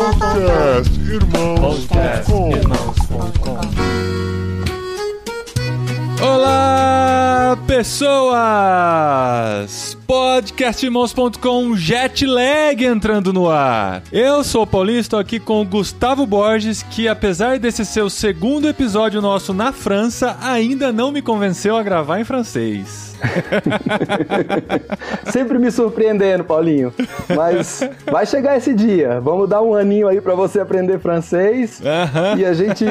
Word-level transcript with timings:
Podcast 0.00 0.98
Irmãos.com 0.98 2.50
Olá, 6.24 7.58
pessoas! 7.66 9.10
Podcastirmãos.com 10.10 11.76
Jetlag 11.76 12.84
entrando 12.84 13.32
no 13.32 13.48
ar. 13.48 14.02
Eu 14.10 14.42
sou 14.42 14.62
o 14.62 14.66
Paulinho, 14.66 14.98
estou 14.98 15.20
aqui 15.20 15.38
com 15.38 15.62
o 15.62 15.64
Gustavo 15.64 16.26
Borges, 16.26 16.82
que 16.82 17.06
apesar 17.06 17.60
desse 17.60 17.86
ser 17.86 18.02
o 18.02 18.10
segundo 18.10 18.68
episódio 18.68 19.22
nosso 19.22 19.54
na 19.54 19.72
França, 19.72 20.36
ainda 20.42 20.90
não 20.90 21.12
me 21.12 21.22
convenceu 21.22 21.76
a 21.76 21.82
gravar 21.84 22.18
em 22.18 22.24
francês. 22.24 23.16
Sempre 25.30 25.60
me 25.60 25.70
surpreendendo, 25.70 26.42
Paulinho. 26.42 26.92
Mas 27.36 27.88
vai 28.10 28.26
chegar 28.26 28.56
esse 28.56 28.74
dia. 28.74 29.20
Vamos 29.20 29.48
dar 29.48 29.62
um 29.62 29.76
aninho 29.76 30.08
aí 30.08 30.20
para 30.20 30.34
você 30.34 30.58
aprender 30.58 30.98
francês 30.98 31.80
Aham. 31.84 32.36
e 32.36 32.44
a 32.44 32.52
gente 32.52 32.84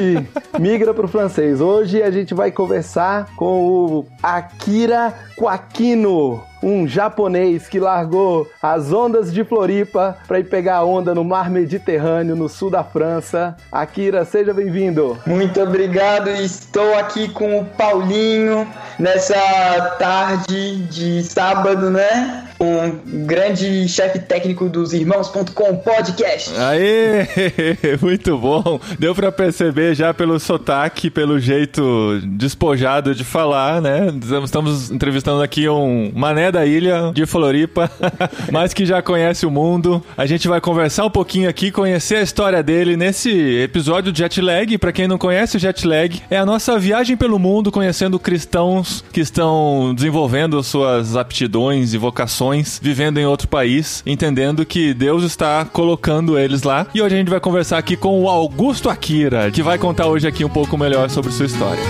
migra 0.58 0.94
pro 0.94 1.06
francês. 1.06 1.60
Hoje 1.60 2.02
a 2.02 2.10
gente 2.10 2.32
vai 2.32 2.50
conversar 2.50 3.26
com 3.36 3.66
o 3.66 4.06
Akira 4.22 5.12
Kwakino, 5.36 6.48
um 6.62 6.86
japonês 6.86 7.68
que 7.68 7.80
largou 7.80 8.50
as 8.62 8.92
ondas 8.92 9.32
de 9.32 9.44
Floripa 9.44 10.16
para 10.26 10.40
ir 10.40 10.44
pegar 10.44 10.76
a 10.76 10.84
onda 10.84 11.14
no 11.14 11.24
mar 11.24 11.50
Mediterrâneo, 11.50 12.36
no 12.36 12.48
sul 12.48 12.70
da 12.70 12.84
França. 12.84 13.56
Akira, 13.70 14.24
seja 14.24 14.52
bem-vindo. 14.52 15.18
Muito 15.26 15.60
obrigado, 15.60 16.28
estou 16.28 16.94
aqui 16.98 17.28
com 17.28 17.60
o 17.60 17.64
Paulinho 17.64 18.66
nessa 18.98 19.96
tarde 19.98 20.76
de 20.86 21.22
sábado, 21.22 21.90
né? 21.90 22.49
Um 22.62 23.24
grande 23.24 23.88
chefe 23.88 24.18
técnico 24.18 24.68
dos 24.68 24.92
Irmãos.com 24.92 25.76
podcast. 25.76 26.52
Aê, 26.58 27.26
muito 28.02 28.36
bom. 28.36 28.78
Deu 28.98 29.14
pra 29.14 29.32
perceber 29.32 29.94
já 29.94 30.12
pelo 30.12 30.38
sotaque, 30.38 31.08
pelo 31.08 31.40
jeito 31.40 32.20
despojado 32.22 33.14
de 33.14 33.24
falar, 33.24 33.80
né? 33.80 34.08
Estamos 34.44 34.90
entrevistando 34.90 35.42
aqui 35.42 35.70
um 35.70 36.12
mané 36.14 36.52
da 36.52 36.66
ilha 36.66 37.10
de 37.14 37.24
Floripa, 37.24 37.90
mas 38.52 38.74
que 38.74 38.84
já 38.84 39.00
conhece 39.00 39.46
o 39.46 39.50
mundo. 39.50 40.04
A 40.14 40.26
gente 40.26 40.46
vai 40.46 40.60
conversar 40.60 41.06
um 41.06 41.10
pouquinho 41.10 41.48
aqui, 41.48 41.70
conhecer 41.70 42.16
a 42.16 42.22
história 42.22 42.62
dele 42.62 42.94
nesse 42.94 43.30
episódio 43.62 44.12
de 44.12 44.18
Jetlag. 44.18 44.76
Pra 44.76 44.92
quem 44.92 45.08
não 45.08 45.16
conhece, 45.16 45.56
o 45.56 45.60
Jetlag 45.60 46.20
é 46.30 46.36
a 46.36 46.44
nossa 46.44 46.78
viagem 46.78 47.16
pelo 47.16 47.38
mundo 47.38 47.72
conhecendo 47.72 48.18
cristãos 48.18 49.02
que 49.12 49.20
estão 49.20 49.94
desenvolvendo 49.94 50.62
suas 50.62 51.16
aptidões 51.16 51.94
e 51.94 51.98
vocações, 51.98 52.49
vivendo 52.80 53.18
em 53.18 53.26
outro 53.26 53.48
país, 53.48 54.02
entendendo 54.04 54.66
que 54.66 54.92
Deus 54.92 55.22
está 55.22 55.64
colocando 55.64 56.38
eles 56.38 56.62
lá. 56.62 56.86
E 56.94 57.00
hoje 57.00 57.14
a 57.14 57.18
gente 57.18 57.30
vai 57.30 57.40
conversar 57.40 57.78
aqui 57.78 57.96
com 57.96 58.20
o 58.22 58.28
Augusto 58.28 58.90
Akira, 58.90 59.50
que 59.50 59.62
vai 59.62 59.78
contar 59.78 60.06
hoje 60.06 60.26
aqui 60.26 60.44
um 60.44 60.48
pouco 60.48 60.76
melhor 60.76 61.08
sobre 61.10 61.32
sua 61.32 61.46
história. 61.46 61.82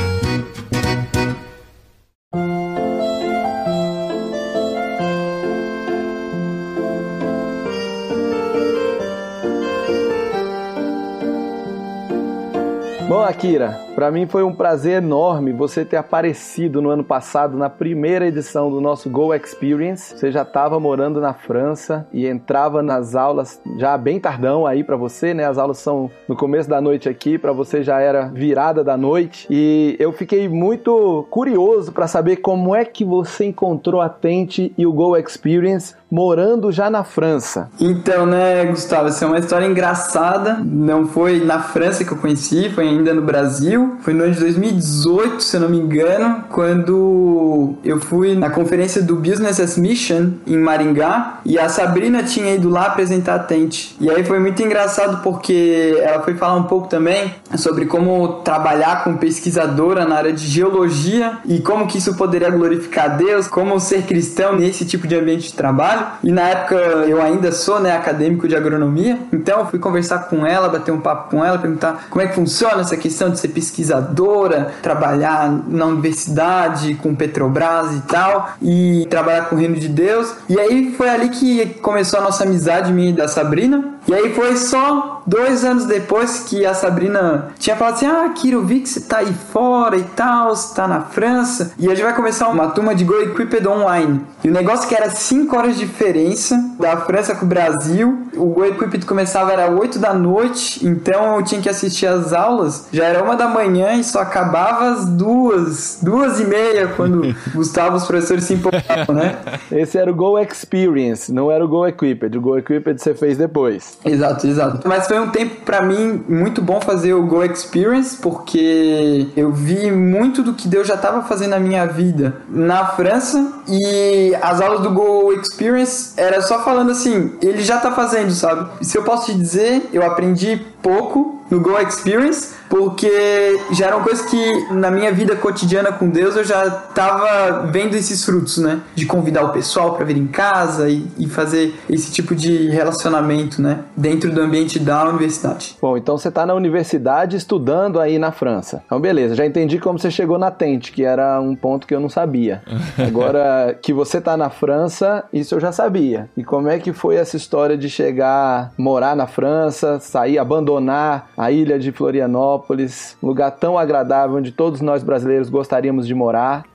Bom, 13.09 13.25
Akira, 13.25 13.77
para 14.01 14.11
mim 14.11 14.27
foi 14.27 14.43
um 14.43 14.55
prazer 14.55 15.03
enorme 15.03 15.53
você 15.53 15.85
ter 15.85 15.99
aparecido 15.99 16.81
no 16.81 16.89
ano 16.89 17.05
passado 17.05 17.55
na 17.59 17.69
primeira 17.69 18.27
edição 18.27 18.71
do 18.71 18.81
nosso 18.81 19.11
Go 19.11 19.35
Experience. 19.35 20.17
Você 20.17 20.33
já 20.33 20.41
estava 20.41 20.81
morando 20.81 21.21
na 21.21 21.35
França 21.35 22.09
e 22.11 22.27
entrava 22.27 22.83
nas 22.83 23.15
aulas 23.15 23.61
já 23.77 23.99
bem 23.99 24.19
tardão 24.19 24.67
aí 24.67 24.83
para 24.83 24.97
você, 24.97 25.35
né? 25.35 25.45
As 25.45 25.59
aulas 25.59 25.77
são 25.77 26.11
no 26.27 26.35
começo 26.35 26.67
da 26.67 26.81
noite 26.81 27.11
aqui, 27.11 27.37
para 27.37 27.53
você 27.53 27.83
já 27.83 28.01
era 28.01 28.29
virada 28.29 28.83
da 28.83 28.97
noite. 28.97 29.47
E 29.51 29.97
eu 29.99 30.13
fiquei 30.13 30.49
muito 30.49 31.27
curioso 31.29 31.93
para 31.93 32.07
saber 32.07 32.37
como 32.37 32.75
é 32.75 32.87
que 32.87 33.05
você 33.05 33.45
encontrou 33.45 34.01
a 34.01 34.09
Tente 34.09 34.73
e 34.79 34.87
o 34.87 34.95
Go 34.95 35.15
Experience 35.15 35.95
morando 36.11 36.73
já 36.73 36.91
na 36.91 37.05
França. 37.05 37.71
Então, 37.81 38.27
né, 38.27 38.65
Gustavo, 38.65 39.09
essa 39.09 39.25
é 39.25 39.29
uma 39.29 39.39
história 39.39 39.67
engraçada. 39.67 40.59
Não 40.65 41.07
foi 41.07 41.45
na 41.45 41.61
França 41.61 42.05
que 42.05 42.13
eu 42.13 42.17
conheci, 42.17 42.69
foi 42.71 42.89
ainda 42.89 43.15
no 43.15 43.23
Brasil. 43.23 43.90
Foi 44.01 44.15
no 44.15 44.25
ano 44.25 44.35
de 44.35 44.41
2018, 44.41 45.43
se 45.43 45.57
eu 45.57 45.61
não 45.61 45.69
me 45.69 45.79
engano, 45.79 46.45
quando 46.51 47.75
eu 47.85 48.01
fui 48.01 48.35
na 48.35 48.51
conferência 48.51 49.03
do 49.03 49.17
Business 49.17 49.61
as 49.61 49.77
Mission 49.77 50.33
em 50.47 50.57
Maringá 50.57 51.41
e 51.45 51.59
a 51.59 51.69
Sabrina 51.69 52.23
tinha 52.23 52.55
ido 52.55 52.69
lá 52.69 52.87
apresentar 52.87 53.35
a 53.35 53.39
Tente. 53.39 53.97
E 54.01 54.11
aí 54.11 54.25
foi 54.25 54.39
muito 54.39 54.63
engraçado 54.63 55.23
porque 55.23 55.99
ela 56.03 56.23
foi 56.23 56.35
falar 56.35 56.57
um 56.57 56.65
pouco 56.65 56.89
também 56.89 57.35
sobre 57.57 57.87
como 57.87 58.41
trabalhar 58.43 59.05
com 59.05 59.17
pesquisadora 59.17 60.05
na 60.05 60.17
área 60.17 60.33
de 60.33 60.47
geologia 60.47 61.39
e 61.45 61.61
como 61.61 61.87
que 61.87 61.99
isso 61.99 62.15
poderia 62.15 62.51
glorificar 62.51 63.17
Deus, 63.17 63.49
como 63.49 63.79
ser 63.81 64.03
cristão 64.03 64.57
nesse 64.57 64.85
tipo 64.85 65.07
de 65.07 65.17
ambiente 65.17 65.49
de 65.49 65.55
trabalho. 65.55 66.07
E 66.23 66.31
na 66.31 66.49
época 66.49 66.75
eu 66.75 67.21
ainda 67.21 67.53
sou, 67.53 67.81
né, 67.81 67.97
acadêmico 67.97 68.49
de 68.49 68.57
agronomia, 68.57 69.19
então 69.33 69.61
eu 69.61 69.67
fui 69.67 69.79
conversar 69.79 70.29
com 70.29 70.47
ela, 70.47 70.69
bater 70.69 70.93
um 70.93 71.01
papo 71.01 71.31
com 71.31 71.45
ela, 71.45 71.59
perguntar 71.59 72.07
como 72.09 72.23
é 72.23 72.29
que 72.29 72.35
funciona 72.35 72.81
essa 72.81 72.97
questão 72.97 73.31
de 73.31 73.39
ser 73.39 73.49
pesquisadora, 73.81 74.75
trabalhar 74.83 75.51
na 75.67 75.87
universidade 75.87 76.95
com 76.95 77.15
Petrobras 77.15 77.97
e 77.97 78.01
tal, 78.03 78.51
e 78.61 79.07
trabalhar 79.09 79.49
com 79.49 79.57
o 79.57 79.59
reino 79.59 79.77
de 79.77 79.89
Deus. 79.89 80.33
E 80.49 80.59
aí 80.61 80.95
foi 80.97 81.09
ali 81.09 81.31
que 81.31 81.67
começou 81.81 82.21
a 82.21 82.23
nossa 82.23 82.45
amizade 82.45 82.93
minha 82.93 83.11
e 83.11 83.13
da 83.13 83.27
Sabrina. 83.27 83.95
E 84.07 84.15
aí 84.15 84.35
foi 84.35 84.57
só 84.57 85.20
dois 85.27 85.65
anos 85.65 85.87
depois 85.87 86.41
que 86.41 86.65
a 86.65 86.75
Sabrina 86.75 87.49
tinha 87.59 87.77
falado 87.77 87.95
assim: 87.95 88.07
Ah, 88.07 88.29
Kiro, 88.35 88.63
vi 88.65 88.81
que 88.81 88.89
você 88.89 89.01
tá 89.01 89.19
aí 89.19 89.33
fora 89.53 89.97
e 89.97 90.03
tal, 90.03 90.55
você 90.55 90.75
tá 90.75 90.87
na 90.87 91.01
França. 91.01 91.73
E 91.79 91.87
a 91.87 91.95
gente 91.95 92.05
vai 92.05 92.15
começar 92.15 92.49
uma 92.49 92.69
turma 92.69 92.95
de 92.95 93.05
Go 93.05 93.21
Equipped 93.21 93.67
Online. 93.67 94.21
E 94.43 94.49
o 94.49 94.53
negócio 94.53 94.89
que 94.89 94.95
era 94.95 95.11
5 95.11 95.57
horas 95.57 95.77
de 95.77 95.87
diferença 95.87 96.59
da 96.79 96.97
França 96.99 97.35
com 97.35 97.45
o 97.45 97.49
Brasil. 97.49 98.27
O 98.37 98.47
Go 98.47 98.65
Equipped 98.65 99.05
começava 99.05 99.53
era 99.53 99.71
8 99.71 99.99
da 99.99 100.15
noite, 100.15 100.87
então 100.87 101.37
eu 101.37 101.45
tinha 101.45 101.61
que 101.61 101.69
assistir 101.69 102.07
as 102.07 102.33
aulas. 102.33 102.87
Já 102.93 103.05
era 103.05 103.23
uma 103.23 103.37
da 103.37 103.49
manhã 103.49 103.95
e 103.95 104.05
só 104.05 104.21
acabava 104.21 104.91
às 104.91 105.07
duas, 105.07 105.99
duas 106.03 106.41
e 106.41 106.45
meia, 106.45 106.89
quando 106.89 107.35
Gustavo, 107.55 107.97
os 107.97 108.07
professores 108.07 108.45
se 108.45 108.55
empolgavam, 108.55 109.15
né? 109.15 109.37
Esse 109.71 109.99
era 109.99 110.11
o 110.11 110.15
Go 110.15 110.39
Experience, 110.39 111.33
não 111.33 111.51
era 111.51 111.65
o 111.65 111.69
Go 111.69 111.87
Equipped. 111.87 112.37
O 112.37 112.41
Go 112.41 112.57
Equipped 112.57 113.01
você 113.01 113.15
fez 113.15 113.37
depois. 113.37 113.99
Exato, 114.05 114.47
exato. 114.47 114.89
Mas 114.89 115.07
foi 115.11 115.19
um 115.19 115.29
tempo 115.29 115.63
pra 115.65 115.83
mim 115.83 116.23
muito 116.29 116.63
bom 116.63 116.81
fazer 116.81 117.15
o 117.15 117.27
Go 117.27 117.43
Experience, 117.43 118.17
porque 118.17 119.27
eu 119.37 119.51
vi 119.51 119.91
muito 119.91 120.41
do 120.41 120.55
que 120.55 120.69
Deus 120.69 120.87
já 120.87 120.95
estava 120.95 121.23
fazendo 121.23 121.51
na 121.51 121.59
minha 121.59 121.85
vida 121.85 122.37
na 122.49 122.87
França 122.87 123.55
e 123.67 124.33
as 124.41 124.61
aulas 124.61 124.83
do 124.83 124.93
Go 124.93 125.33
Experience 125.33 126.13
era 126.17 126.41
só 126.43 126.63
falando 126.63 126.93
assim, 126.93 127.33
ele 127.43 127.61
já 127.61 127.79
tá 127.79 127.91
fazendo, 127.91 128.31
sabe? 128.31 128.71
Se 128.83 128.97
eu 128.97 129.03
posso 129.03 129.27
te 129.27 129.35
dizer, 129.37 129.89
eu 129.93 130.07
aprendi 130.07 130.65
pouco 130.81 131.40
no 131.51 131.61
Go 131.61 131.79
Experience, 131.79 132.55
porque 132.69 133.61
já 133.73 133.89
eram 133.89 134.03
coisas 134.03 134.25
que 134.27 134.73
na 134.73 134.91
minha 134.91 135.13
vida 135.13 135.35
cotidiana 135.35 135.91
com 135.91 136.09
Deus 136.09 136.37
eu 136.37 136.45
já 136.45 136.71
tava 136.71 137.67
vendo 137.67 137.97
esses 137.97 138.25
frutos, 138.25 138.59
né? 138.59 138.81
De 138.95 139.05
convidar 139.05 139.45
o 139.45 139.49
pessoal 139.51 139.95
para 139.95 140.05
vir 140.05 140.17
em 140.17 140.29
casa 140.29 140.89
e, 140.89 141.07
e 141.19 141.29
fazer 141.29 141.75
esse 141.89 142.13
tipo 142.13 142.35
de 142.35 142.69
relacionamento, 142.69 143.61
né? 143.61 143.81
Dentro 143.97 144.31
do 144.31 144.41
ambiente 144.41 144.79
da 144.79 145.05
universidade. 145.09 145.77
Bom, 145.83 145.97
então 145.97 146.17
você 146.17 146.29
está 146.29 146.47
na 146.47 146.55
universidade 146.55 147.37
estudando 147.37 147.99
aí 147.99 148.19
na 148.19 148.31
França. 148.31 148.83
Então, 148.87 149.01
beleza, 149.01 149.35
já 149.35 149.45
entendi 149.45 149.79
como 149.79 149.99
você 149.99 150.11
chegou 150.11 150.39
na 150.39 150.51
Tente, 150.51 150.93
que 150.93 151.05
era 151.05 151.41
um 151.41 151.57
ponto 151.57 151.87
que 151.87 151.95
eu 151.95 152.01
não 152.01 152.09
sabia. 152.09 152.63
Agora, 152.99 153.77
que 153.83 153.93
você 153.93 154.19
está 154.19 154.37
na 154.37 154.49
França, 154.49 155.25
isso 155.33 155.57
eu 155.57 155.61
já 155.61 155.73
sabia. 155.73 156.31
E 156.37 156.45
como 156.45 156.69
é 156.69 156.79
que 156.79 156.93
foi 156.93 157.17
essa 157.17 157.37
história 157.37 157.77
de 157.77 157.91
chegar, 157.91 158.73
morar 158.79 159.17
na 159.17 159.27
França, 159.27 159.99
sair, 159.99 160.39
abandonar 160.39 161.31
a 161.41 161.51
ilha 161.51 161.79
de 161.79 161.91
Florianópolis, 161.91 163.17
um 163.23 163.27
lugar 163.29 163.51
tão 163.53 163.79
agradável 163.79 164.37
onde 164.37 164.53
todos 164.53 164.83
nós 164.83 165.03
brasileiros 165.03 165.49
gostaríamos 165.49 166.07
de 166.07 166.15
morar? 166.15 166.67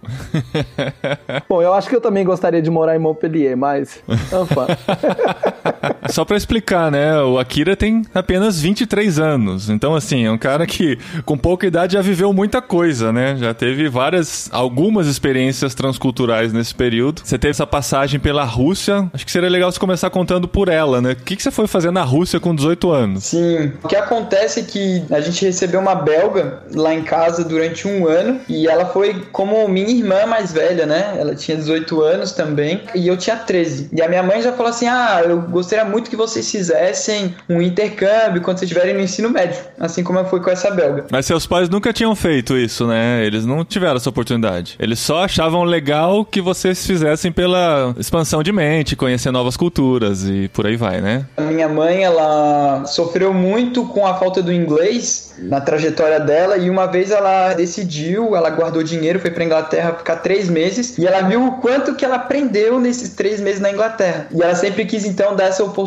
Bom, 1.47 1.61
eu 1.61 1.71
acho 1.71 1.87
que 1.87 1.95
eu 1.95 2.01
também 2.01 2.25
gostaria 2.25 2.63
de 2.63 2.71
morar 2.71 2.95
em 2.95 2.99
Montpellier, 2.99 3.55
mas. 3.55 4.01
Enfin. 4.09 5.93
Só 6.09 6.23
pra 6.23 6.37
explicar, 6.37 6.91
né? 6.91 7.19
O 7.21 7.39
Akira 7.39 7.75
tem 7.75 8.03
apenas 8.13 8.61
23 8.61 9.19
anos. 9.19 9.69
Então, 9.69 9.95
assim, 9.95 10.25
é 10.25 10.31
um 10.31 10.37
cara 10.37 10.65
que 10.65 10.97
com 11.25 11.37
pouca 11.37 11.65
idade 11.65 11.93
já 11.93 12.01
viveu 12.01 12.31
muita 12.33 12.61
coisa, 12.61 13.11
né? 13.11 13.35
Já 13.37 13.53
teve 13.53 13.89
várias, 13.89 14.49
algumas 14.51 15.07
experiências 15.07 15.73
transculturais 15.73 16.53
nesse 16.53 16.73
período. 16.73 17.21
Você 17.23 17.37
teve 17.37 17.51
essa 17.51 17.67
passagem 17.67 18.19
pela 18.19 18.43
Rússia. 18.43 19.09
Acho 19.13 19.25
que 19.25 19.31
seria 19.31 19.49
legal 19.49 19.71
você 19.71 19.79
começar 19.79 20.09
contando 20.09 20.47
por 20.47 20.69
ela, 20.69 21.01
né? 21.01 21.13
O 21.13 21.15
que, 21.15 21.35
que 21.35 21.43
você 21.43 21.51
foi 21.51 21.67
fazer 21.67 21.91
na 21.91 22.03
Rússia 22.03 22.39
com 22.39 22.53
18 22.53 22.91
anos? 22.91 23.23
Sim, 23.25 23.73
o 23.83 23.87
que 23.87 23.95
acontece 23.95 24.59
é 24.59 24.63
que 24.63 25.03
a 25.11 25.19
gente 25.19 25.43
recebeu 25.45 25.79
uma 25.79 25.95
belga 25.95 26.63
lá 26.73 26.93
em 26.93 27.03
casa 27.03 27.43
durante 27.43 27.87
um 27.87 28.07
ano 28.07 28.39
e 28.47 28.67
ela 28.67 28.85
foi 28.85 29.25
como 29.31 29.67
minha 29.67 29.89
irmã 29.89 30.25
mais 30.25 30.51
velha, 30.51 30.85
né? 30.85 31.15
Ela 31.17 31.35
tinha 31.35 31.57
18 31.57 32.01
anos 32.01 32.31
também 32.31 32.81
e 32.93 33.07
eu 33.07 33.17
tinha 33.17 33.35
13. 33.35 33.89
E 33.93 34.01
a 34.01 34.07
minha 34.07 34.23
mãe 34.23 34.41
já 34.41 34.51
falou 34.53 34.69
assim: 34.69 34.87
"Ah, 34.87 35.21
eu 35.25 35.41
gostaria 35.41 35.85
muito 35.85 35.94
que 36.03 36.15
vocês 36.15 36.49
fizessem 36.49 37.35
um 37.49 37.61
intercâmbio 37.61 38.41
quando 38.41 38.57
vocês 38.57 38.69
estiverem 38.69 38.95
no 38.95 39.01
ensino 39.01 39.29
médio, 39.29 39.61
assim 39.79 40.03
como 40.03 40.23
foi 40.25 40.41
com 40.41 40.49
essa 40.49 40.71
belga". 40.71 41.05
Mas 41.11 41.25
seus 41.25 41.45
pais 41.45 41.69
nunca 41.69 41.93
tinham 41.93 42.15
feito 42.15 42.57
isso, 42.57 42.87
né? 42.87 43.25
Eles 43.25 43.45
não 43.45 43.63
tiveram 43.63 43.95
essa 43.95 44.09
oportunidade. 44.09 44.75
Eles 44.79 44.99
só 44.99 45.23
achavam 45.23 45.63
legal 45.63 46.25
que 46.25 46.41
vocês 46.41 46.85
fizessem 46.85 47.31
pela 47.31 47.93
expansão 47.97 48.43
de 48.43 48.51
mente, 48.51 48.95
conhecer 48.95 49.31
novas 49.31 49.57
culturas 49.57 50.23
e 50.27 50.47
por 50.49 50.65
aí 50.65 50.75
vai, 50.75 51.01
né? 51.01 51.25
A 51.37 51.41
minha 51.41 51.67
mãe, 51.67 52.03
ela 52.03 52.85
sofreu 52.85 53.33
muito 53.33 53.85
com 53.85 54.05
a 54.05 54.15
falta 54.15 54.41
do 54.41 54.51
inglês 54.51 55.33
na 55.37 55.59
trajetória 55.59 56.19
dela 56.19 56.57
e 56.57 56.69
uma 56.69 56.85
vez 56.85 57.11
ela 57.11 57.53
decidiu, 57.53 58.35
ela 58.35 58.49
guardou 58.49 58.83
dinheiro, 58.83 59.19
foi 59.19 59.31
pra 59.31 59.43
Inglaterra 59.43 59.93
ficar 59.93 60.17
três 60.17 60.49
meses 60.49 60.97
e 60.97 61.05
ela 61.05 61.21
viu 61.21 61.45
o 61.45 61.51
quanto 61.53 61.95
que 61.95 62.05
ela 62.05 62.15
aprendeu 62.15 62.79
nesses 62.79 63.09
três 63.09 63.39
meses 63.39 63.59
na 63.59 63.71
Inglaterra. 63.71 64.27
E 64.31 64.41
ela 64.41 64.55
sempre 64.55 64.85
quis 64.85 65.05
então 65.05 65.35
dar 65.35 65.45
essa 65.45 65.63
oportunidade 65.63 65.84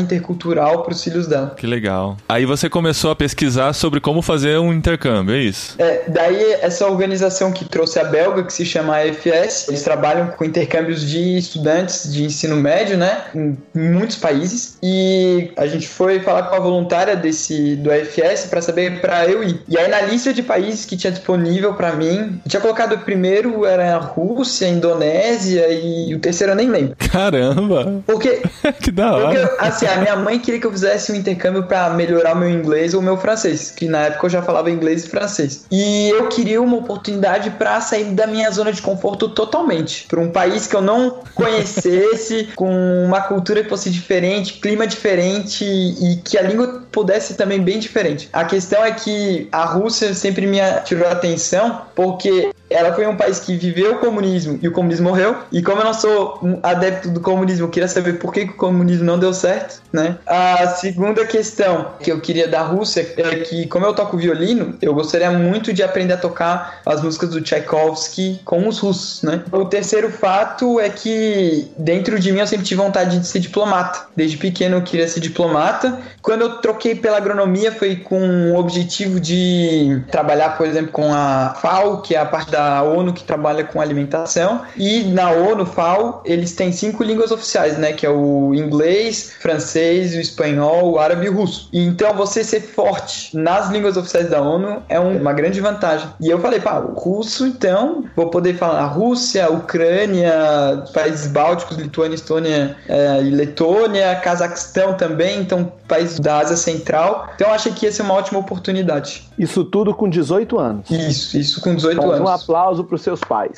intercultural 0.00 0.82
pros 0.82 1.02
filhos 1.02 1.26
dela. 1.26 1.54
Que 1.56 1.66
legal. 1.66 2.16
Aí 2.28 2.44
você 2.44 2.68
começou 2.68 3.10
a 3.10 3.16
pesquisar 3.16 3.72
sobre 3.72 4.00
como 4.00 4.22
fazer 4.22 4.58
um 4.58 4.72
intercâmbio, 4.72 5.34
é 5.34 5.40
isso? 5.40 5.74
É, 5.78 6.04
daí 6.08 6.52
essa 6.60 6.86
organização 6.86 7.52
que 7.52 7.64
trouxe 7.64 7.98
a 7.98 8.04
belga, 8.04 8.42
que 8.44 8.52
se 8.52 8.64
chama 8.64 8.96
AFS, 8.98 9.68
eles 9.68 9.82
trabalham 9.82 10.28
com 10.28 10.44
intercâmbios 10.44 11.08
de 11.08 11.38
estudantes 11.38 12.12
de 12.12 12.24
ensino 12.24 12.56
médio, 12.56 12.96
né, 12.96 13.24
em 13.34 13.56
muitos 13.74 14.16
países. 14.16 14.78
E 14.82 15.50
a 15.56 15.66
gente 15.66 15.88
foi 15.88 16.20
falar 16.20 16.44
com 16.44 16.56
a 16.56 16.60
voluntária 16.60 17.16
desse 17.16 17.76
do 17.76 17.90
AFS 17.90 18.46
para 18.48 18.60
saber 18.60 19.00
para 19.00 19.26
eu 19.26 19.42
ir. 19.42 19.62
E 19.68 19.78
aí 19.78 19.88
na 19.88 20.02
lista 20.02 20.32
de 20.32 20.42
países 20.42 20.84
que 20.84 20.96
tinha 20.96 21.10
disponível 21.10 21.74
para 21.74 21.92
mim, 21.92 22.40
tinha 22.48 22.60
colocado 22.60 22.94
o 22.94 22.98
primeiro 22.98 23.64
era 23.64 23.96
a 23.96 23.98
Rússia, 23.98 24.66
a 24.66 24.70
Indonésia 24.70 25.68
e 25.70 26.14
o 26.14 26.18
terceiro 26.18 26.52
eu 26.52 26.56
nem 26.56 26.68
lembro. 26.68 26.96
Caramba. 26.96 28.02
Porque 28.06 28.42
que 28.82 28.90
da 28.90 29.15
hora. 29.16 29.48
Porque, 29.48 29.64
assim, 29.64 29.86
a 29.86 29.96
minha 29.96 30.16
mãe 30.16 30.38
queria 30.38 30.60
que 30.60 30.66
eu 30.66 30.70
fizesse 30.70 31.12
um 31.12 31.14
intercâmbio 31.14 31.64
para 31.64 31.90
melhorar 31.90 32.34
o 32.34 32.38
meu 32.38 32.50
inglês 32.50 32.94
ou 32.94 33.00
o 33.00 33.02
meu 33.02 33.16
francês, 33.16 33.70
que 33.70 33.86
na 33.86 34.06
época 34.06 34.26
eu 34.26 34.30
já 34.30 34.42
falava 34.42 34.70
inglês 34.70 35.04
e 35.04 35.08
francês. 35.08 35.64
E 35.70 36.10
eu 36.10 36.28
queria 36.28 36.60
uma 36.60 36.76
oportunidade 36.76 37.50
para 37.50 37.80
sair 37.80 38.04
da 38.06 38.26
minha 38.26 38.50
zona 38.50 38.72
de 38.72 38.82
conforto 38.82 39.28
totalmente, 39.28 40.06
para 40.08 40.20
um 40.20 40.30
país 40.30 40.66
que 40.66 40.74
eu 40.74 40.82
não 40.82 41.18
conhecesse, 41.34 42.48
com 42.56 42.70
uma 43.04 43.20
cultura 43.20 43.62
que 43.62 43.68
fosse 43.68 43.90
diferente, 43.90 44.54
clima 44.54 44.86
diferente 44.86 45.64
e 45.64 46.16
que 46.24 46.38
a 46.38 46.42
língua 46.42 46.82
pudesse 46.90 47.34
também 47.34 47.60
bem 47.60 47.78
diferente. 47.78 48.28
A 48.32 48.44
questão 48.44 48.84
é 48.84 48.92
que 48.92 49.48
a 49.52 49.64
Rússia 49.64 50.14
sempre 50.14 50.46
me 50.46 50.58
tirou 50.84 51.08
atenção 51.08 51.82
porque 51.94 52.50
ela 52.68 52.92
foi 52.92 53.06
um 53.06 53.16
país 53.16 53.38
que 53.38 53.56
viveu 53.56 53.94
o 53.94 53.98
comunismo 53.98 54.58
e 54.60 54.68
o 54.68 54.72
comunismo 54.72 55.08
morreu. 55.08 55.36
E 55.52 55.62
como 55.62 55.80
eu 55.80 55.84
não 55.84 55.94
sou 55.94 56.38
um 56.42 56.58
adepto 56.62 57.08
do 57.10 57.20
comunismo, 57.20 57.66
eu 57.66 57.70
queria 57.70 57.88
saber 57.88 58.18
por 58.18 58.32
que, 58.32 58.46
que 58.46 58.52
o 58.52 58.56
comunismo 58.56 59.04
não 59.06 59.18
deu 59.18 59.32
certo, 59.32 59.80
né? 59.92 60.16
A 60.26 60.66
segunda 60.68 61.24
questão 61.24 61.92
que 62.00 62.10
eu 62.10 62.20
queria 62.20 62.48
da 62.48 62.62
Rússia 62.62 63.00
é 63.16 63.36
que, 63.36 63.66
como 63.66 63.86
eu 63.86 63.94
toco 63.94 64.16
violino, 64.16 64.76
eu 64.82 64.92
gostaria 64.92 65.30
muito 65.30 65.72
de 65.72 65.82
aprender 65.82 66.14
a 66.14 66.18
tocar 66.18 66.80
as 66.84 67.00
músicas 67.00 67.30
do 67.30 67.40
Tchaikovsky 67.40 68.40
com 68.44 68.66
os 68.68 68.78
russos, 68.78 69.22
né? 69.22 69.42
O 69.52 69.64
terceiro 69.64 70.10
fato 70.10 70.80
é 70.80 70.88
que 70.88 71.70
dentro 71.78 72.18
de 72.18 72.32
mim 72.32 72.40
eu 72.40 72.46
sempre 72.46 72.66
tive 72.66 72.82
vontade 72.82 73.18
de 73.18 73.26
ser 73.26 73.38
diplomata. 73.38 74.06
Desde 74.14 74.36
pequeno 74.36 74.76
eu 74.76 74.82
queria 74.82 75.08
ser 75.08 75.20
diplomata. 75.20 75.98
Quando 76.20 76.42
eu 76.42 76.58
troquei 76.58 76.94
pela 76.94 77.16
agronomia 77.16 77.72
foi 77.72 77.96
com 77.96 78.52
o 78.52 78.56
objetivo 78.56 79.20
de 79.20 80.02
trabalhar, 80.10 80.56
por 80.56 80.66
exemplo, 80.66 80.90
com 80.92 81.12
a 81.12 81.54
FAO, 81.60 82.02
que 82.02 82.14
é 82.14 82.18
a 82.18 82.26
parte 82.26 82.50
da 82.50 82.82
ONU 82.82 83.12
que 83.12 83.22
trabalha 83.22 83.64
com 83.64 83.80
alimentação. 83.80 84.62
E 84.76 85.04
na 85.04 85.30
ONU, 85.30 85.64
FAO, 85.64 86.22
eles 86.24 86.52
têm 86.52 86.72
cinco 86.72 87.02
línguas 87.02 87.30
oficiais, 87.30 87.78
né? 87.78 87.92
Que 87.92 88.04
é 88.04 88.10
o 88.10 88.54
inglês, 88.54 88.95
francês, 89.40 90.14
o 90.14 90.20
espanhol, 90.20 90.92
o 90.92 90.98
árabe 90.98 91.26
e 91.26 91.28
o 91.28 91.34
russo. 91.34 91.68
E 91.72 91.84
então 91.84 92.14
você 92.14 92.42
ser 92.42 92.60
forte 92.60 93.36
nas 93.36 93.70
línguas 93.70 93.96
oficiais 93.96 94.30
da 94.30 94.40
ONU 94.40 94.82
é 94.88 94.98
um, 94.98 95.18
uma 95.18 95.32
grande 95.32 95.60
vantagem. 95.60 96.08
E 96.20 96.28
eu 96.28 96.38
falei, 96.40 96.60
pá, 96.60 96.78
o 96.78 96.94
russo, 96.94 97.46
então, 97.46 98.04
vou 98.14 98.30
poder 98.30 98.56
falar 98.56 98.86
Rússia, 98.86 99.50
Ucrânia, 99.50 100.84
países 100.92 101.26
bálticos, 101.26 101.76
Lituânia, 101.76 102.14
Estônia 102.14 102.76
é, 102.88 103.22
e 103.22 103.30
Letônia, 103.30 104.14
Cazaquistão 104.16 104.94
também, 104.94 105.40
então 105.40 105.72
países 105.86 106.18
da 106.18 106.38
Ásia 106.38 106.56
Central. 106.56 107.28
Então 107.34 107.48
eu 107.48 107.54
achei 107.54 107.72
que 107.72 107.86
ia 107.86 107.92
ser 107.92 108.02
uma 108.02 108.14
ótima 108.14 108.38
oportunidade. 108.38 109.24
Isso 109.38 109.64
tudo 109.64 109.94
com 109.94 110.08
18 110.08 110.58
anos. 110.58 110.90
Isso, 110.90 111.38
isso 111.38 111.60
com 111.60 111.74
18 111.74 111.96
Mas 111.96 112.06
anos. 112.06 112.20
Um 112.20 112.32
aplauso 112.32 112.84
para 112.84 112.94
os 112.94 113.02
seus 113.02 113.20
pais. 113.20 113.52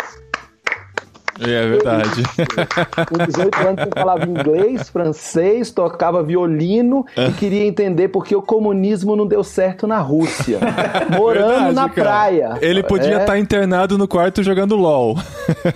É 1.40 1.67
verdade. 1.69 2.23
Com 3.08 3.25
18 3.26 3.58
anos 3.58 3.85
você 3.85 3.90
falava 3.94 4.25
inglês, 4.26 4.88
francês, 4.88 5.70
tocava 5.70 6.23
violino 6.23 7.05
e 7.17 7.32
queria 7.32 7.64
entender 7.64 8.08
por 8.08 8.25
que 8.25 8.35
o 8.35 8.43
comunismo 8.43 9.14
não 9.14 9.26
deu 9.26 9.43
certo 9.44 9.87
na 9.87 9.99
Rússia. 9.99 10.58
Morando 11.17 11.49
Verdade, 11.49 11.75
na 11.75 11.88
cara. 11.88 12.08
praia. 12.11 12.58
Ele 12.61 12.82
podia 12.82 13.19
É. 13.19 13.20
estar 13.20 13.38
internado 13.38 13.96
no 13.99 14.08
quarto 14.08 14.43
jogando 14.43 14.76
LOL. 14.76 15.17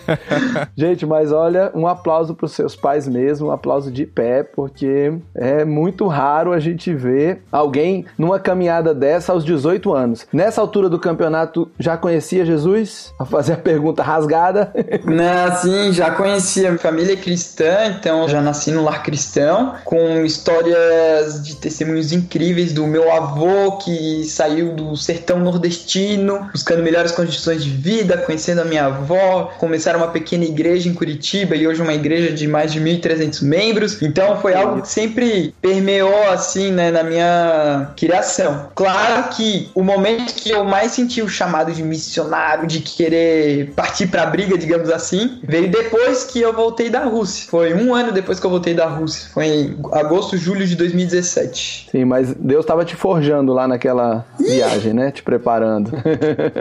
Gente, 0.76 1.06
mas 1.06 1.32
olha, 1.32 1.70
um 1.74 1.86
aplauso 1.86 2.34
para 2.34 2.46
os 2.46 2.52
seus 2.52 2.74
pais 2.76 3.06
mesmo, 3.08 3.48
um 3.48 3.50
aplauso 3.50 3.90
de 3.90 4.06
pé, 4.06 4.42
porque 4.42 5.12
é 5.34 5.64
muito 5.64 6.06
raro 6.06 6.52
a 6.52 6.58
gente 6.58 6.92
ver 6.94 7.42
alguém 7.50 8.04
numa 8.18 8.38
caminhada 8.38 8.94
dessa 8.94 9.32
aos 9.32 9.44
18 9.44 9.92
anos. 9.92 10.26
Nessa 10.32 10.60
altura 10.60 10.88
do 10.88 10.98
campeonato, 10.98 11.70
já 11.78 11.96
conhecia 11.96 12.44
Jesus? 12.44 13.12
A 13.18 13.24
fazer 13.24 13.54
a 13.54 13.56
pergunta 13.56 14.02
rasgada. 14.02 14.72
Né, 15.04 15.50
assim, 15.52 15.92
já 15.92 16.10
conhecia 16.10 16.72
a 16.72 16.78
família 16.78 17.16
cristã, 17.16 17.94
então 17.98 18.28
já 18.28 18.40
nasci 18.40 18.70
no 18.70 18.82
lar 18.82 19.02
cristão, 19.02 19.74
com 19.84 20.24
histórias 20.24 21.42
de 21.42 21.56
testemunhos 21.56 22.12
incríveis 22.12 22.72
do 22.72 22.86
meu 22.86 23.12
avô 23.12 23.78
que 23.78 24.24
saiu 24.24 24.72
do 24.72 24.96
sertão 24.96 25.38
nordestino, 25.38 26.48
buscando 26.52 26.82
melhores 26.82 27.12
condições 27.12 27.62
de 27.62 27.70
vida, 27.70 28.18
conhecendo 28.18 28.60
a 28.60 28.64
minha 28.64 28.86
avó, 28.86 29.52
começaram 29.58 30.00
uma 30.00 30.08
pequena 30.08 30.44
igreja 30.44 30.88
em 30.88 30.94
Curitiba 30.94 31.54
e 31.56 31.66
hoje 31.66 31.82
uma 31.82 31.94
igreja 31.94 32.32
de 32.32 32.46
mais 32.46 32.72
de 32.72 32.80
1.300 32.80 33.42
membros. 33.42 34.00
Então 34.02 34.40
foi 34.40 34.54
algo 34.54 34.82
que 34.82 34.88
sempre 34.88 35.54
permeou 35.60 36.30
assim, 36.30 36.70
né, 36.70 36.90
na 36.90 37.02
minha 37.02 37.92
criação. 37.96 38.68
Claro 38.74 39.28
que 39.30 39.70
o 39.74 39.82
momento 39.82 40.34
que 40.34 40.50
eu 40.50 40.64
mais 40.64 40.92
senti 40.92 41.22
o 41.22 41.28
chamado 41.28 41.72
de 41.72 41.82
missionário, 41.82 42.66
de 42.66 42.80
querer 42.80 43.72
partir 43.74 44.06
pra 44.06 44.26
briga, 44.26 44.56
digamos 44.56 44.90
assim, 44.90 45.40
veio 45.42 45.70
depois 45.70 46.24
que 46.24 46.40
eu 46.40 46.52
voltei 46.52 46.88
da 46.88 47.04
Rússia. 47.04 47.48
Foi 47.50 47.74
um 47.74 47.94
ano 47.94 48.12
depois 48.12 48.38
que 48.38 48.46
eu 48.46 48.50
voltei 48.50 48.74
da 48.74 48.86
Rússia. 48.86 49.28
Foi 49.32 49.46
em 49.46 49.78
agosto, 49.92 50.36
julho 50.36 50.66
de 50.66 50.76
2017. 50.76 51.88
Sim, 51.90 52.04
mas 52.04 52.32
Deus 52.34 52.64
estava 52.64 52.84
te 52.84 52.96
forjando 52.96 53.52
lá 53.52 53.66
naquela 53.66 54.24
viagem, 54.38 54.92
né? 54.92 55.10
Te 55.10 55.22
preparando. 55.22 55.90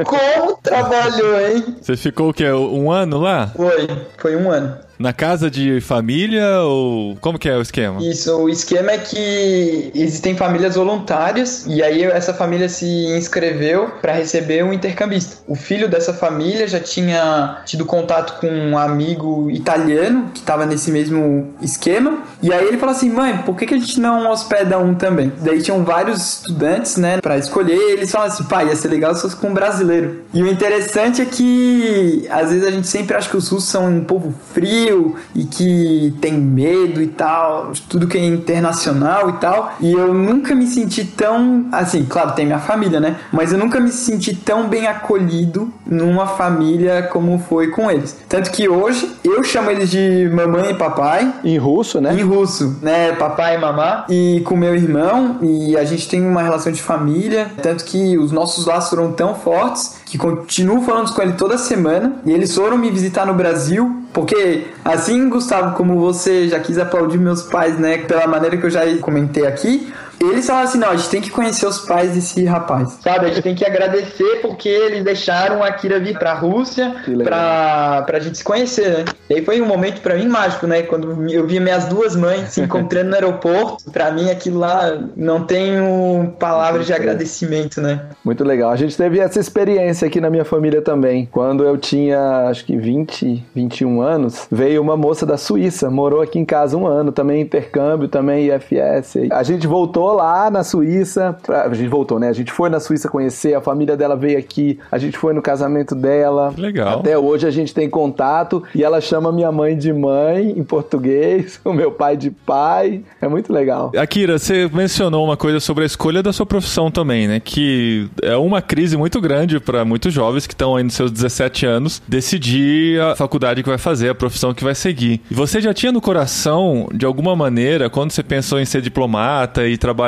Como 0.06 0.58
trabalhou, 0.62 1.40
hein? 1.40 1.76
Você 1.82 1.96
ficou 1.96 2.30
o 2.30 2.34
quê? 2.34 2.52
Um 2.52 2.92
ano 2.92 3.20
lá? 3.20 3.48
Foi, 3.56 3.88
foi 4.18 4.36
um 4.36 4.50
ano. 4.50 4.78
Na 5.02 5.12
casa 5.12 5.50
de 5.50 5.82
família 5.82 6.60
ou 6.60 7.18
como 7.20 7.40
que 7.40 7.50
é 7.50 7.58
o 7.58 7.62
esquema? 7.62 8.04
Isso, 8.04 8.38
o 8.38 8.48
esquema 8.48 8.92
é 8.92 9.00
que 9.00 9.92
existem 9.96 10.36
famílias 10.36 10.76
voluntárias 10.76 11.66
e 11.68 11.82
aí 11.82 12.04
essa 12.04 12.36
família 12.36 12.70
se 12.70 12.86
inscreveu 12.86 13.90
para 14.00 14.14
receber 14.14 14.64
um 14.64 14.72
intercambista. 14.72 15.38
O 15.48 15.56
filho 15.56 15.90
dessa 15.90 16.14
família 16.14 16.68
já 16.68 16.80
tinha 16.80 17.64
tido 17.66 17.84
contato 17.84 18.40
com 18.40 18.48
um 18.48 18.78
amigo 18.78 19.50
italiano 19.50 20.30
que 20.36 20.42
estava 20.42 20.68
nesse 20.68 20.92
mesmo 20.92 21.52
esquema 21.64 22.20
e 22.44 22.54
aí 22.54 22.68
ele 22.68 22.78
falou 22.78 22.94
assim: 22.94 23.10
"Mãe, 23.10 23.40
por 23.40 23.58
que, 23.58 23.66
que 23.66 23.74
a 23.74 23.80
gente 23.80 24.00
não 24.00 24.30
hospeda 24.30 24.78
um 24.78 24.94
também?". 24.94 25.32
Daí 25.42 25.64
tinham 25.64 25.84
vários 25.84 26.42
estudantes, 26.42 26.98
né, 26.98 27.20
para 27.20 27.40
escolher. 27.40 27.76
E 27.76 27.94
eles 27.94 28.12
falaram 28.12 28.32
assim: 28.32 28.44
"Pai, 28.44 28.68
ia 28.68 28.76
ser 28.76 28.90
legal 28.90 29.16
se 29.16 29.24
fosse 29.24 29.36
com 29.36 29.48
um 29.48 29.54
brasileiro". 29.54 30.26
E 30.32 30.44
o 30.44 30.48
interessante 30.48 31.24
é 31.24 31.26
que 31.26 32.28
às 32.30 32.52
vezes 32.52 32.68
a 32.68 32.70
gente 32.70 32.88
sempre 32.88 33.16
acha 33.16 33.28
que 33.28 33.38
os 33.38 33.50
russos 33.50 33.70
são 33.70 33.88
um 33.88 34.04
povo 34.04 34.32
frio 34.54 34.91
e 35.36 35.46
que 35.46 36.14
tem 36.22 36.34
medo 36.34 37.02
e 37.02 37.08
tal, 37.08 37.72
tudo 37.90 38.08
que 38.08 38.18
é 38.18 38.26
internacional 38.26 39.30
e 39.30 39.34
tal. 39.34 39.74
E 39.80 39.92
eu 39.92 40.14
nunca 40.14 40.56
me 40.56 40.68
senti 40.68 41.06
tão. 41.06 41.66
Assim, 41.72 42.06
claro, 42.06 42.34
tem 42.34 42.46
minha 42.46 42.60
família, 42.60 43.00
né? 43.00 43.18
Mas 43.32 43.52
eu 43.52 43.58
nunca 43.58 43.80
me 43.80 43.92
senti 43.92 44.36
tão 44.36 44.68
bem 44.68 44.88
acolhido 44.88 45.72
numa 45.86 46.28
família 46.28 47.04
como 47.04 47.40
foi 47.40 47.68
com 47.68 47.90
eles. 47.90 48.18
Tanto 48.28 48.52
que 48.52 48.68
hoje 48.68 49.12
eu 49.24 49.44
chamo 49.44 49.72
eles 49.72 49.90
de 49.90 50.30
mamãe 50.34 50.72
e 50.72 50.74
papai. 50.74 51.34
em 51.44 51.58
russo, 51.58 52.00
né? 52.02 52.14
Em 52.14 52.24
russo, 52.24 52.78
né? 52.82 53.14
Papai 53.14 53.56
e 53.56 53.60
mamá. 53.60 54.06
E 54.10 54.42
com 54.46 54.56
meu 54.56 54.76
irmão. 54.76 55.38
E 55.42 55.78
a 55.78 55.84
gente 55.84 56.08
tem 56.08 56.26
uma 56.26 56.42
relação 56.42 56.72
de 56.72 56.82
família. 56.82 57.52
Tanto 57.62 57.84
que 57.86 58.18
os 58.18 58.32
nossos 58.32 58.66
laços 58.66 58.90
foram 58.90 59.12
tão 59.12 59.36
fortes 59.36 60.01
que 60.12 60.18
continuo 60.18 60.82
falando 60.82 61.14
com 61.14 61.22
ele 61.22 61.32
toda 61.34 61.58
semana. 61.58 62.18
E 62.26 62.34
eles 62.34 62.54
foram 62.54 62.78
me 62.78 62.92
visitar 62.92 63.26
no 63.26 63.34
Brasil. 63.34 64.04
Porque, 64.12 64.68
assim, 64.84 65.30
Gustavo, 65.30 65.74
como 65.78 65.98
você 66.02 66.50
já 66.50 66.60
quis 66.60 66.78
aplaudir 66.78 67.18
meus 67.18 67.44
pais, 67.44 67.80
né? 67.80 68.00
Pela 68.00 68.28
maneira 68.28 68.58
que 68.58 68.66
eu 68.66 68.70
já 68.70 68.82
comentei 68.98 69.48
aqui. 69.48 69.90
Eles 70.26 70.46
falaram 70.46 70.68
assim: 70.68 70.78
não, 70.78 70.90
a 70.90 70.96
gente 70.96 71.10
tem 71.10 71.22
que 71.22 71.30
conhecer 71.30 71.66
os 71.66 71.80
pais 71.80 72.12
desse 72.12 72.44
rapaz. 72.46 73.00
Sabe? 73.02 73.26
A 73.26 73.30
gente 73.30 73.42
tem 73.42 73.56
que 73.56 73.66
agradecer 73.66 74.40
porque 74.42 74.70
eles 74.70 75.04
deixaram 75.04 75.64
a 75.64 75.72
Kira 75.72 76.00
vir 76.00 76.18
pra 76.18 76.34
Rússia 76.34 76.96
pra, 77.24 78.04
pra 78.04 78.20
gente 78.20 78.38
se 78.38 78.44
conhecer, 78.44 78.90
né? 78.90 79.06
E 79.30 79.36
aí 79.36 79.46
foi 79.46 79.62
um 79.62 79.66
momento 79.66 80.02
pra 80.02 80.16
mim 80.16 80.28
mágico, 80.28 80.68
né? 80.68 80.84
Quando 80.84 81.30
eu 81.30 81.48
vi 81.48 81.60
minhas 81.60 81.86
duas 81.86 82.16
mães 82.16 82.50
se 82.50 82.62
encontrando 82.62 83.10
no 83.10 83.16
aeroporto, 83.16 83.90
pra 83.92 84.12
mim 84.12 84.30
aquilo 84.30 84.60
lá 84.60 85.00
não 85.16 85.44
tenho 85.44 86.34
palavras 86.40 86.86
de 86.86 86.94
agradecimento, 86.94 87.82
né? 87.82 88.02
Muito 88.24 88.44
legal. 88.44 88.72
A 88.72 88.76
gente 88.76 88.96
teve 88.96 89.20
essa 89.20 89.40
experiência 89.40 90.08
aqui 90.08 90.22
na 90.22 90.30
minha 90.30 90.46
família 90.46 90.82
também. 90.82 91.28
Quando 91.32 91.64
eu 91.64 91.78
tinha, 91.78 92.48
acho 92.50 92.66
que 92.66 92.76
20, 92.76 93.44
21 93.56 94.02
anos, 94.02 94.48
veio 94.52 94.82
uma 94.82 94.98
moça 94.98 95.26
da 95.26 95.38
Suíça, 95.38 95.90
morou 95.90 96.22
aqui 96.22 96.38
em 96.38 96.46
casa 96.46 96.78
um 96.78 96.86
ano, 96.86 97.12
também 97.12 97.42
intercâmbio, 97.42 98.08
também 98.08 98.48
IFS. 98.48 99.32
A 99.32 99.44
gente 99.44 99.66
voltou 99.66 100.11
lá 100.14 100.50
na 100.50 100.64
Suíça, 100.64 101.38
a 101.48 101.74
gente 101.74 101.90
voltou, 101.90 102.20
né? 102.20 102.30
A 102.30 102.34
gente 102.34 102.52
foi 102.52 102.70
na 102.70 102.80
Suíça 102.80 103.10
conhecer, 103.10 103.54
a 103.54 103.62
família 103.62 103.96
dela 103.98 104.16
veio 104.16 104.38
aqui, 104.38 104.80
a 104.92 104.98
gente 104.98 105.18
foi 105.18 105.34
no 105.34 105.42
casamento 105.42 105.96
dela. 105.96 106.54
Legal. 106.58 107.00
Até 107.00 107.18
hoje 107.18 107.48
a 107.48 107.52
gente 107.52 107.74
tem 107.74 107.90
contato 107.90 108.64
e 108.74 108.84
ela 108.84 109.02
chama 109.02 109.32
minha 109.32 109.52
mãe 109.52 109.78
de 109.78 109.92
mãe 109.94 110.52
em 110.58 110.64
português, 110.64 111.60
o 111.66 111.74
meu 111.74 111.92
pai 111.92 112.18
de 112.18 112.32
pai. 112.32 113.04
É 113.22 113.28
muito 113.28 113.52
legal. 113.52 113.92
Akira, 113.98 114.38
você 114.38 114.70
mencionou 114.74 115.26
uma 115.26 115.38
coisa 115.38 115.60
sobre 115.60 115.84
a 115.84 115.88
escolha 115.88 116.22
da 116.22 116.34
sua 116.34 116.46
profissão 116.46 116.92
também, 116.92 117.28
né? 117.28 117.40
Que 117.40 118.10
é 118.22 118.36
uma 118.36 118.62
crise 118.62 118.98
muito 118.98 119.20
grande 119.20 119.60
para 119.60 119.84
muitos 119.86 120.14
jovens 120.14 120.48
que 120.48 120.54
estão 120.54 120.76
aí 120.76 120.84
nos 120.84 120.94
seus 120.94 121.12
17 121.12 121.66
anos 121.66 122.02
decidir 122.08 123.02
a 123.02 123.16
faculdade 123.16 123.64
que 123.64 123.70
vai 123.70 123.78
fazer, 123.78 124.10
a 124.10 124.16
profissão 124.16 124.54
que 124.54 124.64
vai 124.64 124.76
seguir. 124.76 125.22
E 125.30 125.34
você 125.34 125.62
já 125.62 125.74
tinha 125.74 125.92
no 125.92 126.02
coração, 126.02 126.90
de 126.94 127.06
alguma 127.06 127.36
maneira, 127.36 127.90
quando 127.90 128.12
você 128.12 128.24
pensou 128.24 128.60
em 128.60 128.66
ser 128.66 128.82
diplomata 128.82 129.68
e 129.68 129.78
trabalhar 129.78 130.01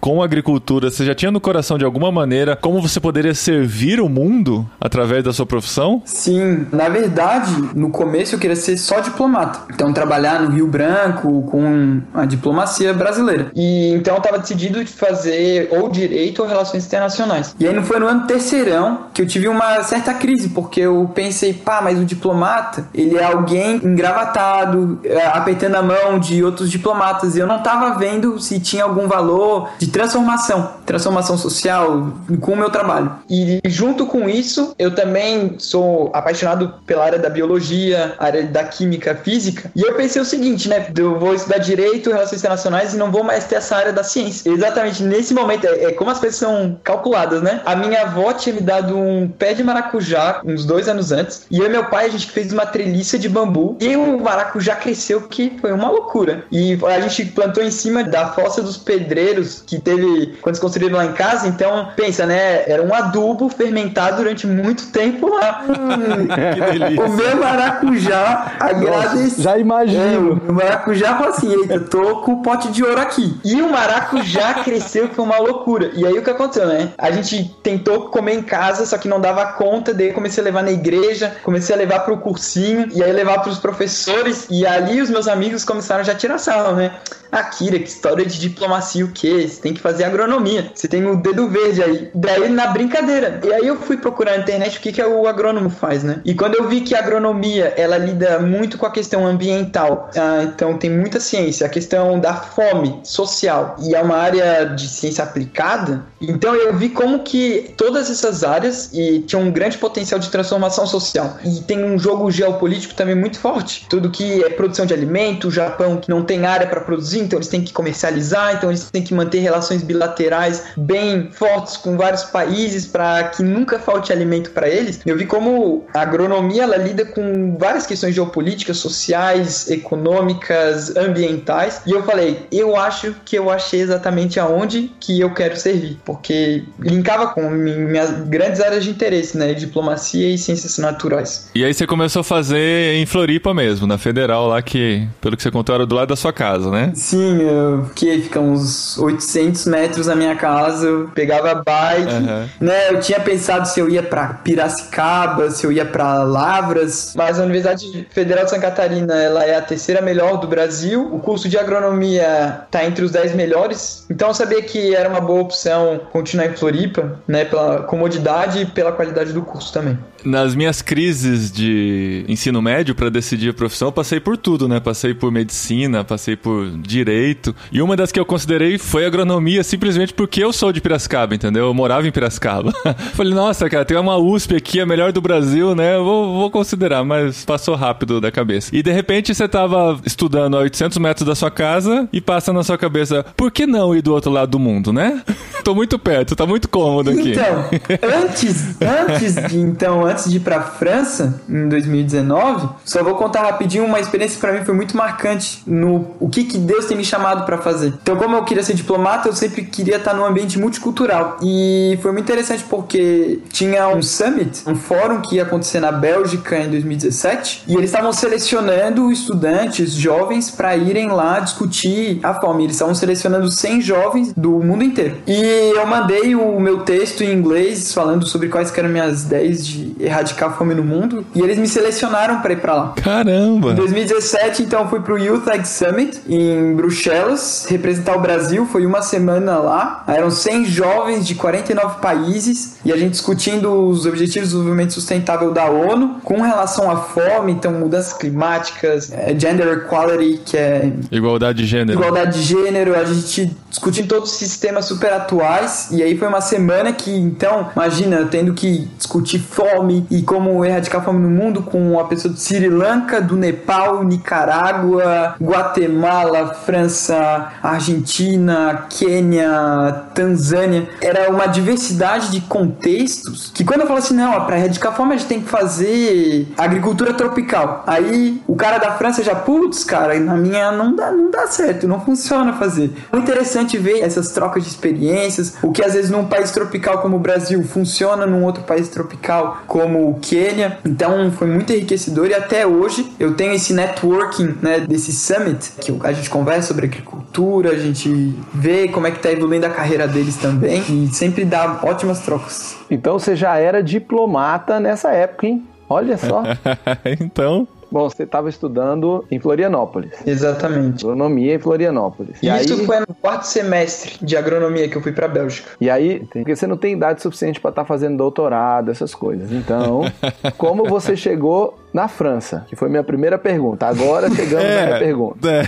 com 0.00 0.22
agricultura, 0.22 0.90
você 0.90 1.04
já 1.04 1.14
tinha 1.14 1.30
no 1.30 1.40
coração 1.40 1.78
de 1.78 1.84
alguma 1.84 2.10
maneira 2.10 2.56
como 2.56 2.80
você 2.80 3.00
poderia 3.00 3.34
servir 3.34 4.00
o 4.00 4.08
mundo 4.08 4.68
através 4.80 5.24
da 5.24 5.32
sua 5.32 5.46
profissão? 5.46 6.02
Sim, 6.04 6.66
na 6.72 6.88
verdade, 6.88 7.52
no 7.74 7.90
começo 7.90 8.34
eu 8.34 8.38
queria 8.38 8.56
ser 8.56 8.76
só 8.76 9.00
diplomata. 9.00 9.60
Então 9.72 9.92
trabalhar 9.92 10.40
no 10.40 10.50
Rio 10.50 10.66
Branco 10.66 11.42
com 11.50 12.00
a 12.14 12.24
diplomacia 12.24 12.92
brasileira. 12.92 13.50
E 13.54 13.92
então 13.94 14.14
eu 14.14 14.20
tava 14.20 14.38
decidido 14.38 14.82
de 14.84 14.90
fazer 14.90 15.68
ou 15.70 15.88
direito 15.88 16.42
ou 16.42 16.48
relações 16.48 16.86
internacionais. 16.86 17.54
E 17.58 17.66
aí 17.66 17.74
não 17.74 17.82
foi 17.82 17.98
no 17.98 18.06
ano 18.06 18.26
terceirão 18.26 19.06
que 19.12 19.22
eu 19.22 19.26
tive 19.26 19.48
uma 19.48 19.82
certa 19.82 20.14
crise, 20.14 20.50
porque 20.50 20.80
eu 20.80 21.10
pensei, 21.14 21.52
pá, 21.52 21.80
mas 21.82 21.98
o 21.98 22.04
diplomata, 22.04 22.88
ele 22.94 23.16
é 23.16 23.24
alguém 23.24 23.76
engravatado, 23.76 25.00
é, 25.04 25.26
apertando 25.26 25.76
a 25.76 25.82
mão 25.82 26.18
de 26.18 26.42
outros 26.42 26.70
diplomatas, 26.70 27.36
e 27.36 27.38
eu 27.38 27.46
não 27.46 27.62
tava 27.62 27.98
vendo 27.98 28.38
se 28.38 28.60
tinha 28.60 28.84
algum 28.84 29.08
valor 29.08 29.37
de 29.78 29.88
transformação, 29.88 30.72
transformação 30.84 31.36
social 31.36 32.12
com 32.40 32.52
o 32.52 32.56
meu 32.56 32.70
trabalho. 32.70 33.12
E 33.28 33.60
junto 33.66 34.06
com 34.06 34.28
isso, 34.28 34.74
eu 34.78 34.94
também 34.94 35.56
sou 35.58 36.10
apaixonado 36.14 36.74
pela 36.86 37.04
área 37.04 37.18
da 37.18 37.28
biologia, 37.28 38.14
área 38.18 38.44
da 38.44 38.64
química, 38.64 39.14
física, 39.14 39.70
e 39.74 39.82
eu 39.82 39.94
pensei 39.94 40.20
o 40.20 40.24
seguinte, 40.24 40.68
né, 40.68 40.86
eu 40.96 41.18
vou 41.18 41.34
estudar 41.34 41.58
direito, 41.58 42.10
relações 42.10 42.40
internacionais 42.40 42.94
e 42.94 42.96
não 42.96 43.10
vou 43.10 43.22
mais 43.22 43.44
ter 43.44 43.56
essa 43.56 43.76
área 43.76 43.92
da 43.92 44.02
ciência. 44.02 44.50
Exatamente 44.50 45.02
nesse 45.02 45.34
momento, 45.34 45.66
é, 45.66 45.84
é 45.84 45.92
como 45.92 46.10
as 46.10 46.18
coisas 46.18 46.38
são 46.38 46.78
calculadas, 46.82 47.42
né? 47.42 47.60
A 47.64 47.74
minha 47.76 48.02
avó 48.02 48.32
tinha 48.32 48.54
me 48.54 48.60
dado 48.60 48.96
um 48.96 49.28
pé 49.28 49.54
de 49.54 49.62
maracujá 49.62 50.40
uns 50.44 50.64
dois 50.64 50.88
anos 50.88 51.12
antes, 51.12 51.46
e 51.50 51.58
eu 51.58 51.66
e 51.66 51.68
meu 51.68 51.84
pai, 51.84 52.06
a 52.06 52.08
gente 52.08 52.30
fez 52.30 52.52
uma 52.52 52.66
treliça 52.66 53.18
de 53.18 53.28
bambu, 53.28 53.76
e 53.80 53.96
o 53.96 54.18
maracujá 54.20 54.76
cresceu, 54.76 55.22
que 55.22 55.56
foi 55.60 55.72
uma 55.72 55.90
loucura. 55.90 56.44
E 56.50 56.78
a 56.84 57.00
gente 57.00 57.26
plantou 57.26 57.62
em 57.62 57.70
cima 57.70 58.04
da 58.04 58.28
fossa 58.28 58.62
dos 58.62 58.76
pedreiros 58.76 59.17
que 59.66 59.80
teve 59.80 60.38
quando 60.40 60.54
se 60.54 60.60
construíram 60.60 60.96
lá 60.96 61.06
em 61.06 61.12
casa, 61.12 61.46
então, 61.48 61.88
pensa, 61.96 62.26
né? 62.26 62.64
Era 62.70 62.82
um 62.82 62.94
adubo 62.94 63.48
fermentado 63.48 64.18
durante 64.18 64.46
muito 64.46 64.86
tempo 64.90 65.28
lá. 65.28 65.64
que 66.54 66.60
delícia. 66.78 67.04
O 67.04 67.08
meu 67.10 67.36
maracujá 67.36 68.52
agradeceu. 68.58 69.44
Já 69.44 69.58
imagino. 69.58 70.40
É, 70.46 70.50
o 70.50 70.54
maracujá 70.54 71.16
falou 71.16 71.32
assim: 71.32 71.52
eita, 71.52 71.80
tô 71.80 72.16
com 72.22 72.32
o 72.32 72.42
pote 72.42 72.68
de 72.70 72.84
ouro 72.84 73.00
aqui. 73.00 73.38
E 73.44 73.60
o 73.60 73.70
maracujá 73.70 74.54
cresceu, 74.64 75.08
que 75.08 75.14
foi 75.14 75.24
uma 75.24 75.38
loucura. 75.38 75.90
E 75.94 76.06
aí 76.06 76.18
o 76.18 76.22
que 76.22 76.30
aconteceu, 76.30 76.66
né? 76.66 76.92
A 76.98 77.10
gente 77.10 77.56
tentou 77.62 78.08
comer 78.10 78.34
em 78.34 78.42
casa, 78.42 78.86
só 78.86 78.98
que 78.98 79.08
não 79.08 79.20
dava 79.20 79.44
conta, 79.52 79.94
daí 79.94 80.12
comecei 80.12 80.42
a 80.42 80.44
levar 80.44 80.62
na 80.62 80.72
igreja, 80.72 81.36
comecei 81.42 81.74
a 81.74 81.78
levar 81.78 82.00
pro 82.00 82.18
cursinho, 82.18 82.88
e 82.92 83.02
aí 83.02 83.12
levar 83.12 83.40
pros 83.40 83.58
professores, 83.58 84.46
e 84.50 84.66
ali 84.66 85.00
os 85.00 85.10
meus 85.10 85.28
amigos 85.28 85.64
começaram 85.64 86.04
já 86.04 86.12
a 86.12 86.14
tirar 86.14 86.38
sarro, 86.38 86.76
né? 86.76 86.92
Akira, 87.30 87.78
que 87.78 87.88
história 87.88 88.24
de 88.24 88.38
diplomacia 88.38 89.04
o 89.08 89.12
quê? 89.12 89.46
Você 89.48 89.60
tem 89.60 89.74
que 89.74 89.80
fazer 89.80 90.04
agronomia. 90.04 90.70
Você 90.74 90.88
tem 90.88 91.04
o 91.06 91.16
dedo 91.16 91.48
verde 91.48 91.82
aí. 91.82 92.10
Daí 92.14 92.48
na 92.48 92.68
brincadeira. 92.68 93.40
E 93.44 93.52
aí 93.52 93.66
eu 93.66 93.76
fui 93.76 93.96
procurar 93.96 94.36
na 94.36 94.42
internet 94.42 94.78
o 94.78 94.80
que, 94.80 94.92
que 94.92 95.02
o 95.02 95.26
agrônomo 95.26 95.70
faz, 95.70 96.02
né? 96.02 96.20
E 96.24 96.34
quando 96.34 96.54
eu 96.54 96.68
vi 96.68 96.80
que 96.80 96.94
a 96.94 96.98
agronomia, 96.98 97.72
ela 97.76 97.98
lida 97.98 98.38
muito 98.38 98.78
com 98.78 98.86
a 98.86 98.90
questão 98.90 99.26
ambiental. 99.26 100.10
Ah, 100.16 100.44
então 100.44 100.76
tem 100.76 100.90
muita 100.90 101.20
ciência. 101.20 101.66
A 101.66 101.70
questão 101.70 102.18
da 102.18 102.34
fome 102.34 103.00
social. 103.02 103.76
E 103.80 103.94
é 103.94 104.02
uma 104.02 104.16
área 104.16 104.64
de 104.64 104.88
ciência 104.88 105.24
aplicada. 105.24 106.04
Então 106.20 106.54
eu 106.54 106.74
vi 106.74 106.88
como 106.90 107.20
que 107.20 107.74
todas 107.76 108.10
essas 108.10 108.44
áreas 108.44 108.90
e 108.92 109.20
tinham 109.20 109.42
um 109.42 109.50
grande 109.50 109.78
potencial 109.78 110.18
de 110.18 110.30
transformação 110.30 110.86
social. 110.86 111.38
E 111.44 111.60
tem 111.60 111.84
um 111.84 111.98
jogo 111.98 112.30
geopolítico 112.30 112.94
também 112.94 113.14
muito 113.14 113.38
forte. 113.38 113.86
Tudo 113.88 114.10
que 114.10 114.42
é 114.44 114.50
produção 114.50 114.86
de 114.86 114.94
alimento, 114.94 115.48
o 115.48 115.50
Japão 115.50 115.96
que 115.96 116.08
não 116.08 116.24
tem 116.24 116.46
área 116.46 116.66
para 116.66 116.80
produzir, 116.80 117.20
então 117.20 117.38
eles 117.38 117.48
têm 117.48 117.62
que 117.62 117.72
comercializar, 117.72 118.56
então 118.56 118.70
eles 118.70 118.90
têm 118.90 118.97
que 119.02 119.14
manter 119.14 119.38
relações 119.40 119.82
bilaterais 119.82 120.64
bem 120.76 121.30
fortes 121.30 121.76
com 121.76 121.96
vários 121.96 122.24
países 122.24 122.86
para 122.86 123.24
que 123.24 123.42
nunca 123.42 123.78
falte 123.78 124.12
alimento 124.12 124.50
para 124.50 124.68
eles. 124.68 125.00
Eu 125.04 125.16
vi 125.16 125.26
como 125.26 125.86
a 125.94 126.00
agronomia 126.00 126.62
ela 126.62 126.76
lida 126.76 127.04
com 127.04 127.56
várias 127.58 127.86
questões 127.86 128.14
geopolíticas, 128.14 128.78
sociais, 128.78 129.70
econômicas, 129.70 130.96
ambientais. 130.96 131.82
E 131.86 131.90
eu 131.90 132.02
falei, 132.02 132.46
eu 132.52 132.76
acho 132.76 133.14
que 133.24 133.36
eu 133.36 133.50
achei 133.50 133.80
exatamente 133.80 134.38
aonde 134.38 134.90
que 135.00 135.20
eu 135.20 135.32
quero 135.32 135.56
servir, 135.56 135.98
porque 136.04 136.64
linkava 136.78 137.28
com 137.28 137.48
minhas 137.50 138.10
grandes 138.28 138.60
áreas 138.60 138.84
de 138.84 138.90
interesse, 138.90 139.36
né, 139.36 139.54
diplomacia 139.54 140.28
e 140.32 140.38
ciências 140.38 140.78
naturais. 140.78 141.50
E 141.54 141.64
aí 141.64 141.72
você 141.72 141.86
começou 141.86 142.20
a 142.20 142.24
fazer 142.24 142.94
em 142.94 143.06
Floripa 143.06 143.52
mesmo, 143.54 143.86
na 143.86 143.98
Federal 143.98 144.48
lá 144.48 144.62
que, 144.62 145.06
pelo 145.20 145.36
que 145.36 145.42
você 145.42 145.50
contou, 145.50 145.74
era 145.74 145.86
do 145.86 145.94
lado 145.94 146.08
da 146.08 146.16
sua 146.16 146.32
casa, 146.32 146.70
né? 146.70 146.92
Sim, 146.94 147.42
eu 147.42 147.84
fiquei 147.86 148.28
fica 148.28 148.40
uns 148.40 148.87
800 148.96 149.66
metros 149.66 150.06
da 150.06 150.14
minha 150.14 150.36
casa, 150.36 150.86
eu 150.86 151.10
pegava 151.14 151.62
bike, 151.64 152.12
Uhum. 152.14 152.48
né? 152.60 152.90
Eu 152.90 153.00
tinha 153.00 153.20
pensado 153.20 153.66
se 153.66 153.80
eu 153.80 153.88
ia 153.88 154.02
pra 154.02 154.34
Piracicaba, 154.44 155.50
se 155.50 155.66
eu 155.66 155.72
ia 155.72 155.84
pra 155.84 156.22
Lavras, 156.22 157.12
mas 157.16 157.38
a 157.38 157.42
Universidade 157.42 158.06
Federal 158.10 158.44
de 158.44 158.50
Santa 158.50 158.62
Catarina, 158.62 159.14
ela 159.14 159.44
é 159.44 159.56
a 159.56 159.62
terceira 159.62 160.00
melhor 160.00 160.38
do 160.38 160.46
Brasil. 160.46 161.08
O 161.12 161.18
curso 161.18 161.48
de 161.48 161.58
agronomia 161.58 162.62
tá 162.70 162.84
entre 162.84 163.04
os 163.04 163.10
10 163.10 163.34
melhores. 163.34 164.06
Então 164.10 164.28
eu 164.28 164.34
sabia 164.34 164.62
que 164.62 164.94
era 164.94 165.08
uma 165.08 165.20
boa 165.20 165.40
opção 165.42 166.00
continuar 166.12 166.46
em 166.46 166.56
Floripa, 166.56 167.20
né, 167.26 167.44
pela 167.44 167.82
comodidade 167.82 168.60
e 168.60 168.66
pela 168.66 168.92
qualidade 168.92 169.32
do 169.32 169.42
curso 169.42 169.72
também. 169.72 169.98
Nas 170.24 170.54
minhas 170.54 170.82
crises 170.82 171.50
de 171.52 172.24
ensino 172.28 172.60
médio 172.60 172.94
para 172.94 173.08
decidir 173.08 173.50
a 173.50 173.54
profissão, 173.54 173.88
eu 173.88 173.92
passei 173.92 174.18
por 174.18 174.36
tudo, 174.36 174.66
né? 174.68 174.80
Passei 174.80 175.14
por 175.14 175.30
medicina, 175.30 176.02
passei 176.02 176.34
por 176.36 176.68
direito. 176.78 177.54
E 177.70 177.80
uma 177.80 177.96
das 177.96 178.10
que 178.10 178.18
eu 178.18 178.24
considerei 178.24 178.77
foi 178.78 179.04
agronomia, 179.04 179.62
simplesmente 179.62 180.14
porque 180.14 180.42
eu 180.42 180.52
sou 180.52 180.72
de 180.72 180.80
Piracicaba, 180.80 181.34
entendeu? 181.34 181.66
Eu 181.66 181.74
morava 181.74 182.06
em 182.06 182.12
Piracicaba. 182.12 182.72
Falei, 183.14 183.34
nossa, 183.34 183.68
cara, 183.68 183.84
tem 183.84 183.96
uma 183.96 184.16
USP 184.16 184.56
aqui, 184.56 184.80
a 184.80 184.86
melhor 184.86 185.12
do 185.12 185.20
Brasil, 185.20 185.74
né? 185.74 185.96
Eu 185.96 186.04
vou, 186.04 186.38
vou 186.38 186.50
considerar, 186.50 187.04
mas 187.04 187.44
passou 187.44 187.74
rápido 187.74 188.20
da 188.20 188.30
cabeça. 188.30 188.70
E 188.72 188.82
de 188.82 188.92
repente 188.92 189.34
você 189.34 189.48
tava 189.48 189.98
estudando 190.04 190.56
a 190.56 190.60
800 190.60 190.98
metros 190.98 191.26
da 191.26 191.34
sua 191.34 191.50
casa 191.50 192.08
e 192.12 192.20
passa 192.20 192.52
na 192.52 192.62
sua 192.62 192.78
cabeça, 192.78 193.24
por 193.36 193.50
que 193.50 193.66
não 193.66 193.94
ir 193.94 194.02
do 194.02 194.12
outro 194.12 194.30
lado 194.30 194.50
do 194.50 194.58
mundo, 194.58 194.92
né? 194.92 195.22
Tô 195.64 195.74
muito 195.74 195.98
perto, 195.98 196.34
tá 196.34 196.46
muito 196.46 196.68
cômodo 196.68 197.10
aqui. 197.10 197.32
Então, 197.32 197.64
antes, 198.24 198.76
antes 198.80 199.34
de 199.34 199.58
então, 199.58 200.04
antes 200.04 200.30
de 200.30 200.36
ir 200.38 200.40
pra 200.40 200.62
França 200.62 201.40
em 201.48 201.68
2019, 201.68 202.68
só 202.84 203.02
vou 203.02 203.14
contar 203.16 203.42
rapidinho 203.42 203.84
uma 203.84 204.00
experiência 204.00 204.36
que 204.36 204.40
para 204.40 204.52
mim 204.52 204.64
foi 204.64 204.74
muito 204.74 204.96
marcante 204.96 205.62
no 205.66 206.16
o 206.20 206.28
que 206.28 206.44
que 206.44 206.58
Deus 206.58 206.86
tem 206.86 206.96
me 206.96 207.04
chamado 207.04 207.44
para 207.44 207.58
fazer. 207.58 207.94
Então, 208.02 208.16
como 208.16 208.36
eu 208.36 208.44
queria 208.44 208.62
ser 208.68 208.74
diplomata, 208.74 209.28
eu 209.28 209.32
sempre 209.32 209.62
queria 209.64 209.96
estar 209.96 210.14
num 210.14 210.24
ambiente 210.24 210.58
multicultural 210.58 211.38
e 211.42 211.98
foi 212.02 212.12
muito 212.12 212.24
interessante 212.24 212.64
porque 212.68 213.40
tinha 213.50 213.88
um 213.88 214.02
summit, 214.02 214.62
um 214.66 214.74
fórum 214.74 215.20
que 215.20 215.36
ia 215.36 215.42
acontecer 215.42 215.80
na 215.80 215.90
Bélgica 215.90 216.58
em 216.58 216.70
2017 216.70 217.64
e 217.66 217.74
eles 217.74 217.86
estavam 217.86 218.12
selecionando 218.12 219.10
estudantes 219.10 219.92
jovens 219.92 220.50
para 220.50 220.76
irem 220.76 221.08
lá 221.08 221.40
discutir 221.40 222.20
a 222.22 222.34
fome. 222.34 222.64
Eles 222.64 222.76
estavam 222.76 222.94
selecionando 222.94 223.50
100 223.50 223.80
jovens 223.80 224.32
do 224.36 224.50
mundo 224.60 224.84
inteiro. 224.84 225.16
E 225.26 225.72
eu 225.74 225.86
mandei 225.86 226.34
o 226.34 226.60
meu 226.60 226.80
texto 226.80 227.22
em 227.22 227.32
inglês 227.32 227.92
falando 227.92 228.26
sobre 228.26 228.48
quais 228.48 228.76
eram 228.76 228.88
minhas 228.88 229.24
ideias 229.24 229.66
de 229.66 229.96
erradicar 229.98 230.50
a 230.50 230.52
fome 230.52 230.74
no 230.74 230.84
mundo 230.84 231.24
e 231.34 231.40
eles 231.40 231.58
me 231.58 231.66
selecionaram 231.66 232.40
para 232.40 232.52
ir 232.52 232.60
para 232.60 232.74
lá. 232.74 232.92
Caramba! 233.02 233.72
Em 233.72 233.74
2017, 233.74 234.62
então, 234.62 234.88
fui 234.88 235.00
pro 235.00 235.18
Youth 235.18 235.48
Ag 235.48 235.66
Summit 235.66 236.20
em 236.28 236.74
Bruxelas, 236.74 237.66
representar 237.68 238.16
o 238.16 238.20
Brasil 238.20 238.57
Brasil, 238.58 238.66
foi 238.66 238.86
uma 238.86 239.02
semana 239.02 239.58
lá. 239.58 240.04
Eram 240.06 240.30
100 240.30 240.64
jovens 240.66 241.26
de 241.26 241.34
49 241.34 242.00
países 242.00 242.78
e 242.84 242.92
a 242.92 242.96
gente 242.96 243.12
discutindo 243.12 243.88
os 243.88 244.06
objetivos 244.06 244.48
de 244.48 244.54
desenvolvimento 244.54 244.92
sustentável 244.92 245.52
da 245.52 245.66
ONU 245.66 246.20
com 246.24 246.40
relação 246.40 246.90
à 246.90 246.96
fome, 246.96 247.52
então 247.52 247.72
mudanças 247.72 248.12
climáticas, 248.12 249.12
é, 249.12 249.38
gender 249.38 249.66
equality, 249.68 250.40
que 250.44 250.56
é 250.56 250.92
igualdade 251.10 251.58
de 251.58 251.66
gênero. 251.66 251.98
Igualdade 251.98 252.38
de 252.38 252.42
gênero, 252.42 252.94
a 252.94 253.04
gente 253.04 253.56
discutindo 253.70 254.08
todos 254.08 254.32
os 254.32 254.36
sistemas 254.36 254.86
super 254.86 255.12
atuais 255.12 255.88
e 255.92 256.02
aí 256.02 256.16
foi 256.16 256.28
uma 256.28 256.40
semana 256.40 256.92
que 256.92 257.10
então, 257.10 257.68
imagina, 257.74 258.26
tendo 258.30 258.54
que 258.54 258.88
discutir 258.96 259.38
fome 259.38 260.06
e 260.10 260.22
como 260.22 260.64
erradicar 260.64 261.04
fome 261.04 261.20
no 261.20 261.30
mundo 261.30 261.62
com 261.62 261.98
a 261.98 262.04
pessoa 262.04 262.32
de 262.32 262.40
Sri 262.40 262.68
Lanka, 262.68 263.20
do 263.20 263.36
Nepal, 263.36 264.02
Nicarágua, 264.04 265.36
Guatemala, 265.40 266.54
França, 266.54 267.52
Argentina, 267.62 268.47
Quênia, 268.88 270.04
Tanzânia. 270.14 270.88
Era 271.00 271.30
uma 271.30 271.46
diversidade 271.46 272.30
de 272.30 272.40
contextos 272.42 273.50
que 273.54 273.64
quando 273.64 273.82
eu 273.82 273.86
falo 273.86 273.98
assim, 273.98 274.14
não, 274.14 274.44
para 274.46 274.58
erradicar 274.58 274.92
a 274.92 274.94
fome 274.94 275.14
a 275.14 275.16
gente 275.16 275.28
tem 275.28 275.40
que 275.40 275.48
fazer 275.48 276.48
agricultura 276.56 277.12
tropical. 277.14 277.84
Aí 277.86 278.40
o 278.46 278.56
cara 278.56 278.78
da 278.78 278.92
França 278.92 279.22
já, 279.22 279.34
putz, 279.34 279.84
cara, 279.84 280.18
na 280.18 280.34
minha 280.36 280.72
não 280.72 280.94
dá, 280.94 281.10
não 281.10 281.30
dá 281.30 281.46
certo, 281.46 281.86
não 281.86 282.00
funciona 282.00 282.52
fazer. 282.54 282.92
É 283.12 283.16
interessante 283.16 283.78
ver 283.78 284.00
essas 284.00 284.32
trocas 284.32 284.62
de 284.62 284.68
experiências, 284.68 285.54
o 285.62 285.72
que 285.72 285.82
às 285.82 285.94
vezes 285.94 286.10
num 286.10 286.26
país 286.26 286.50
tropical 286.50 286.98
como 286.98 287.16
o 287.16 287.20
Brasil 287.20 287.62
funciona 287.64 288.26
num 288.26 288.44
outro 288.44 288.62
país 288.64 288.88
tropical 288.88 289.62
como 289.66 290.10
o 290.10 290.14
Quênia. 290.20 290.78
Então 290.84 291.30
foi 291.32 291.46
muito 291.46 291.72
enriquecedor 291.72 292.28
e 292.28 292.34
até 292.34 292.66
hoje 292.66 293.12
eu 293.18 293.34
tenho 293.34 293.52
esse 293.52 293.72
networking, 293.72 294.56
né, 294.62 294.80
desse 294.80 295.12
summit 295.12 295.72
que 295.80 295.96
a 296.02 296.12
gente 296.12 296.30
conversa 296.30 296.68
sobre 296.68 296.86
agricultura, 296.86 297.70
a 297.70 297.78
gente 297.78 298.27
vê 298.52 298.88
como 298.88 299.06
é 299.06 299.10
que 299.10 299.20
tá 299.20 299.30
evoluindo 299.30 299.66
a 299.66 299.70
carreira 299.70 300.06
deles 300.06 300.36
também 300.36 300.82
e 300.88 301.08
sempre 301.08 301.44
dá 301.44 301.80
ótimas 301.82 302.20
trocas. 302.20 302.76
Então 302.90 303.18
você 303.18 303.36
já 303.36 303.56
era 303.56 303.82
diplomata 303.82 304.80
nessa 304.80 305.10
época, 305.10 305.46
hein? 305.46 305.66
Olha 305.88 306.18
só. 306.18 306.42
então, 307.20 307.66
Bom, 307.90 308.08
você 308.08 308.24
estava 308.24 308.48
estudando 308.48 309.24
em 309.30 309.40
Florianópolis. 309.40 310.12
Exatamente. 310.26 311.04
Agronomia 311.04 311.54
em 311.54 311.58
Florianópolis. 311.58 312.36
E 312.42 312.48
Isso 312.48 312.74
aí... 312.74 312.86
foi 312.86 313.00
no 313.00 313.14
quarto 313.14 313.44
semestre 313.44 314.18
de 314.20 314.36
agronomia 314.36 314.88
que 314.88 314.96
eu 314.96 315.02
fui 315.02 315.12
para 315.12 315.26
Bélgica. 315.26 315.70
E 315.80 315.88
aí, 315.88 316.20
porque 316.30 316.54
você 316.54 316.66
não 316.66 316.76
tem 316.76 316.92
idade 316.92 317.22
suficiente 317.22 317.58
para 317.58 317.70
estar 317.70 317.82
tá 317.82 317.88
fazendo 317.88 318.18
doutorado, 318.18 318.90
essas 318.90 319.14
coisas. 319.14 319.50
Então, 319.52 320.02
como 320.58 320.84
você 320.84 321.16
chegou 321.16 321.78
na 321.92 322.08
França? 322.08 322.64
Que 322.68 322.76
foi 322.76 322.88
minha 322.88 323.02
primeira 323.04 323.38
pergunta. 323.38 323.86
Agora 323.86 324.30
chegamos 324.34 324.64
é, 324.64 324.80
na 324.80 324.86
minha 324.86 324.98
pergunta. 324.98 325.48
É. 325.48 325.62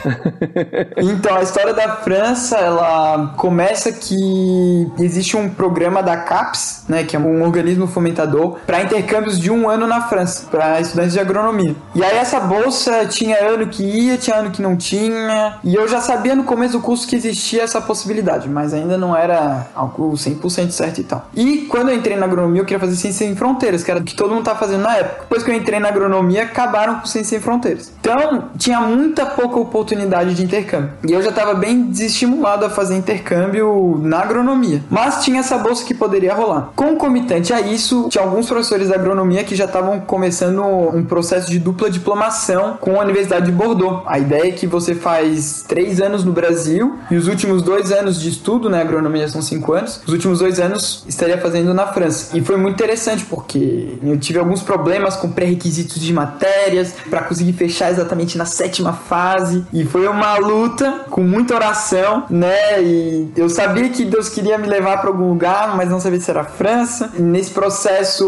então, 1.02 1.36
a 1.36 1.42
história 1.42 1.74
da 1.74 1.96
França, 1.96 2.56
ela 2.56 3.34
começa 3.36 3.92
que 3.92 4.90
existe 4.98 5.36
um 5.36 5.48
programa 5.48 6.02
da 6.02 6.16
CAPES, 6.16 6.84
né, 6.88 7.04
que 7.04 7.16
é 7.16 7.18
um 7.18 7.42
organismo 7.42 7.86
fomentador, 7.86 8.58
para 8.66 8.82
intercâmbios 8.82 9.38
de 9.38 9.50
um 9.50 9.68
ano 9.68 9.86
na 9.86 10.02
França, 10.02 10.46
para 10.50 10.80
estudantes 10.80 11.12
de 11.12 11.20
agronomia. 11.20 11.74
E 11.94 12.04
aí 12.04 12.16
essa 12.16 12.40
bolsa 12.40 13.06
tinha 13.06 13.36
ano 13.44 13.66
que 13.68 13.82
ia, 13.82 14.16
tinha 14.16 14.36
ano 14.36 14.50
que 14.50 14.62
não 14.62 14.76
tinha, 14.76 15.58
e 15.64 15.74
eu 15.74 15.88
já 15.88 16.00
sabia 16.00 16.34
no 16.34 16.44
começo 16.44 16.72
do 16.72 16.80
curso 16.80 17.06
que 17.06 17.16
existia 17.16 17.62
essa 17.62 17.80
possibilidade, 17.80 18.48
mas 18.48 18.74
ainda 18.74 18.96
não 18.96 19.16
era 19.16 19.66
algo 19.74 20.12
100% 20.12 20.70
certo 20.70 21.00
e 21.00 21.04
tal. 21.04 21.28
E 21.34 21.66
quando 21.70 21.90
eu 21.90 21.96
entrei 21.96 22.16
na 22.16 22.26
agronomia, 22.26 22.60
eu 22.60 22.64
queria 22.64 22.80
fazer 22.80 22.96
ciência 22.96 23.26
sem 23.26 23.36
fronteiras, 23.36 23.82
que 23.82 23.90
era 23.90 24.00
o 24.00 24.04
que 24.04 24.14
todo 24.14 24.34
mundo 24.34 24.44
tá 24.44 24.54
fazendo 24.54 24.82
na 24.82 24.96
época. 24.96 25.20
Depois 25.22 25.42
que 25.42 25.50
eu 25.50 25.54
entrei 25.54 25.78
na 25.78 25.88
agronomia, 25.88 26.09
agronomia 26.10 26.42
acabaram 26.42 26.96
com 26.96 27.06
Ciência 27.06 27.30
Sem 27.30 27.40
Fronteiras. 27.40 27.92
Então, 28.00 28.50
tinha 28.58 28.80
muita 28.80 29.24
pouca 29.24 29.58
oportunidade 29.58 30.34
de 30.34 30.42
intercâmbio. 30.42 30.90
E 31.06 31.12
eu 31.12 31.22
já 31.22 31.30
estava 31.30 31.54
bem 31.54 31.84
desestimulado 31.84 32.64
a 32.64 32.70
fazer 32.70 32.96
intercâmbio 32.96 34.00
na 34.02 34.20
agronomia. 34.20 34.82
Mas 34.90 35.24
tinha 35.24 35.40
essa 35.40 35.56
bolsa 35.58 35.84
que 35.84 35.94
poderia 35.94 36.34
rolar. 36.34 36.70
Concomitante 36.74 37.52
a 37.52 37.60
isso, 37.60 38.08
tinha 38.10 38.24
alguns 38.24 38.46
professores 38.46 38.88
da 38.88 38.96
agronomia 38.96 39.44
que 39.44 39.54
já 39.54 39.66
estavam 39.66 40.00
começando 40.00 40.62
um 40.62 41.04
processo 41.04 41.50
de 41.50 41.58
dupla 41.58 41.88
diplomação 41.88 42.76
com 42.80 43.00
a 43.00 43.04
Universidade 43.04 43.46
de 43.46 43.52
Bordeaux. 43.52 44.02
A 44.06 44.18
ideia 44.18 44.48
é 44.48 44.52
que 44.52 44.66
você 44.66 44.94
faz 44.94 45.64
três 45.68 46.00
anos 46.00 46.24
no 46.24 46.32
Brasil 46.32 46.98
e 47.10 47.16
os 47.16 47.28
últimos 47.28 47.62
dois 47.62 47.92
anos 47.92 48.20
de 48.20 48.28
estudo, 48.28 48.68
né? 48.68 48.80
Agronomia 48.80 49.28
são 49.28 49.40
cinco 49.40 49.72
anos. 49.72 50.00
Os 50.04 50.12
últimos 50.12 50.40
dois 50.40 50.58
anos 50.58 51.04
estaria 51.06 51.38
fazendo 51.38 51.72
na 51.72 51.86
França. 51.86 52.36
E 52.36 52.40
foi 52.40 52.56
muito 52.56 52.74
interessante 52.74 53.24
porque 53.26 53.98
eu 54.02 54.18
tive 54.18 54.38
alguns 54.38 54.62
problemas 54.62 55.16
com 55.16 55.30
pré-requisitos 55.30 55.99
de 56.00 56.12
matérias 56.12 56.94
para 57.08 57.22
conseguir 57.22 57.52
fechar 57.52 57.90
exatamente 57.90 58.36
na 58.36 58.44
sétima 58.44 58.92
fase. 58.92 59.64
E 59.72 59.84
foi 59.84 60.06
uma 60.08 60.36
luta 60.36 61.04
com 61.10 61.22
muita 61.22 61.54
oração, 61.54 62.24
né? 62.30 62.82
E 62.82 63.30
eu 63.36 63.48
sabia 63.48 63.88
que 63.88 64.04
Deus 64.04 64.28
queria 64.28 64.58
me 64.58 64.66
levar 64.66 64.98
para 65.00 65.08
algum 65.08 65.28
lugar, 65.28 65.76
mas 65.76 65.88
não 65.88 66.00
sabia 66.00 66.20
se 66.20 66.30
era 66.30 66.44
França. 66.44 67.10
E 67.18 67.22
nesse 67.22 67.50
processo, 67.50 68.26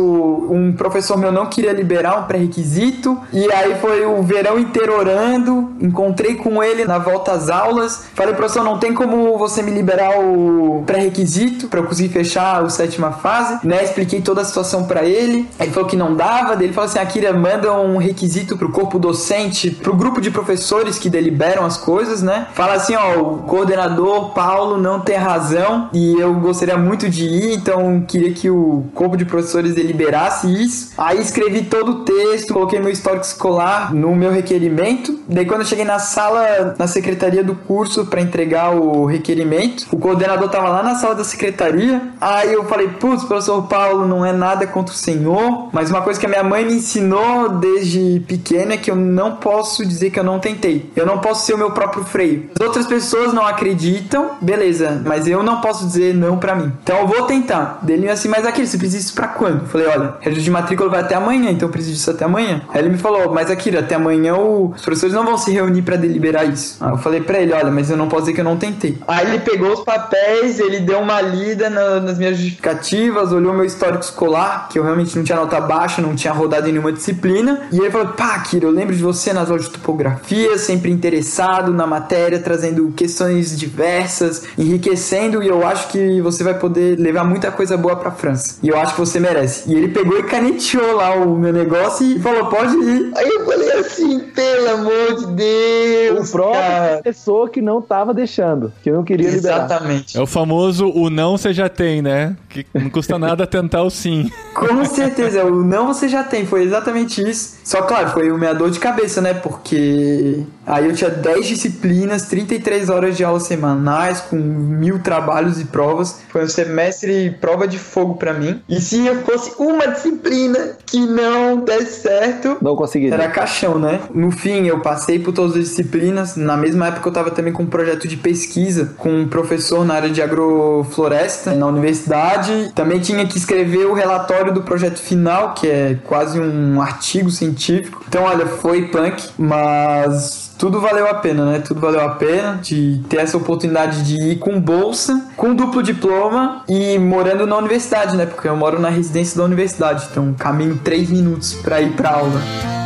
um 0.50 0.72
professor 0.72 1.16
meu 1.16 1.32
não 1.32 1.46
queria 1.46 1.72
liberar 1.72 2.18
um 2.18 2.24
pré-requisito. 2.24 3.18
E 3.32 3.50
aí 3.52 3.76
foi 3.80 4.04
o 4.04 4.22
verão 4.22 4.58
inteiro 4.58 4.96
orando. 4.96 5.72
Encontrei 5.80 6.36
com 6.36 6.62
ele 6.62 6.84
na 6.84 6.98
volta 6.98 7.32
às 7.32 7.48
aulas. 7.48 8.04
Falei, 8.14 8.34
professor, 8.34 8.64
não 8.64 8.78
tem 8.78 8.94
como 8.94 9.36
você 9.38 9.62
me 9.62 9.70
liberar 9.70 10.18
o 10.18 10.82
pré-requisito 10.86 11.68
para 11.68 11.80
eu 11.80 11.84
conseguir 11.84 12.10
fechar 12.10 12.62
a 12.62 12.68
sétima 12.68 13.12
fase, 13.12 13.66
né? 13.66 13.82
Expliquei 13.84 14.20
toda 14.20 14.42
a 14.42 14.44
situação 14.44 14.84
para 14.84 15.04
ele. 15.04 15.48
Ele 15.58 15.70
falou 15.70 15.88
que 15.88 15.96
não 15.96 16.14
dava. 16.14 16.62
Ele 16.62 16.72
falou 16.72 16.88
assim: 16.88 16.98
Akira, 16.98 17.32
manda 17.32 17.61
um 17.70 17.96
requisito 17.96 18.56
para 18.56 18.66
o 18.66 18.72
corpo 18.72 18.98
docente, 18.98 19.70
para 19.70 19.90
o 19.90 19.96
grupo 19.96 20.20
de 20.20 20.30
professores 20.30 20.98
que 20.98 21.08
deliberam 21.08 21.64
as 21.64 21.76
coisas, 21.76 22.22
né? 22.22 22.48
Fala 22.54 22.74
assim, 22.74 22.94
ó, 22.94 23.20
o 23.20 23.38
coordenador 23.38 24.30
Paulo 24.30 24.78
não 24.78 25.00
tem 25.00 25.16
razão 25.16 25.88
e 25.92 26.18
eu 26.18 26.34
gostaria 26.34 26.76
muito 26.76 27.08
de 27.08 27.24
ir, 27.24 27.54
então 27.54 28.04
queria 28.06 28.32
que 28.32 28.50
o 28.50 28.84
corpo 28.94 29.16
de 29.16 29.24
professores 29.24 29.74
deliberasse 29.74 30.46
isso. 30.62 30.92
Aí 30.96 31.20
escrevi 31.20 31.62
todo 31.62 31.92
o 31.92 32.04
texto, 32.04 32.54
coloquei 32.54 32.80
meu 32.80 32.90
histórico 32.90 33.24
escolar 33.24 33.94
no 33.94 34.14
meu 34.14 34.30
requerimento. 34.30 35.18
Daí 35.28 35.46
quando 35.46 35.60
eu 35.60 35.66
cheguei 35.66 35.84
na 35.84 35.98
sala, 35.98 36.74
na 36.78 36.86
secretaria 36.86 37.42
do 37.42 37.54
curso 37.54 38.06
para 38.06 38.20
entregar 38.20 38.74
o 38.74 39.04
requerimento, 39.04 39.86
o 39.92 39.98
coordenador 39.98 40.48
tava 40.48 40.68
lá 40.68 40.82
na 40.82 40.94
sala 40.94 41.14
da 41.14 41.24
secretaria. 41.24 42.02
Aí 42.20 42.52
eu 42.52 42.64
falei, 42.64 42.88
putz, 42.88 43.24
professor 43.24 43.62
Paulo, 43.62 44.06
não 44.06 44.24
é 44.24 44.32
nada 44.32 44.66
contra 44.66 44.94
o 44.94 44.96
senhor, 44.96 45.68
mas 45.72 45.90
uma 45.90 46.02
coisa 46.02 46.18
que 46.18 46.26
a 46.26 46.28
minha 46.28 46.42
mãe 46.42 46.64
me 46.64 46.74
ensinou 46.74 47.48
desde 47.58 48.20
pequena 48.26 48.76
que 48.76 48.90
eu 48.90 48.96
não 48.96 49.36
posso 49.36 49.84
dizer 49.84 50.10
que 50.10 50.18
eu 50.18 50.24
não 50.24 50.38
tentei. 50.38 50.90
Eu 50.94 51.06
não 51.06 51.18
posso 51.18 51.46
ser 51.46 51.54
o 51.54 51.58
meu 51.58 51.70
próprio 51.72 52.04
freio. 52.04 52.50
As 52.58 52.66
outras 52.66 52.86
pessoas 52.86 53.32
não 53.32 53.46
acreditam, 53.46 54.32
beleza, 54.40 55.02
mas 55.04 55.26
eu 55.26 55.42
não 55.42 55.60
posso 55.60 55.86
dizer 55.86 56.14
não 56.14 56.38
para 56.38 56.54
mim. 56.54 56.72
Então 56.82 56.98
eu 56.98 57.06
vou 57.06 57.22
tentar. 57.22 57.78
Dele 57.82 58.08
assim, 58.08 58.28
mas 58.28 58.46
aqui, 58.46 58.66
você 58.66 58.76
precisa 58.76 58.98
disso 58.98 59.14
pra 59.14 59.28
quando? 59.28 59.62
Eu 59.62 59.66
falei, 59.66 59.86
olha, 59.86 60.14
registro 60.20 60.44
de 60.44 60.50
matrícula 60.50 60.90
vai 60.90 61.00
até 61.00 61.14
amanhã, 61.14 61.50
então 61.50 61.68
eu 61.68 61.72
preciso 61.72 61.94
disso 61.94 62.10
até 62.10 62.24
amanhã. 62.24 62.62
Aí 62.68 62.80
ele 62.80 62.90
me 62.90 62.98
falou, 62.98 63.32
mas 63.32 63.50
aqui, 63.50 63.76
até 63.76 63.94
amanhã 63.94 64.36
os 64.36 64.82
professores 64.82 65.14
não 65.14 65.24
vão 65.24 65.36
se 65.36 65.50
reunir 65.50 65.82
para 65.82 65.96
deliberar 65.96 66.46
isso. 66.48 66.76
Aí 66.80 66.90
eu 66.90 66.98
falei 66.98 67.20
para 67.20 67.38
ele, 67.38 67.52
olha, 67.52 67.70
mas 67.70 67.90
eu 67.90 67.96
não 67.96 68.08
posso 68.08 68.22
dizer 68.22 68.34
que 68.34 68.40
eu 68.40 68.44
não 68.44 68.56
tentei. 68.56 68.98
Aí 69.06 69.26
ele 69.26 69.40
pegou 69.40 69.72
os 69.72 69.80
papéis, 69.80 70.58
ele 70.58 70.80
deu 70.80 71.00
uma 71.00 71.20
lida 71.20 71.68
na, 71.68 72.00
nas 72.00 72.18
minhas 72.18 72.36
justificativas, 72.36 73.32
olhou 73.32 73.52
meu 73.52 73.64
histórico 73.64 74.04
escolar, 74.04 74.68
que 74.68 74.78
eu 74.78 74.84
realmente 74.84 75.16
não 75.16 75.24
tinha 75.24 75.36
nota 75.36 75.60
baixa, 75.60 76.02
não 76.02 76.14
tinha 76.14 76.32
rodado 76.32 76.68
em 76.68 76.72
nenhuma 76.72 76.92
disciplina, 76.92 77.41
e 77.70 77.78
ele 77.78 77.90
falou: 77.90 78.08
pá, 78.08 78.38
Kira, 78.40 78.66
eu 78.66 78.70
lembro 78.70 78.94
de 78.94 79.02
você 79.02 79.32
nas 79.32 79.48
aulas 79.50 79.66
de 79.66 79.72
topografia, 79.72 80.58
sempre 80.58 80.90
interessado 80.90 81.72
na 81.72 81.86
matéria, 81.86 82.38
trazendo 82.38 82.92
questões 82.92 83.58
diversas, 83.58 84.44
enriquecendo, 84.58 85.42
e 85.42 85.48
eu 85.48 85.66
acho 85.66 85.88
que 85.88 86.20
você 86.20 86.44
vai 86.44 86.58
poder 86.58 86.98
levar 86.98 87.24
muita 87.24 87.50
coisa 87.50 87.76
boa 87.76 87.96
pra 87.96 88.10
França. 88.10 88.58
E 88.62 88.68
eu 88.68 88.78
acho 88.78 88.94
que 88.94 89.00
você 89.00 89.18
merece. 89.18 89.70
E 89.70 89.74
ele 89.74 89.88
pegou 89.88 90.18
e 90.18 90.22
caneteou 90.24 90.96
lá 90.96 91.14
o 91.14 91.36
meu 91.36 91.52
negócio 91.52 92.06
e 92.06 92.18
falou: 92.18 92.46
pode 92.46 92.76
ir. 92.76 93.12
Aí 93.16 93.28
eu 93.28 93.44
falei 93.44 93.72
assim: 93.72 94.20
pelo 94.20 94.70
amor 94.70 95.14
de 95.18 95.26
Deus. 95.34 96.28
O 96.28 96.32
próprio 96.32 96.60
cara. 96.60 96.92
professor 97.02 97.50
que 97.50 97.60
não 97.60 97.80
tava 97.80 98.14
deixando, 98.14 98.72
que 98.82 98.90
não 98.90 99.02
queria 99.04 99.30
liberar. 99.30 99.66
Exatamente. 99.66 100.16
É 100.16 100.20
o 100.20 100.26
famoso: 100.26 100.88
o 100.88 101.10
não 101.10 101.36
você 101.36 101.52
já 101.52 101.68
tem, 101.68 102.02
né? 102.02 102.36
Que 102.48 102.66
não 102.74 102.90
custa 102.90 103.18
nada 103.18 103.46
tentar 103.46 103.82
o 103.82 103.90
sim. 103.90 104.30
Com 104.54 104.84
certeza, 104.84 105.44
o 105.44 105.62
não 105.64 105.86
você 105.86 106.08
já 106.08 106.22
tem, 106.22 106.46
foi 106.46 106.62
exatamente 106.62 107.22
isso. 107.22 107.31
Só 107.34 107.82
claro, 107.82 108.10
foi 108.10 108.30
uma 108.30 108.52
dor 108.54 108.70
de 108.70 108.78
cabeça, 108.78 109.20
né? 109.20 109.34
Porque 109.34 110.42
aí 110.66 110.86
eu 110.86 110.94
tinha 110.94 111.10
10 111.10 111.46
disciplinas, 111.46 112.26
33 112.26 112.88
horas 112.88 113.16
de 113.16 113.24
aulas 113.24 113.44
semanais, 113.44 114.20
com 114.20 114.36
mil 114.36 114.98
trabalhos 115.00 115.60
e 115.60 115.64
provas. 115.64 116.20
Foi 116.28 116.44
um 116.44 116.48
semestre 116.48 117.36
prova 117.40 117.66
de 117.66 117.78
fogo 117.78 118.14
para 118.14 118.32
mim. 118.32 118.60
E 118.68 118.80
se 118.80 119.06
eu 119.06 119.22
fosse 119.22 119.52
uma 119.58 119.88
disciplina 119.88 120.76
que 120.86 121.00
não 121.00 121.60
desse 121.60 122.02
certo, 122.02 122.56
não 122.60 122.76
consegui. 122.76 123.12
Era 123.12 123.28
caixão, 123.28 123.78
né? 123.78 124.00
No 124.14 124.30
fim, 124.30 124.66
eu 124.66 124.80
passei 124.80 125.18
por 125.18 125.32
todas 125.32 125.56
as 125.56 125.64
disciplinas. 125.68 126.36
Na 126.36 126.56
mesma 126.56 126.88
época, 126.88 127.08
eu 127.08 127.12
tava 127.12 127.30
também 127.30 127.52
com 127.52 127.62
um 127.62 127.66
projeto 127.66 128.06
de 128.06 128.16
pesquisa 128.16 128.92
com 128.96 129.10
um 129.10 129.28
professor 129.28 129.84
na 129.84 129.94
área 129.94 130.10
de 130.10 130.22
agrofloresta 130.22 131.54
na 131.54 131.66
universidade. 131.66 132.72
Também 132.74 133.00
tinha 133.00 133.26
que 133.26 133.36
escrever 133.36 133.86
o 133.86 133.92
relatório 133.92 134.52
do 134.52 134.62
projeto 134.62 134.98
final, 134.98 135.54
que 135.54 135.68
é 135.68 135.98
quase 136.04 136.38
um 136.38 136.80
artigo 136.80 137.21
científico. 137.30 138.04
Então, 138.08 138.24
olha, 138.24 138.46
foi 138.46 138.88
punk, 138.88 139.22
mas 139.38 140.54
tudo 140.58 140.80
valeu 140.80 141.08
a 141.08 141.14
pena, 141.14 141.44
né? 141.44 141.58
Tudo 141.58 141.80
valeu 141.80 142.00
a 142.00 142.10
pena 142.10 142.58
de 142.62 143.00
ter 143.08 143.18
essa 143.18 143.36
oportunidade 143.36 144.04
de 144.04 144.16
ir 144.16 144.38
com 144.38 144.60
bolsa, 144.60 145.28
com 145.36 145.54
duplo 145.54 145.82
diploma 145.82 146.62
e 146.68 146.98
morando 146.98 147.46
na 147.46 147.56
universidade, 147.56 148.16
né? 148.16 148.26
Porque 148.26 148.48
eu 148.48 148.56
moro 148.56 148.78
na 148.80 148.88
residência 148.88 149.36
da 149.36 149.44
universidade, 149.44 150.06
então 150.10 150.34
caminho 150.34 150.78
três 150.82 151.10
minutos 151.10 151.54
para 151.54 151.80
ir 151.80 151.92
para 151.92 152.10
aula. 152.10 152.81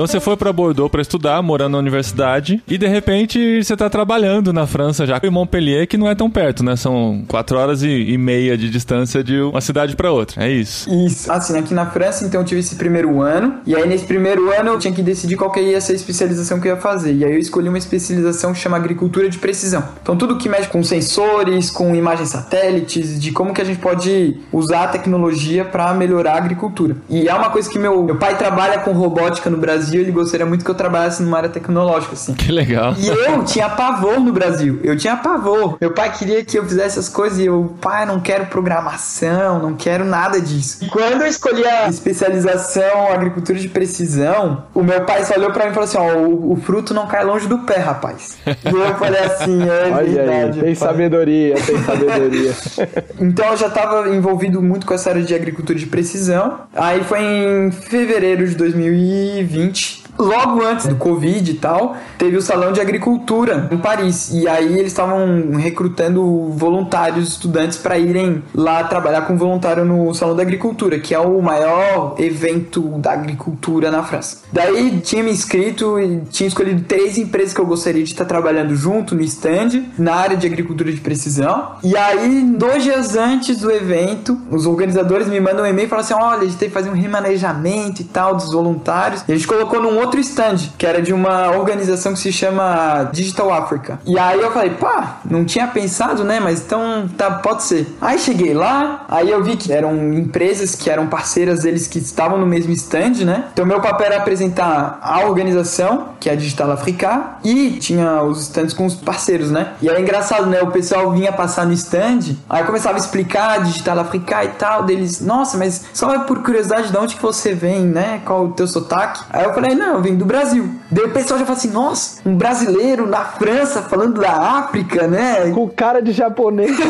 Então 0.00 0.06
você 0.06 0.18
foi 0.18 0.34
para 0.34 0.50
Bordeaux 0.50 0.90
para 0.90 1.02
estudar, 1.02 1.42
morando 1.42 1.72
na 1.72 1.78
universidade, 1.78 2.62
e 2.66 2.78
de 2.78 2.86
repente 2.86 3.62
você 3.62 3.76
tá 3.76 3.90
trabalhando 3.90 4.50
na 4.50 4.66
França 4.66 5.04
já 5.04 5.20
em 5.22 5.28
Montpellier, 5.28 5.86
que 5.86 5.98
não 5.98 6.08
é 6.08 6.14
tão 6.14 6.30
perto, 6.30 6.64
né? 6.64 6.74
São 6.74 7.22
quatro 7.28 7.58
horas 7.58 7.82
e, 7.82 8.16
meia 8.16 8.56
de 8.56 8.70
distância 8.70 9.22
de 9.22 9.38
uma 9.42 9.60
cidade 9.60 9.94
para 9.94 10.10
outra. 10.10 10.42
É 10.42 10.50
isso. 10.50 10.88
Isso. 11.04 11.30
Assim, 11.30 11.58
aqui 11.58 11.74
na 11.74 11.84
França, 11.84 12.24
então 12.24 12.40
eu 12.40 12.46
tive 12.46 12.60
esse 12.60 12.76
primeiro 12.76 13.20
ano, 13.20 13.56
e 13.66 13.76
aí 13.76 13.86
nesse 13.86 14.06
primeiro 14.06 14.50
ano 14.50 14.70
eu 14.70 14.78
tinha 14.78 14.94
que 14.94 15.02
decidir 15.02 15.36
qual 15.36 15.52
que 15.52 15.60
ia 15.60 15.78
ser 15.82 15.92
a 15.92 15.96
especialização 15.96 16.58
que 16.58 16.66
eu 16.66 16.76
ia 16.76 16.80
fazer. 16.80 17.12
E 17.12 17.22
aí 17.22 17.32
eu 17.32 17.38
escolhi 17.38 17.68
uma 17.68 17.76
especialização 17.76 18.54
que 18.54 18.58
chama 18.58 18.78
agricultura 18.78 19.28
de 19.28 19.36
precisão. 19.36 19.84
Então 20.02 20.16
tudo 20.16 20.38
que 20.38 20.48
mexe 20.48 20.70
com 20.70 20.82
sensores, 20.82 21.70
com 21.70 21.94
imagens 21.94 22.30
satélites, 22.30 23.20
de 23.20 23.32
como 23.32 23.52
que 23.52 23.60
a 23.60 23.66
gente 23.66 23.80
pode 23.80 24.38
usar 24.50 24.84
a 24.84 24.88
tecnologia 24.88 25.62
para 25.62 25.92
melhorar 25.92 26.36
a 26.36 26.38
agricultura. 26.38 26.96
E 27.10 27.28
é 27.28 27.34
uma 27.34 27.50
coisa 27.50 27.68
que 27.68 27.78
meu, 27.78 28.02
meu 28.02 28.16
pai 28.16 28.38
trabalha 28.38 28.78
com 28.78 28.92
robótica 28.92 29.50
no 29.50 29.58
Brasil 29.58 29.89
Brasil, 29.90 30.00
ele 30.00 30.12
gostaria 30.12 30.46
muito 30.46 30.64
que 30.64 30.70
eu 30.70 30.74
trabalhasse 30.74 31.22
numa 31.22 31.36
área 31.36 31.48
tecnológica, 31.48 32.12
assim. 32.14 32.34
Que 32.34 32.52
legal. 32.52 32.94
E 32.96 33.08
eu 33.08 33.44
tinha 33.44 33.68
pavor 33.68 34.20
no 34.20 34.32
Brasil. 34.32 34.80
Eu 34.82 34.96
tinha 34.96 35.16
pavor. 35.16 35.76
Meu 35.80 35.92
pai 35.92 36.12
queria 36.12 36.44
que 36.44 36.58
eu 36.58 36.64
fizesse 36.64 36.98
essas 36.98 37.08
coisas 37.08 37.38
e 37.38 37.46
eu, 37.46 37.74
pai, 37.80 38.06
não 38.06 38.20
quero 38.20 38.46
programação, 38.46 39.58
não 39.60 39.74
quero 39.74 40.04
nada 40.04 40.40
disso. 40.40 40.84
E 40.84 40.88
quando 40.88 41.22
eu 41.22 41.26
escolhi 41.26 41.64
a 41.66 41.88
especialização 41.88 43.12
agricultura 43.12 43.58
de 43.58 43.68
precisão, 43.68 44.64
o 44.74 44.82
meu 44.82 45.00
pai 45.04 45.24
só 45.24 45.34
olhou 45.34 45.50
pra 45.50 45.64
mim 45.64 45.70
e 45.70 45.74
falou 45.74 45.88
assim: 45.88 45.98
ó, 45.98 46.16
o, 46.18 46.52
o 46.52 46.56
fruto 46.56 46.94
não 46.94 47.06
cai 47.06 47.24
longe 47.24 47.46
do 47.48 47.58
pé, 47.60 47.78
rapaz. 47.78 48.36
E 48.46 48.52
eu 48.68 48.94
falei 48.96 49.20
assim: 49.20 49.62
é 49.62 49.90
Olha 49.92 50.04
verdade. 50.04 50.32
aí, 50.32 50.52
tem 50.52 50.62
pai. 50.62 50.74
sabedoria, 50.74 51.54
tem 51.54 51.82
sabedoria. 51.82 52.52
Então 53.20 53.46
eu 53.50 53.56
já 53.56 53.66
estava 53.66 54.08
envolvido 54.14 54.62
muito 54.62 54.86
com 54.86 54.94
essa 54.94 55.10
área 55.10 55.22
de 55.22 55.34
agricultura 55.34 55.78
de 55.78 55.86
precisão. 55.86 56.60
Aí 56.74 57.02
foi 57.04 57.20
em 57.20 57.70
fevereiro 57.70 58.46
de 58.46 58.54
2020. 58.54 59.79
Logo 60.20 60.62
antes 60.62 60.86
do 60.86 60.96
Covid 60.96 61.50
e 61.50 61.54
tal, 61.54 61.96
teve 62.18 62.36
o 62.36 62.42
Salão 62.42 62.72
de 62.72 62.80
Agricultura 62.80 63.68
em 63.70 63.78
Paris. 63.78 64.30
E 64.30 64.46
aí 64.46 64.78
eles 64.78 64.92
estavam 64.92 65.52
recrutando 65.56 66.50
voluntários, 66.50 67.28
estudantes, 67.28 67.78
para 67.78 67.98
irem 67.98 68.42
lá 68.54 68.84
trabalhar 68.84 69.22
com 69.22 69.38
voluntário 69.38 69.82
no 69.82 70.12
Salão 70.12 70.36
da 70.36 70.42
Agricultura, 70.42 70.98
que 70.98 71.14
é 71.14 71.18
o 71.18 71.40
maior 71.40 72.16
evento 72.18 72.82
da 72.98 73.12
agricultura 73.12 73.90
na 73.90 74.02
França. 74.02 74.42
Daí 74.52 75.00
tinha 75.00 75.22
me 75.22 75.30
inscrito 75.30 75.98
e 75.98 76.20
tinha 76.30 76.48
escolhido 76.48 76.82
três 76.82 77.16
empresas 77.16 77.54
que 77.54 77.60
eu 77.60 77.66
gostaria 77.66 78.04
de 78.04 78.10
estar 78.10 78.26
trabalhando 78.26 78.74
junto 78.76 79.14
no 79.14 79.22
stand, 79.22 79.84
na 79.98 80.14
área 80.16 80.36
de 80.36 80.46
agricultura 80.46 80.92
de 80.92 81.00
precisão. 81.00 81.76
E 81.82 81.96
aí, 81.96 82.42
dois 82.58 82.82
dias 82.82 83.16
antes 83.16 83.58
do 83.58 83.70
evento, 83.70 84.38
os 84.50 84.66
organizadores 84.66 85.28
me 85.28 85.40
mandam 85.40 85.64
um 85.64 85.66
e-mail 85.66 85.86
e 85.86 85.88
falam 85.88 86.04
assim: 86.04 86.14
olha, 86.14 86.42
a 86.42 86.44
gente 86.44 86.56
tem 86.58 86.68
que 86.68 86.74
fazer 86.74 86.90
um 86.90 86.94
remanejamento 86.94 88.02
e 88.02 88.04
tal 88.04 88.34
dos 88.34 88.52
voluntários. 88.52 89.24
E 89.26 89.32
a 89.32 89.34
gente 89.34 89.46
colocou 89.46 89.80
num 89.80 89.98
outro 89.98 90.09
stand, 90.18 90.70
que 90.76 90.84
era 90.84 91.00
de 91.00 91.12
uma 91.12 91.52
organização 91.52 92.12
que 92.12 92.18
se 92.18 92.32
chama 92.32 93.10
Digital 93.12 93.52
Africa. 93.52 94.00
E 94.04 94.18
aí 94.18 94.40
eu 94.40 94.50
falei, 94.50 94.70
pá, 94.70 95.20
não 95.24 95.44
tinha 95.44 95.68
pensado, 95.68 96.24
né? 96.24 96.40
Mas 96.40 96.60
então 96.60 97.08
tá, 97.16 97.30
pode 97.30 97.62
ser. 97.62 97.96
Aí 98.00 98.18
cheguei 98.18 98.52
lá, 98.54 99.04
aí 99.08 99.30
eu 99.30 99.42
vi 99.42 99.56
que 99.56 99.72
eram 99.72 100.12
empresas 100.12 100.74
que 100.74 100.90
eram 100.90 101.06
parceiras 101.06 101.60
deles 101.60 101.86
que 101.86 101.98
estavam 101.98 102.38
no 102.38 102.46
mesmo 102.46 102.72
stand, 102.72 103.24
né? 103.24 103.44
Então 103.52 103.64
meu 103.64 103.80
papel 103.80 104.06
era 104.06 104.16
apresentar 104.16 104.98
a 105.02 105.20
organização, 105.20 106.08
que 106.18 106.28
é 106.28 106.32
a 106.32 106.36
Digital 106.36 106.72
Africa, 106.72 107.36
e 107.44 107.72
tinha 107.72 108.22
os 108.22 108.42
stands 108.42 108.72
com 108.72 108.86
os 108.86 108.94
parceiros, 108.94 109.50
né? 109.50 109.74
E 109.80 109.88
era 109.88 110.00
engraçado, 110.00 110.46
né? 110.46 110.60
O 110.62 110.70
pessoal 110.70 111.10
vinha 111.12 111.32
passar 111.32 111.66
no 111.66 111.72
stand, 111.72 112.36
aí 112.48 112.64
começava 112.64 112.96
a 112.96 113.00
explicar 113.00 113.52
a 113.52 113.58
Digital 113.58 113.98
Africa 114.00 114.44
e 114.44 114.48
tal, 114.48 114.84
deles, 114.84 115.20
nossa, 115.20 115.56
mas 115.56 115.84
só 115.92 116.20
por 116.20 116.42
curiosidade 116.42 116.90
de 116.90 116.96
onde 116.96 117.16
que 117.16 117.22
você 117.22 117.52
vem, 117.52 117.80
né? 117.80 118.20
Qual 118.24 118.46
o 118.46 118.52
teu 118.52 118.66
sotaque? 118.66 119.22
Aí 119.30 119.44
eu 119.44 119.52
falei, 119.54 119.74
não, 119.74 119.99
venho 120.02 120.16
do 120.16 120.24
Brasil. 120.24 120.68
Daí 120.90 121.04
o 121.04 121.10
pessoal 121.10 121.38
já 121.38 121.46
fala 121.46 121.58
assim, 121.58 121.70
nossa, 121.70 122.20
um 122.26 122.34
brasileiro 122.36 123.06
na 123.06 123.24
França 123.24 123.82
falando 123.82 124.20
da 124.20 124.32
África, 124.32 125.06
né? 125.06 125.50
Com 125.50 125.68
cara 125.68 126.00
de 126.00 126.12
japonês. 126.12 126.70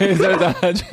É 0.00 0.14
verdade. 0.14 0.86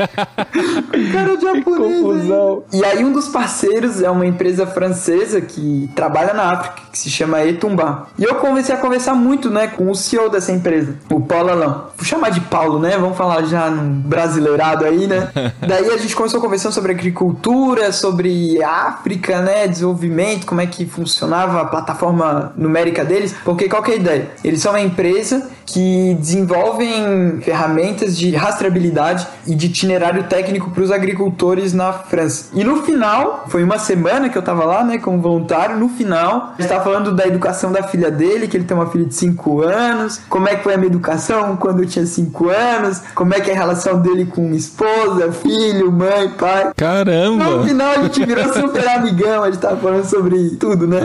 Cara 1.13 1.37
de 1.37 1.43
japonês. 1.43 2.01
confusão. 2.01 2.63
aí. 2.71 2.79
E 2.79 2.85
aí 2.85 3.05
um 3.05 3.11
dos 3.11 3.27
parceiros 3.27 4.01
é 4.01 4.09
uma 4.09 4.25
empresa 4.25 4.65
francesa 4.67 5.39
que 5.39 5.89
trabalha 5.95 6.33
na 6.33 6.51
África, 6.51 6.81
que 6.91 6.97
se 6.97 7.09
chama 7.09 7.43
Etumba. 7.45 8.07
E 8.17 8.23
eu 8.23 8.35
comecei 8.35 8.73
a 8.75 8.77
conversar 8.77 9.13
muito, 9.13 9.49
né, 9.49 9.67
com 9.67 9.89
o 9.89 9.95
CEO 9.95 10.29
dessa 10.29 10.51
empresa, 10.51 10.95
o 11.11 11.21
Paulo 11.21 11.51
Alão. 11.51 11.87
Vou 11.95 12.05
chamar 12.05 12.29
de 12.29 12.41
Paulo, 12.41 12.79
né? 12.79 12.97
Vamos 12.97 13.17
falar 13.17 13.43
já 13.43 13.69
num 13.69 14.01
brasileirado 14.01 14.85
aí, 14.85 15.07
né? 15.07 15.29
Daí 15.65 15.89
a 15.89 15.97
gente 15.97 16.15
começou 16.15 16.41
conversando 16.41 16.73
sobre 16.73 16.91
agricultura, 16.91 17.91
sobre 17.91 18.61
África, 18.63 19.41
né, 19.41 19.67
desenvolvimento, 19.67 20.45
como 20.45 20.61
é 20.61 20.67
que 20.67 20.85
funcionava 21.17 21.62
a 21.62 21.65
plataforma 21.65 22.53
numérica 22.56 23.03
deles, 23.03 23.34
porque 23.43 23.67
qual 23.67 23.82
que 23.82 23.91
é 23.91 23.93
a 23.95 23.97
ideia? 23.97 24.32
Eles 24.43 24.62
são 24.62 24.73
uma 24.73 24.82
empresa 24.82 25.49
que 25.65 26.15
desenvolvem 26.19 27.41
ferramentas 27.41 28.17
de 28.17 28.34
rastreabilidade 28.34 29.27
e 29.45 29.53
de 29.53 29.65
itinerário 29.65 30.23
técnico 30.23 30.71
para 30.71 30.82
os 30.82 30.91
agricultores 30.91 31.73
na 31.73 31.91
França. 31.91 32.45
E 32.53 32.63
no 32.63 32.84
final, 32.84 33.45
foi 33.49 33.63
uma 33.63 33.77
semana 33.77 34.30
que 34.30 34.38
eu 34.38 34.41
tava 34.41 34.63
lá, 34.63 34.84
né, 34.84 34.97
como 34.97 35.19
voluntário, 35.19 35.77
no 35.77 35.89
final, 35.89 36.53
a 36.58 36.62
gente 36.62 36.69
tava 36.69 36.84
falando 36.84 37.13
da 37.13 37.27
educação 37.27 37.71
da 37.71 37.84
filha 37.84 38.10
dele, 38.10 38.47
que 38.47 38.56
ele 38.56 38.63
tem 38.63 38.77
uma 38.77 38.89
filha 38.89 39.06
de 39.06 39.13
5 39.13 39.62
anos, 39.62 40.21
como 40.30 40.47
é 40.47 40.56
que 40.56 40.63
foi 40.63 40.75
a 40.75 40.77
minha 40.77 40.88
educação 40.88 41.58
quando 41.58 41.84
eu 41.84 41.88
tinha 41.88 42.06
5 42.06 42.49
anos, 42.49 43.01
como 43.13 43.34
é 43.34 43.41
que 43.41 43.51
é 43.51 43.53
a 43.53 43.58
relação 43.58 43.99
dele 44.01 44.25
com 44.25 44.53
esposa, 44.53 45.34
filho, 45.34 45.91
mãe, 45.91 46.30
pai. 46.30 46.71
Caramba! 46.77 47.43
No 47.43 47.63
final 47.65 47.91
a 47.91 48.03
gente 48.03 48.25
virou 48.25 48.53
super 48.53 48.88
amigão, 48.88 49.43
a 49.43 49.51
gente 49.51 49.60
tava 49.60 49.75
falando 49.75 50.06
sobre 50.06 50.51
tudo, 50.51 50.88
né? 50.88 50.96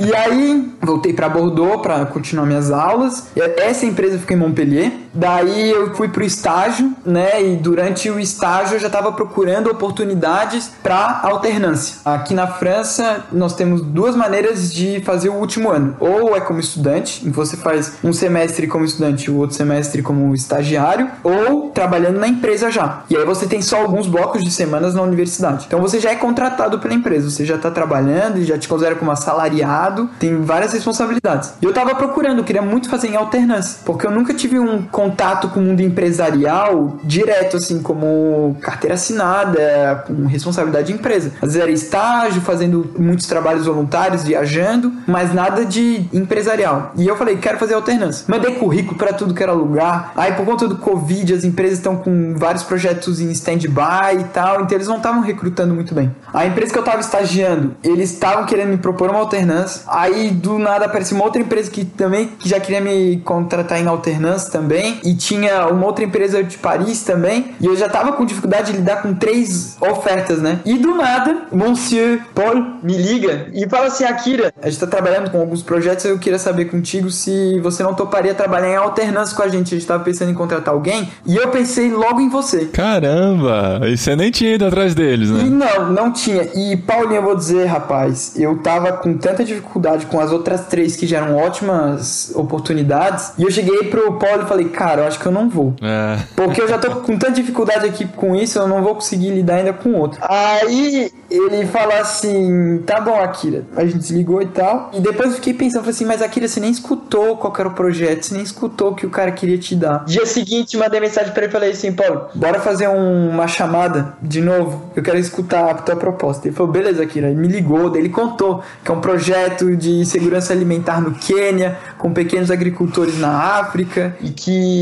E 0.00 0.14
aí 0.14 0.72
voltei 0.80 1.12
pra 1.12 1.28
Bordeaux 1.28 1.80
pra 1.80 2.04
continuar 2.06 2.46
minhas 2.46 2.70
aulas. 2.70 3.28
Essa 3.56 3.86
empresa 3.86 4.18
fica 4.18 4.34
em 4.34 4.36
Montpellier. 4.36 4.92
Daí 5.14 5.70
eu 5.70 5.94
fui 5.94 6.08
pro 6.08 6.24
estágio, 6.24 6.92
né? 7.04 7.42
E 7.42 7.56
durante 7.56 8.10
o 8.10 8.18
estágio 8.18 8.76
eu 8.76 8.80
já 8.80 8.90
tava 8.90 9.12
procurando 9.12 9.70
oportunidades 9.70 10.70
pra 10.82 11.20
alternância. 11.22 11.96
Aqui 12.04 12.34
na 12.34 12.46
França 12.46 13.24
nós 13.32 13.54
temos 13.54 13.80
duas 13.80 14.16
maneiras 14.16 14.72
de 14.72 15.00
fazer 15.04 15.28
o 15.28 15.34
último 15.34 15.70
ano. 15.70 15.96
Ou 16.00 16.36
é 16.36 16.40
como 16.40 16.58
estudante, 16.58 17.26
em 17.26 17.30
que 17.30 17.36
você 17.36 17.56
faz 17.56 17.94
um 18.02 18.12
semestre 18.12 18.66
como 18.66 18.84
estudante 18.84 19.30
o 19.30 19.36
outro 19.36 19.56
semestre 19.56 20.02
como 20.02 20.34
estagiário, 20.34 21.10
ou 21.22 21.70
trabalhando 21.70 22.18
na 22.18 22.26
empresa 22.26 22.70
já. 22.70 23.02
E 23.08 23.16
aí 23.16 23.24
você 23.24 23.46
tem 23.46 23.62
só 23.62 23.80
alguns 23.82 24.06
blocos 24.06 24.42
de 24.42 24.50
semanas 24.50 24.94
na 24.94 25.02
universidade. 25.02 25.64
Então 25.66 25.80
você 25.80 26.00
já 26.00 26.10
é 26.10 26.16
contratado 26.16 26.78
pela 26.78 26.94
empresa, 26.94 27.30
você 27.30 27.44
já 27.44 27.56
tá 27.56 27.70
trabalhando 27.70 28.38
e 28.38 28.44
já 28.44 28.58
te 28.58 28.68
considera 28.68 28.96
como 28.96 29.10
assalariado, 29.10 30.10
tem 30.18 30.42
várias 30.42 30.72
responsabilidades. 30.72 31.52
E 31.62 31.64
eu 31.64 31.72
tava 31.72 31.94
procurando, 31.94 32.38
eu 32.38 32.44
queria 32.44 32.62
muito 32.62 32.88
fazer 32.88 33.08
em 33.08 33.16
alternância, 33.16 33.80
porque 33.84 34.06
eu 34.06 34.10
nunca 34.10 34.34
tive 34.34 34.58
um 34.58 34.82
contato 35.04 35.48
com 35.48 35.60
o 35.60 35.62
mundo 35.62 35.82
empresarial 35.82 36.98
direto, 37.04 37.58
assim, 37.58 37.82
como 37.82 38.56
carteira 38.60 38.94
assinada, 38.94 40.04
com 40.06 40.26
responsabilidade 40.26 40.86
de 40.86 40.92
empresa. 40.94 41.32
Às 41.42 41.52
vezes 41.52 41.60
era 41.60 41.70
estágio, 41.70 42.40
fazendo 42.40 42.90
muitos 42.98 43.26
trabalhos 43.26 43.66
voluntários, 43.66 44.24
viajando, 44.24 44.92
mas 45.06 45.34
nada 45.34 45.64
de 45.64 46.06
empresarial. 46.12 46.92
E 46.96 47.06
eu 47.06 47.16
falei, 47.16 47.36
quero 47.36 47.58
fazer 47.58 47.74
alternância. 47.74 48.24
Mandei 48.28 48.54
currículo 48.54 48.96
para 48.96 49.12
tudo 49.12 49.34
que 49.34 49.42
era 49.42 49.52
lugar. 49.52 50.12
Aí, 50.16 50.32
por 50.32 50.46
conta 50.46 50.66
do 50.66 50.76
Covid, 50.76 51.34
as 51.34 51.44
empresas 51.44 51.78
estão 51.78 51.96
com 51.96 52.34
vários 52.36 52.62
projetos 52.62 53.20
em 53.20 53.30
stand-by 53.32 54.20
e 54.20 54.24
tal, 54.32 54.62
então 54.62 54.76
eles 54.76 54.88
não 54.88 54.96
estavam 54.96 55.20
recrutando 55.20 55.74
muito 55.74 55.94
bem. 55.94 56.14
A 56.32 56.46
empresa 56.46 56.72
que 56.72 56.78
eu 56.78 56.82
tava 56.82 57.00
estagiando, 57.00 57.74
eles 57.82 58.10
estavam 58.10 58.46
querendo 58.46 58.70
me 58.70 58.78
propor 58.78 59.10
uma 59.10 59.20
alternância. 59.20 59.82
Aí, 59.86 60.30
do 60.30 60.58
nada, 60.58 60.86
apareceu 60.86 61.16
uma 61.16 61.24
outra 61.24 61.40
empresa 61.40 61.70
que 61.70 61.84
também 61.84 62.28
que 62.38 62.48
já 62.48 62.58
queria 62.58 62.80
me 62.80 63.18
contratar 63.18 63.80
em 63.80 63.86
alternância 63.86 64.50
também. 64.50 64.93
E 65.02 65.14
tinha 65.14 65.66
uma 65.68 65.86
outra 65.86 66.04
empresa 66.04 66.42
de 66.42 66.58
Paris 66.58 67.02
também. 67.02 67.54
E 67.60 67.66
eu 67.66 67.76
já 67.76 67.88
tava 67.88 68.12
com 68.12 68.24
dificuldade 68.24 68.72
de 68.72 68.78
lidar 68.78 69.02
com 69.02 69.14
três 69.14 69.76
ofertas, 69.80 70.40
né? 70.40 70.60
E 70.64 70.78
do 70.78 70.94
nada, 70.94 71.42
Monsieur 71.52 72.20
Paul 72.34 72.78
me 72.82 72.96
liga 72.96 73.48
e 73.52 73.68
fala 73.68 73.86
assim: 73.86 74.04
Akira, 74.04 74.52
a 74.62 74.68
gente 74.68 74.80
tá 74.80 74.86
trabalhando 74.86 75.30
com 75.30 75.38
alguns 75.40 75.62
projetos. 75.62 76.04
Eu 76.04 76.18
queria 76.18 76.38
saber 76.38 76.66
contigo 76.66 77.10
se 77.10 77.58
você 77.60 77.82
não 77.82 77.94
toparia 77.94 78.34
trabalhar 78.34 78.68
em 78.70 78.76
alternância 78.76 79.36
com 79.36 79.42
a 79.42 79.48
gente. 79.48 79.74
A 79.74 79.78
gente 79.78 79.86
tava 79.86 80.04
pensando 80.04 80.30
em 80.30 80.34
contratar 80.34 80.74
alguém. 80.74 81.08
E 81.26 81.36
eu 81.36 81.48
pensei 81.48 81.90
logo 81.90 82.20
em 82.20 82.28
você. 82.28 82.66
Caramba! 82.66 83.80
E 83.88 83.96
você 83.96 84.14
nem 84.16 84.30
tinha 84.30 84.54
ido 84.54 84.66
atrás 84.66 84.94
deles, 84.94 85.28
E 85.28 85.32
né? 85.32 85.44
não, 85.44 85.92
não 85.92 86.12
tinha. 86.12 86.48
E 86.54 86.76
Paulinho, 86.76 87.16
eu 87.16 87.22
vou 87.22 87.34
dizer, 87.36 87.66
rapaz, 87.66 88.34
eu 88.36 88.58
tava 88.58 88.92
com 88.92 89.16
tanta 89.16 89.44
dificuldade 89.44 90.06
com 90.06 90.20
as 90.20 90.32
outras 90.32 90.62
três 90.66 90.96
que 90.96 91.06
já 91.06 91.18
eram 91.18 91.36
ótimas 91.36 92.32
oportunidades. 92.34 93.32
E 93.38 93.42
eu 93.42 93.50
cheguei 93.50 93.84
pro 93.84 94.12
Paulo 94.18 94.42
e 94.42 94.46
falei, 94.46 94.68
cara. 94.68 94.83
Cara, 94.84 95.02
eu 95.02 95.06
acho 95.06 95.18
que 95.18 95.26
eu 95.26 95.32
não 95.32 95.48
vou. 95.48 95.74
É. 95.80 96.18
Porque 96.36 96.60
eu 96.60 96.68
já 96.68 96.78
tô 96.78 96.90
com 96.96 97.16
tanta 97.16 97.32
dificuldade 97.32 97.86
aqui 97.86 98.06
com 98.06 98.36
isso, 98.36 98.58
eu 98.58 98.68
não 98.68 98.82
vou 98.82 98.94
conseguir 98.94 99.30
lidar 99.30 99.56
ainda 99.56 99.72
com 99.72 99.94
outro. 99.94 100.20
Aí 100.22 101.10
ele 101.30 101.66
fala 101.66 102.00
assim: 102.00 102.82
tá 102.84 103.00
bom, 103.00 103.18
Akira. 103.18 103.64
A 103.74 103.84
gente 103.84 103.98
desligou 103.98 104.42
e 104.42 104.46
tal. 104.46 104.90
E 104.92 105.00
depois 105.00 105.30
eu 105.30 105.36
fiquei 105.36 105.54
pensando, 105.54 105.80
falei 105.80 105.94
assim, 105.94 106.04
mas 106.04 106.20
Akira, 106.20 106.46
você 106.46 106.60
nem 106.60 106.70
escutou 106.70 107.38
qual 107.38 107.52
era 107.58 107.68
o 107.68 107.72
projeto, 107.72 108.24
você 108.24 108.34
nem 108.34 108.42
escutou 108.42 108.90
o 108.90 108.94
que 108.94 109.06
o 109.06 109.10
cara 109.10 109.32
queria 109.32 109.56
te 109.56 109.74
dar. 109.74 110.04
Dia 110.04 110.26
seguinte, 110.26 110.76
mandei 110.76 111.00
mensagem 111.00 111.32
pra 111.32 111.44
ele 111.44 111.50
e 111.50 111.52
falei 111.52 111.70
assim, 111.70 111.92
Paulo, 111.92 112.28
bora 112.34 112.60
fazer 112.60 112.88
um, 112.88 113.30
uma 113.30 113.48
chamada 113.48 114.14
de 114.20 114.42
novo. 114.42 114.90
Eu 114.94 115.02
quero 115.02 115.18
escutar 115.18 115.70
a 115.70 115.74
tua 115.74 115.96
proposta. 115.96 116.46
Ele 116.46 116.54
falou, 116.54 116.70
beleza, 116.70 117.02
Akira. 117.02 117.28
Ele 117.28 117.40
me 117.40 117.48
ligou, 117.48 117.88
daí 117.88 118.02
ele 118.02 118.10
contou 118.10 118.62
que 118.84 118.90
é 118.90 118.94
um 118.94 119.00
projeto 119.00 119.74
de 119.76 120.04
segurança 120.04 120.52
alimentar 120.52 121.00
no 121.00 121.12
Quênia, 121.12 121.78
com 121.96 122.12
pequenos 122.12 122.50
agricultores 122.50 123.18
na 123.18 123.58
África, 123.58 124.16
e 124.20 124.30
que 124.30 124.73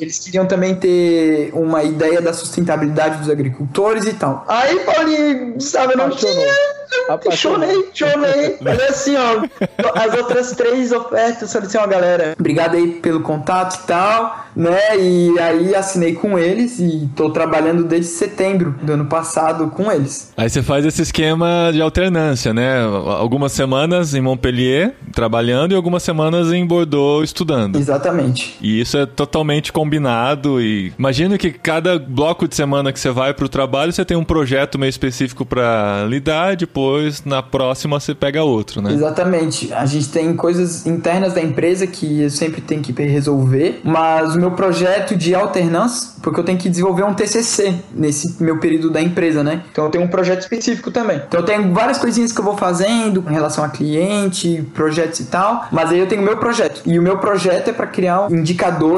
eles 0.00 0.18
queriam 0.18 0.46
também 0.46 0.74
ter 0.74 1.50
uma 1.52 1.82
ideia 1.82 2.20
da 2.20 2.32
sustentabilidade 2.32 3.18
dos 3.18 3.30
agricultores 3.30 4.06
e 4.06 4.14
tal. 4.14 4.44
Aí, 4.48 4.80
Paulinho, 4.80 5.60
sabe, 5.60 5.96
não 5.96 6.10
tinha 6.10 6.78
Chorei, 7.32 7.88
chorei. 7.92 8.56
Mas 8.62 8.80
assim, 8.80 9.14
ó, 9.16 9.42
as 9.94 10.14
outras 10.14 10.52
três 10.52 10.92
ofertas, 10.92 11.52
falei 11.52 11.68
assim, 11.68 11.78
ó, 11.78 11.86
galera, 11.86 12.34
obrigado 12.38 12.76
aí 12.76 12.88
pelo 12.88 13.20
contato 13.20 13.82
e 13.82 13.86
tal, 13.86 14.46
né? 14.56 14.98
E 14.98 15.38
aí 15.38 15.74
assinei 15.74 16.14
com 16.14 16.38
eles 16.38 16.78
e 16.78 17.08
tô 17.14 17.30
trabalhando 17.30 17.84
desde 17.84 18.10
setembro 18.12 18.74
do 18.82 18.92
ano 18.92 19.06
passado 19.06 19.68
com 19.68 19.90
eles. 19.90 20.32
Aí 20.36 20.48
você 20.48 20.62
faz 20.62 20.84
esse 20.84 21.02
esquema 21.02 21.70
de 21.72 21.80
alternância, 21.80 22.52
né? 22.52 22.80
Algumas 22.82 23.52
semanas 23.52 24.14
em 24.14 24.20
Montpellier 24.20 24.94
trabalhando 25.12 25.72
e 25.72 25.74
algumas 25.74 26.02
semanas 26.02 26.52
em 26.52 26.64
Bordeaux 26.66 27.24
estudando. 27.24 27.76
Exatamente. 27.76 28.56
E 28.60 28.80
isso 28.80 28.96
é 28.96 29.07
totalmente 29.08 29.72
combinado 29.72 30.60
e 30.60 30.92
imagino 30.98 31.36
que 31.38 31.50
cada 31.50 31.98
bloco 31.98 32.46
de 32.46 32.54
semana 32.54 32.92
que 32.92 33.00
você 33.00 33.10
vai 33.10 33.34
pro 33.34 33.48
trabalho, 33.48 33.92
você 33.92 34.04
tem 34.04 34.16
um 34.16 34.24
projeto 34.24 34.78
meio 34.78 34.90
específico 34.90 35.44
para 35.44 36.04
lidar, 36.08 36.56
depois 36.56 37.24
na 37.24 37.42
próxima 37.42 37.98
você 37.98 38.14
pega 38.14 38.42
outro, 38.42 38.80
né? 38.80 38.92
Exatamente. 38.92 39.72
A 39.72 39.86
gente 39.86 40.08
tem 40.08 40.34
coisas 40.36 40.86
internas 40.86 41.34
da 41.34 41.40
empresa 41.40 41.86
que 41.86 42.22
eu 42.22 42.30
sempre 42.30 42.60
tenho 42.60 42.82
que 42.82 42.92
resolver, 43.02 43.80
mas 43.84 44.34
o 44.34 44.38
meu 44.38 44.52
projeto 44.52 45.16
de 45.16 45.34
alternância, 45.34 46.12
porque 46.22 46.40
eu 46.40 46.44
tenho 46.44 46.58
que 46.58 46.68
desenvolver 46.68 47.04
um 47.04 47.14
TCC 47.14 47.74
nesse 47.92 48.42
meu 48.42 48.58
período 48.58 48.90
da 48.90 49.00
empresa, 49.00 49.42
né? 49.42 49.62
Então 49.70 49.84
eu 49.84 49.90
tenho 49.90 50.04
um 50.04 50.08
projeto 50.08 50.40
específico 50.40 50.90
também. 50.90 51.20
Então 51.26 51.40
eu 51.40 51.46
tenho 51.46 51.72
várias 51.72 51.98
coisinhas 51.98 52.32
que 52.32 52.40
eu 52.40 52.44
vou 52.44 52.56
fazendo 52.56 53.24
em 53.28 53.32
relação 53.32 53.64
a 53.64 53.68
cliente, 53.68 54.64
projetos 54.74 55.20
e 55.20 55.24
tal, 55.24 55.66
mas 55.70 55.90
aí 55.90 55.98
eu 55.98 56.06
tenho 56.06 56.22
o 56.22 56.24
meu 56.24 56.36
projeto. 56.36 56.82
E 56.84 56.98
o 56.98 57.02
meu 57.02 57.18
projeto 57.18 57.68
é 57.68 57.72
para 57.72 57.86
criar 57.86 58.28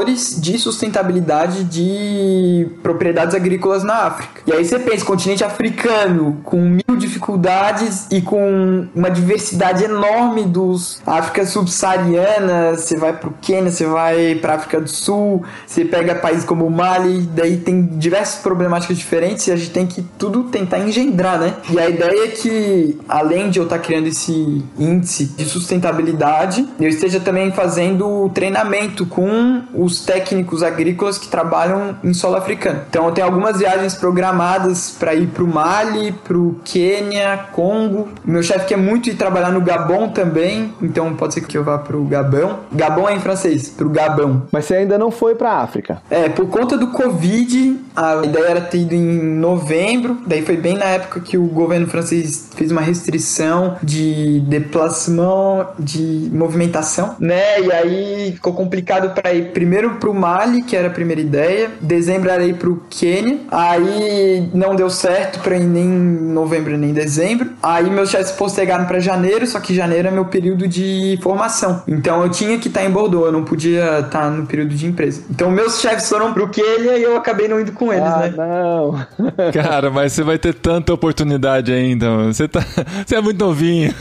de 0.04 0.58
sustentabilidade 0.58 1.64
de 1.64 2.66
propriedades 2.82 3.34
agrícolas 3.34 3.82
na 3.82 4.06
África. 4.06 4.42
E 4.46 4.52
aí 4.52 4.64
você 4.64 4.78
pensa, 4.78 5.04
continente 5.04 5.44
africano 5.44 6.40
com 6.42 6.60
mil 6.60 6.96
dificuldades 6.96 8.06
e 8.10 8.20
com 8.20 8.86
uma 8.94 9.10
diversidade 9.10 9.84
enorme 9.84 10.44
dos 10.44 11.00
África 11.06 11.44
subsaariana, 11.44 12.76
você 12.76 12.96
vai 12.96 13.12
pro 13.12 13.34
Quênia, 13.40 13.70
você 13.70 13.86
vai 13.86 14.34
pra 14.36 14.54
África 14.54 14.80
do 14.80 14.88
Sul, 14.88 15.42
você 15.66 15.84
pega 15.84 16.14
países 16.14 16.44
como 16.44 16.66
o 16.66 16.70
Mali, 16.70 17.20
daí 17.34 17.56
tem 17.56 17.86
diversas 17.86 18.40
problemáticas 18.42 18.96
diferentes 18.96 19.46
e 19.46 19.52
a 19.52 19.56
gente 19.56 19.70
tem 19.70 19.86
que 19.86 20.02
tudo 20.18 20.44
tentar 20.44 20.78
engendrar, 20.78 21.38
né? 21.38 21.54
E 21.70 21.78
a 21.78 21.88
ideia 21.88 22.24
é 22.24 22.28
que, 22.28 22.98
além 23.08 23.50
de 23.50 23.58
eu 23.58 23.64
estar 23.64 23.78
tá 23.78 23.82
criando 23.82 24.06
esse 24.06 24.62
índice 24.78 25.26
de 25.26 25.44
sustentabilidade, 25.44 26.66
eu 26.78 26.88
esteja 26.88 27.20
também 27.20 27.50
fazendo 27.52 28.30
treinamento 28.34 29.06
com 29.06 29.62
os 29.90 30.00
técnicos 30.00 30.62
agrícolas 30.62 31.18
que 31.18 31.28
trabalham 31.28 31.96
em 32.02 32.14
solo 32.14 32.36
africano. 32.36 32.80
Então 32.88 33.06
eu 33.06 33.12
tenho 33.12 33.26
algumas 33.26 33.58
viagens 33.58 33.94
programadas 33.94 34.94
para 34.98 35.14
ir 35.14 35.28
pro 35.28 35.46
Mali, 35.46 36.12
pro 36.12 36.60
Quênia, 36.64 37.46
Congo. 37.52 38.08
Meu 38.24 38.42
chefe 38.42 38.66
quer 38.66 38.78
muito 38.78 39.08
ir 39.08 39.14
trabalhar 39.14 39.50
no 39.50 39.60
Gabão 39.60 40.08
também, 40.08 40.72
então 40.80 41.14
pode 41.14 41.34
ser 41.34 41.40
que 41.42 41.56
eu 41.56 41.64
vá 41.64 41.78
pro 41.78 42.02
Gabão. 42.04 42.60
Gabão 42.72 43.08
é 43.08 43.14
em 43.14 43.20
francês, 43.20 43.68
pro 43.68 43.88
Gabão. 43.88 44.44
Mas 44.52 44.64
você 44.64 44.76
ainda 44.76 44.96
não 44.96 45.10
foi 45.10 45.34
pra 45.34 45.58
África? 45.58 46.02
É, 46.10 46.28
por 46.28 46.46
conta 46.48 46.76
do 46.76 46.88
Covid, 46.88 47.80
a 47.96 48.24
ideia 48.24 48.44
era 48.44 48.60
ter 48.60 48.78
ido 48.78 48.94
em 48.94 49.22
novembro, 49.22 50.18
daí 50.26 50.42
foi 50.42 50.56
bem 50.56 50.76
na 50.76 50.86
época 50.86 51.20
que 51.20 51.36
o 51.36 51.46
governo 51.46 51.86
francês 51.86 52.50
fez 52.54 52.70
uma 52.70 52.80
restrição 52.80 53.76
de 53.82 54.40
deplacement, 54.40 55.68
de 55.78 56.30
movimentação, 56.32 57.16
né? 57.18 57.60
E 57.60 57.72
aí 57.72 58.32
ficou 58.32 58.52
complicado 58.52 59.14
para 59.14 59.32
ir 59.32 59.52
primeiro 59.52 59.79
pro 59.96 60.12
Mali, 60.12 60.62
que 60.62 60.76
era 60.76 60.88
a 60.88 60.90
primeira 60.90 61.20
ideia, 61.20 61.70
dezembro 61.80 62.30
era 62.30 62.44
ir 62.44 62.54
pro 62.54 62.82
Quênia, 62.90 63.38
aí 63.50 64.48
não 64.52 64.76
deu 64.76 64.90
certo 64.90 65.40
para 65.40 65.56
ir 65.56 65.64
nem 65.64 65.88
novembro 65.88 66.76
nem 66.76 66.92
dezembro, 66.92 67.50
Aí 67.62 67.90
meus 67.90 68.10
chefes 68.10 68.32
postergaram 68.32 68.86
para 68.86 69.00
janeiro, 69.00 69.46
só 69.46 69.60
que 69.60 69.74
janeiro 69.74 70.08
é 70.08 70.10
meu 70.10 70.24
período 70.24 70.66
de 70.66 71.18
formação. 71.22 71.82
Então 71.86 72.22
eu 72.22 72.30
tinha 72.30 72.58
que 72.58 72.68
estar 72.68 72.80
tá 72.80 72.86
em 72.86 72.90
Bordeaux, 72.90 73.26
eu 73.26 73.32
não 73.32 73.44
podia 73.44 74.00
estar 74.00 74.08
tá 74.08 74.30
no 74.30 74.46
período 74.46 74.74
de 74.74 74.86
empresa. 74.86 75.22
Então 75.30 75.50
meus 75.50 75.80
chefes 75.80 76.08
foram 76.08 76.32
pro 76.32 76.48
Quênia 76.48 76.96
e 76.96 77.02
eu 77.02 77.16
acabei 77.16 77.48
não 77.48 77.60
indo 77.60 77.72
com 77.72 77.92
eles, 77.92 78.04
ah, 78.04 78.18
né? 78.18 78.34
Não. 78.36 79.06
Cara, 79.52 79.90
mas 79.90 80.12
você 80.12 80.22
vai 80.22 80.38
ter 80.38 80.54
tanta 80.54 80.92
oportunidade 80.92 81.72
ainda, 81.72 82.10
mano. 82.10 82.32
Você, 82.32 82.48
tá... 82.48 82.60
você 83.06 83.16
é 83.16 83.20
muito 83.20 83.44
novinho. 83.44 83.94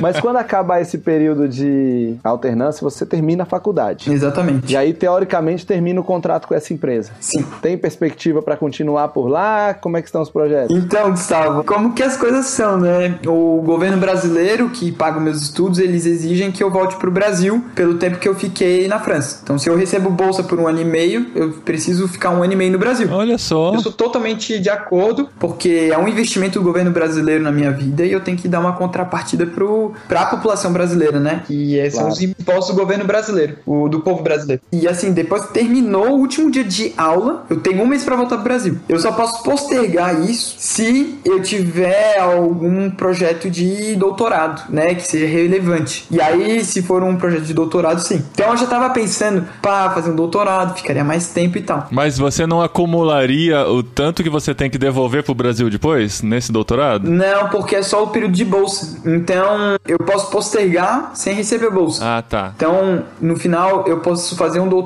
mas 0.00 0.20
quando 0.20 0.36
acabar 0.36 0.80
esse 0.80 0.98
período 0.98 1.48
de 1.48 2.16
alternância, 2.22 2.82
você 2.82 3.06
termina 3.06 3.44
a 3.44 3.46
faculdade. 3.46 4.12
Exatamente. 4.12 4.72
E 4.72 4.76
aí, 4.76 4.92
teoricamente, 5.02 5.66
termina 5.66 6.00
o 6.00 6.04
contrato 6.04 6.46
com 6.46 6.54
essa 6.54 6.72
empresa. 6.72 7.10
Sim. 7.18 7.44
Tem 7.60 7.76
perspectiva 7.76 8.40
para 8.40 8.56
continuar 8.56 9.08
por 9.08 9.26
lá? 9.26 9.74
Como 9.74 9.96
é 9.96 10.00
que 10.00 10.06
estão 10.06 10.22
os 10.22 10.30
projetos? 10.30 10.76
Então, 10.76 11.10
Gustavo, 11.10 11.64
como 11.64 11.92
que 11.92 12.04
as 12.04 12.16
coisas 12.16 12.46
são? 12.46 12.72
né? 12.76 13.18
O 13.26 13.60
governo 13.64 13.96
brasileiro 13.96 14.70
que 14.70 14.92
paga 14.92 15.18
meus 15.18 15.42
estudos, 15.42 15.80
eles 15.80 16.06
exigem 16.06 16.52
que 16.52 16.62
eu 16.62 16.70
volte 16.70 16.94
para 16.94 17.08
o 17.08 17.10
Brasil 17.10 17.64
pelo 17.74 17.94
tempo 17.94 18.18
que 18.18 18.28
eu 18.28 18.34
fiquei 18.36 18.86
na 18.86 19.00
França. 19.00 19.40
Então, 19.42 19.58
se 19.58 19.68
eu 19.68 19.76
recebo 19.76 20.08
bolsa 20.08 20.44
por 20.44 20.60
um 20.60 20.68
ano 20.68 20.80
e 20.80 20.84
meio, 20.84 21.26
eu 21.34 21.50
preciso 21.64 22.06
ficar 22.06 22.30
um 22.30 22.44
ano 22.44 22.52
e 22.52 22.56
meio 22.56 22.70
no 22.70 22.78
Brasil. 22.78 23.08
Olha 23.10 23.36
só. 23.38 23.74
Eu 23.74 23.80
sou 23.80 23.90
totalmente 23.90 24.60
de 24.60 24.70
acordo, 24.70 25.28
porque 25.40 25.90
é 25.92 25.98
um 25.98 26.06
investimento 26.06 26.60
do 26.60 26.64
governo 26.64 26.92
brasileiro 26.92 27.42
na 27.42 27.50
minha 27.50 27.72
vida 27.72 28.04
e 28.04 28.12
eu 28.12 28.20
tenho 28.20 28.38
que 28.38 28.46
dar 28.46 28.60
uma 28.60 28.74
contrapartida 28.74 29.44
para 30.06 30.20
a 30.20 30.26
população 30.26 30.72
brasileira, 30.72 31.18
né? 31.18 31.42
Que 31.44 31.90
são 31.90 32.02
claro. 32.02 32.12
os 32.12 32.22
impostos 32.22 32.72
do 32.72 32.80
governo 32.80 33.04
brasileiro, 33.04 33.56
o 33.66 33.88
do 33.88 34.00
povo 34.00 34.22
brasileiro. 34.22 34.62
E 34.70 34.86
assim, 34.92 35.12
depois 35.12 35.46
terminou 35.48 36.10
o 36.10 36.18
último 36.18 36.50
dia 36.50 36.64
de 36.64 36.92
aula, 36.96 37.44
eu 37.50 37.60
tenho 37.60 37.82
um 37.82 37.86
mês 37.86 38.04
para 38.04 38.16
voltar 38.16 38.36
para 38.36 38.40
o 38.40 38.44
Brasil. 38.44 38.78
Eu 38.88 38.98
só 38.98 39.12
posso 39.12 39.42
postergar 39.42 40.20
isso 40.28 40.56
se 40.58 41.18
eu 41.24 41.42
tiver 41.42 42.18
algum 42.18 42.62
algum 42.62 42.90
projeto 42.90 43.50
de 43.50 43.94
doutorado, 43.96 44.70
né, 44.70 44.94
que 44.94 45.02
seja 45.02 45.26
relevante. 45.26 46.06
E 46.10 46.20
aí, 46.20 46.64
se 46.64 46.82
for 46.82 47.02
um 47.02 47.16
projeto 47.16 47.44
de 47.44 47.54
doutorado, 47.54 48.00
sim. 48.00 48.24
Então 48.32 48.50
eu 48.50 48.56
já 48.56 48.66
tava 48.66 48.90
pensando, 48.90 49.46
pá, 49.60 49.90
fazer 49.90 50.10
um 50.10 50.16
doutorado, 50.16 50.76
ficaria 50.76 51.04
mais 51.04 51.28
tempo 51.28 51.58
e 51.58 51.62
tal. 51.62 51.88
Mas 51.90 52.18
você 52.18 52.46
não 52.46 52.62
acumularia 52.62 53.66
o 53.66 53.82
tanto 53.82 54.22
que 54.22 54.30
você 54.30 54.54
tem 54.54 54.70
que 54.70 54.78
devolver 54.78 55.22
pro 55.22 55.34
Brasil 55.34 55.68
depois, 55.68 56.22
nesse 56.22 56.52
doutorado? 56.52 57.08
Não, 57.08 57.48
porque 57.48 57.76
é 57.76 57.82
só 57.82 58.02
o 58.04 58.08
período 58.08 58.32
de 58.32 58.44
bolsa. 58.44 59.00
Então, 59.04 59.76
eu 59.86 59.98
posso 59.98 60.30
postergar 60.30 61.12
sem 61.14 61.34
receber 61.34 61.70
bolsa. 61.70 62.02
Ah, 62.04 62.22
tá. 62.22 62.52
Então, 62.56 63.04
no 63.20 63.36
final, 63.36 63.84
eu 63.86 64.00
posso 64.00 64.36
fazer 64.36 64.60
um 64.60 64.68
doutorado 64.68 64.81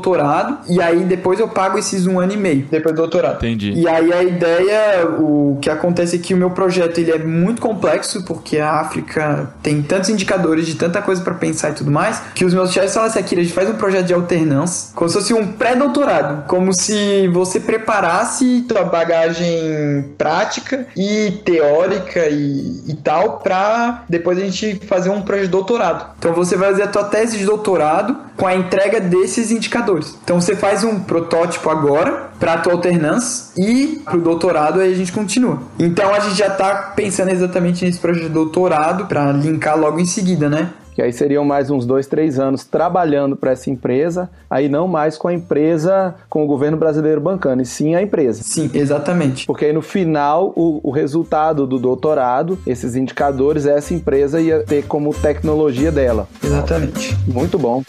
e 0.69 0.81
aí 0.81 1.05
depois 1.05 1.41
eu 1.41 1.49
pago 1.49 1.79
esses 1.79 2.07
um 2.07 2.19
ano 2.19 2.33
e 2.33 2.37
meio 2.37 2.67
depois 2.71 2.95
do 2.95 3.03
doutorado. 3.03 3.37
Entendi. 3.37 3.73
E 3.73 3.89
aí 3.89 4.13
a 4.13 4.23
ideia, 4.23 5.07
o 5.19 5.59
que 5.61 5.71
acontece 5.71 6.17
é 6.17 6.19
que 6.19 6.35
o 6.35 6.37
meu 6.37 6.51
projeto 6.51 6.99
ele 6.99 7.11
é 7.11 7.19
muito 7.19 7.61
complexo, 7.61 8.25
porque 8.25 8.59
a 8.59 8.81
África 8.81 9.51
tem 9.63 9.83
tantos 9.83 10.11
indicadores 10.11 10.67
de 10.67 10.75
tanta 10.75 11.03
coisa 11.03 11.23
para 11.23 11.35
pensar 11.35 11.71
e 11.71 11.75
tudo 11.75 11.91
mais, 11.91 12.21
que 12.35 12.45
os 12.45 12.55
meus 12.55 12.73
chefes 12.73 12.95
falam 12.95 13.09
assim, 13.09 13.19
aqui, 13.19 13.35
a 13.35 13.43
gente 13.43 13.53
faz 13.53 13.69
um 13.69 13.75
projeto 13.75 14.07
de 14.07 14.15
alternância, 14.15 14.95
como 14.95 15.09
se 15.09 15.15
fosse 15.17 15.35
um 15.35 15.53
pré-doutorado, 15.53 16.47
como 16.47 16.73
se 16.73 17.29
você 17.29 17.61
preparasse 17.61 18.65
tua 18.69 18.85
bagagem 18.85 20.15
prática 20.17 20.87
e 20.97 21.33
teórica 21.45 22.27
e, 22.29 22.83
e 22.89 22.95
tal, 23.03 23.39
para 23.39 24.05
depois 24.09 24.39
a 24.39 24.43
gente 24.43 24.81
fazer 24.87 25.11
um 25.11 25.23
projeto 25.23 25.47
de 25.47 25.51
doutorado. 25.53 26.15
Então 26.19 26.33
você 26.33 26.57
vai 26.57 26.71
fazer 26.71 26.83
a 26.85 26.89
tua 26.89 27.05
tese 27.05 27.39
de 27.39 27.45
doutorado 27.45 28.17
com 28.37 28.47
a 28.47 28.55
entrega 28.55 29.01
desses 29.01 29.51
indicadores. 29.87 30.19
Então 30.23 30.41
você 30.41 30.57
faz 30.57 30.83
um 30.85 31.01
protótipo 31.01 31.71
agora 31.71 32.31
para 32.39 32.55
a 32.55 32.59
tua 32.59 32.73
alternância 32.73 33.53
e 33.57 34.01
para 34.05 34.17
o 34.17 34.21
doutorado 34.21 34.81
aí 34.81 34.93
a 34.93 34.97
gente 34.97 35.13
continua. 35.13 35.61
Então 35.79 36.13
a 36.13 36.21
gente 36.21 36.37
já 36.37 36.49
está 36.49 36.93
pensando 36.95 37.31
exatamente 37.31 37.85
nesse 37.85 37.99
projeto 37.99 38.25
de 38.25 38.31
doutorado 38.31 39.07
para 39.07 39.33
linkar 39.33 39.79
logo 39.79 40.01
em 40.01 40.07
seguida, 40.07 40.49
né? 40.49 40.71
que 40.95 41.03
aí 41.03 41.13
seriam 41.13 41.45
mais 41.45 41.69
uns 41.69 41.85
dois, 41.85 42.07
três 42.07 42.39
anos 42.39 42.65
trabalhando 42.65 43.37
para 43.37 43.51
essa 43.51 43.69
empresa, 43.69 44.31
aí 44.49 44.67
não 44.67 44.89
mais 44.89 45.19
com 45.19 45.29
a 45.29 45.35
empresa, 45.35 46.15
com 46.27 46.43
o 46.43 46.47
governo 46.47 46.79
brasileiro 46.79 47.21
bancando, 47.21 47.61
e 47.61 47.67
sim 47.67 47.95
a 47.95 48.01
empresa. 48.01 48.43
Sim, 48.43 48.71
exatamente. 48.73 49.45
Porque 49.45 49.67
aí 49.67 49.75
no 49.75 49.83
final, 49.83 50.55
o, 50.57 50.81
o 50.83 50.91
resultado 50.91 51.67
do 51.67 51.79
doutorado, 51.79 52.59
esses 52.67 52.97
indicadores, 52.97 53.67
essa 53.67 53.93
empresa 53.93 54.41
ia 54.41 54.61
ter 54.61 54.87
como 54.87 55.13
tecnologia 55.13 55.93
dela. 55.93 56.27
Exatamente. 56.43 57.15
Muito 57.29 57.59
bom. 57.59 57.83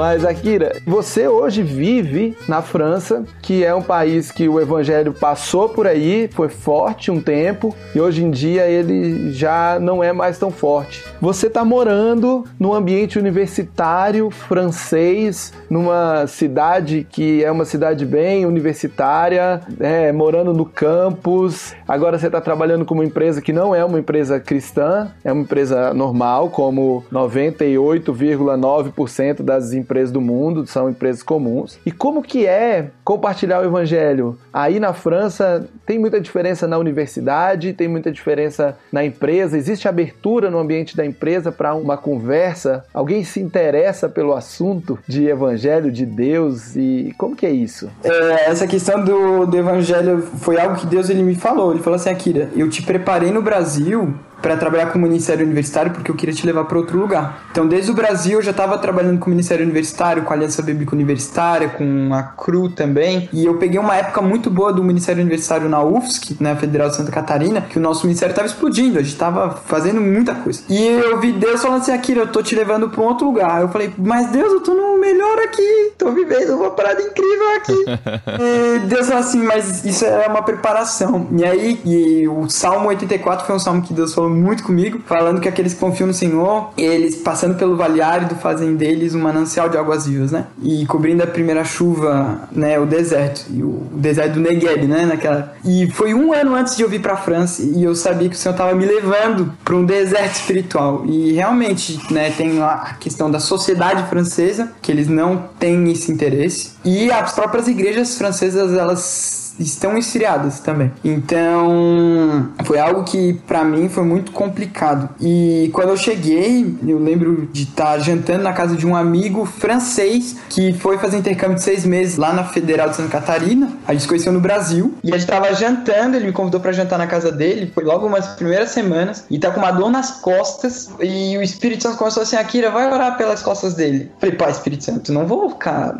Mas, 0.00 0.24
Akira, 0.24 0.80
você 0.86 1.28
hoje 1.28 1.62
vive 1.62 2.34
na 2.48 2.62
França, 2.62 3.22
que 3.42 3.62
é 3.62 3.74
um 3.74 3.82
país 3.82 4.32
que 4.32 4.48
o 4.48 4.58
evangelho 4.58 5.12
passou 5.12 5.68
por 5.68 5.86
aí, 5.86 6.26
foi 6.32 6.48
forte 6.48 7.10
um 7.10 7.20
tempo, 7.20 7.76
e 7.94 8.00
hoje 8.00 8.24
em 8.24 8.30
dia 8.30 8.66
ele 8.66 9.30
já 9.30 9.78
não 9.78 10.02
é 10.02 10.10
mais 10.10 10.38
tão 10.38 10.50
forte. 10.50 11.04
Você 11.20 11.48
está 11.48 11.66
morando 11.66 12.46
no 12.58 12.72
ambiente 12.72 13.18
universitário 13.18 14.30
francês, 14.30 15.52
numa 15.68 16.26
cidade 16.26 17.06
que 17.10 17.44
é 17.44 17.50
uma 17.50 17.66
cidade 17.66 18.06
bem 18.06 18.46
universitária, 18.46 19.60
é, 19.78 20.10
morando 20.12 20.54
no 20.54 20.64
campus. 20.64 21.74
Agora 21.86 22.18
você 22.18 22.28
está 22.28 22.40
trabalhando 22.40 22.86
com 22.86 22.94
uma 22.94 23.04
empresa 23.04 23.42
que 23.42 23.52
não 23.52 23.74
é 23.74 23.84
uma 23.84 24.00
empresa 24.00 24.40
cristã, 24.40 25.12
é 25.22 25.30
uma 25.30 25.42
empresa 25.42 25.92
normal, 25.92 26.48
como 26.48 27.04
98,9% 27.12 29.42
das 29.42 29.74
empresas 29.74 29.89
do 30.12 30.20
mundo 30.20 30.66
são 30.66 30.88
empresas 30.88 31.22
comuns. 31.22 31.78
E 31.84 31.90
como 31.90 32.22
que 32.22 32.46
é 32.46 32.90
compartilhar 33.04 33.60
o 33.60 33.64
evangelho? 33.64 34.38
Aí 34.52 34.78
na 34.78 34.92
França 34.92 35.68
tem 35.84 35.98
muita 35.98 36.20
diferença 36.20 36.68
na 36.68 36.78
universidade, 36.78 37.72
tem 37.72 37.88
muita 37.88 38.12
diferença 38.12 38.78
na 38.92 39.04
empresa, 39.04 39.58
existe 39.58 39.88
abertura 39.88 40.50
no 40.50 40.58
ambiente 40.58 40.96
da 40.96 41.04
empresa 41.04 41.50
para 41.50 41.74
uma 41.74 41.96
conversa? 41.96 42.84
Alguém 42.94 43.24
se 43.24 43.40
interessa 43.40 44.08
pelo 44.08 44.32
assunto 44.32 44.98
de 45.08 45.26
evangelho, 45.26 45.90
de 45.90 46.06
Deus 46.06 46.76
e 46.76 47.12
como 47.18 47.34
que 47.34 47.44
é 47.44 47.50
isso? 47.50 47.90
É, 48.04 48.50
essa 48.50 48.66
questão 48.66 49.04
do, 49.04 49.46
do 49.46 49.56
evangelho 49.56 50.22
foi 50.22 50.60
algo 50.60 50.76
que 50.76 50.86
Deus 50.86 51.10
ele 51.10 51.22
me 51.22 51.34
falou. 51.34 51.72
Ele 51.72 51.82
falou 51.82 51.96
assim, 51.96 52.10
Akira, 52.10 52.48
eu 52.54 52.68
te 52.68 52.82
preparei 52.82 53.30
no 53.30 53.42
Brasil 53.42 54.14
para 54.40 54.56
trabalhar 54.56 54.86
com 54.86 54.98
o 54.98 55.02
Ministério 55.02 55.44
Universitário 55.44 55.92
porque 55.92 56.10
eu 56.10 56.14
queria 56.14 56.34
te 56.34 56.46
levar 56.46 56.64
para 56.64 56.78
outro 56.78 56.98
lugar. 56.98 57.44
Então, 57.50 57.66
desde 57.66 57.90
o 57.90 57.94
Brasil, 57.94 58.38
eu 58.38 58.42
já 58.42 58.50
estava 58.50 58.78
trabalhando 58.78 59.18
com 59.18 59.26
o 59.26 59.30
Ministério 59.30 59.64
Universitário, 59.64 60.22
com 60.22 60.32
a 60.32 60.36
Aliança 60.36 60.62
Bíblica 60.62 60.94
Universitária, 60.94 61.68
com 61.68 62.10
a 62.12 62.22
CRU 62.22 62.70
também. 62.70 63.28
E 63.32 63.44
eu 63.44 63.54
peguei 63.58 63.78
uma 63.78 63.96
época 63.96 64.22
muito 64.22 64.50
boa 64.50 64.72
do 64.72 64.82
Ministério 64.82 65.20
Universitário 65.20 65.68
na 65.68 65.82
UFSC, 65.82 66.36
na 66.40 66.54
né, 66.54 66.60
Federal 66.60 66.88
de 66.88 66.96
Santa 66.96 67.10
Catarina, 67.10 67.60
que 67.60 67.78
o 67.78 67.80
nosso 67.80 68.06
ministério 68.06 68.32
estava 68.32 68.46
explodindo, 68.46 68.98
a 68.98 69.02
gente 69.02 69.12
estava 69.12 69.50
fazendo 69.50 70.00
muita 70.00 70.34
coisa. 70.34 70.62
E 70.68 70.86
eu 70.86 71.18
vi 71.20 71.32
Deus 71.32 71.62
falando 71.62 71.82
assim: 71.82 71.92
Akira, 71.92 72.20
eu 72.20 72.28
tô 72.28 72.42
te 72.42 72.54
levando 72.54 72.88
para 72.88 73.00
um 73.00 73.04
outro 73.04 73.26
lugar. 73.26 73.60
Eu 73.60 73.68
falei, 73.68 73.92
mas 73.98 74.30
Deus, 74.30 74.52
eu 74.52 74.60
tô 74.60 74.74
no 74.74 74.98
melhor 74.98 75.38
aqui, 75.40 75.92
tô 75.98 76.10
vivendo 76.12 76.56
uma 76.56 76.70
parada 76.70 77.00
incrível 77.02 77.56
aqui. 77.56 77.84
e 78.40 78.78
Deus 78.86 79.06
falou 79.06 79.20
assim: 79.20 79.42
mas 79.42 79.84
isso 79.84 80.04
é 80.04 80.26
uma 80.26 80.42
preparação. 80.42 81.28
E 81.32 81.44
aí, 81.44 81.80
e 81.84 82.28
o 82.28 82.48
Salmo 82.48 82.88
84 82.88 83.46
foi 83.46 83.54
um 83.54 83.58
salmo 83.58 83.82
que 83.82 83.92
Deus 83.92 84.14
falou 84.14 84.29
muito 84.30 84.62
comigo, 84.62 85.00
falando 85.06 85.40
que 85.40 85.48
aqueles 85.48 85.74
que 85.74 85.80
confiam 85.80 86.06
no 86.06 86.14
Senhor, 86.14 86.70
eles 86.76 87.16
passando 87.16 87.56
pelo 87.56 87.76
vale 87.76 88.00
árido 88.00 88.34
fazem 88.36 88.76
deles 88.76 89.14
um 89.14 89.20
manancial 89.20 89.68
de 89.68 89.76
águas 89.76 90.06
vivas, 90.06 90.32
né? 90.32 90.46
E 90.62 90.86
cobrindo 90.86 91.22
a 91.22 91.26
primeira 91.26 91.64
chuva, 91.64 92.48
né, 92.52 92.78
o 92.78 92.86
deserto, 92.86 93.46
e 93.50 93.62
o 93.62 93.82
deserto 93.92 94.34
do 94.34 94.40
Negev, 94.40 94.86
né, 94.86 95.06
naquela. 95.06 95.54
E 95.64 95.90
foi 95.90 96.14
um 96.14 96.32
ano 96.32 96.54
antes 96.54 96.76
de 96.76 96.82
eu 96.82 96.88
vir 96.88 97.00
para 97.00 97.16
França 97.16 97.62
e 97.62 97.82
eu 97.84 97.94
sabia 97.94 98.28
que 98.28 98.34
o 98.34 98.38
Senhor 98.38 98.52
estava 98.52 98.74
me 98.74 98.84
levando 98.84 99.52
para 99.64 99.74
um 99.74 99.84
deserto 99.84 100.34
espiritual. 100.34 101.04
E 101.06 101.32
realmente, 101.32 102.00
né, 102.12 102.30
tem 102.30 102.60
a 102.62 102.96
questão 102.98 103.30
da 103.30 103.40
sociedade 103.40 104.08
francesa, 104.08 104.72
que 104.80 104.90
eles 104.90 105.08
não 105.08 105.44
têm 105.58 105.90
esse 105.90 106.10
interesse, 106.10 106.72
e 106.84 107.10
as 107.10 107.32
próprias 107.32 107.68
igrejas 107.68 108.16
francesas, 108.16 108.72
elas 108.74 109.39
estão 109.62 109.96
esfriadas 109.96 110.60
também. 110.60 110.92
Então, 111.04 112.50
foi 112.64 112.78
algo 112.78 113.04
que 113.04 113.34
para 113.46 113.64
mim 113.64 113.88
foi 113.88 114.04
muito 114.04 114.32
complicado. 114.32 115.10
E 115.20 115.70
quando 115.72 115.90
eu 115.90 115.96
cheguei, 115.96 116.74
eu 116.86 116.98
lembro 116.98 117.48
de 117.52 117.64
estar 117.64 117.98
jantando 117.98 118.42
na 118.42 118.52
casa 118.52 118.76
de 118.76 118.86
um 118.86 118.94
amigo 118.94 119.44
francês 119.44 120.36
que 120.48 120.72
foi 120.72 120.98
fazer 120.98 121.18
intercâmbio 121.18 121.56
de 121.56 121.62
seis 121.62 121.84
meses 121.84 122.16
lá 122.16 122.32
na 122.32 122.44
Federal 122.44 122.88
de 122.88 122.96
Santa 122.96 123.10
Catarina. 123.10 123.70
A 123.86 123.92
gente 123.92 124.02
se 124.02 124.08
conheceu 124.08 124.32
no 124.32 124.40
Brasil 124.40 124.94
e 125.02 125.12
a 125.12 125.18
gente 125.18 125.28
tava 125.28 125.52
jantando, 125.54 126.16
ele 126.16 126.26
me 126.26 126.32
convidou 126.32 126.60
para 126.60 126.72
jantar 126.72 126.98
na 126.98 127.06
casa 127.06 127.30
dele, 127.30 127.70
foi 127.74 127.84
logo 127.84 128.06
umas 128.06 128.26
primeiras 128.28 128.70
semanas, 128.70 129.24
e 129.30 129.38
tá 129.38 129.50
com 129.50 129.60
uma 129.60 129.70
dor 129.70 129.90
nas 129.90 130.10
costas 130.20 130.90
e 131.00 131.36
o 131.36 131.42
Espírito 131.42 131.82
Santo 131.82 131.96
começou 131.96 132.22
assim: 132.22 132.36
Akira, 132.36 132.70
vai 132.70 132.90
orar 132.92 133.16
pelas 133.16 133.42
costas 133.42 133.74
dele. 133.74 134.10
Falei, 134.18 134.34
pai, 134.36 134.50
Espírito 134.50 134.84
Santo, 134.84 135.12
não 135.12 135.26
vou, 135.26 135.50
cara. 135.54 135.96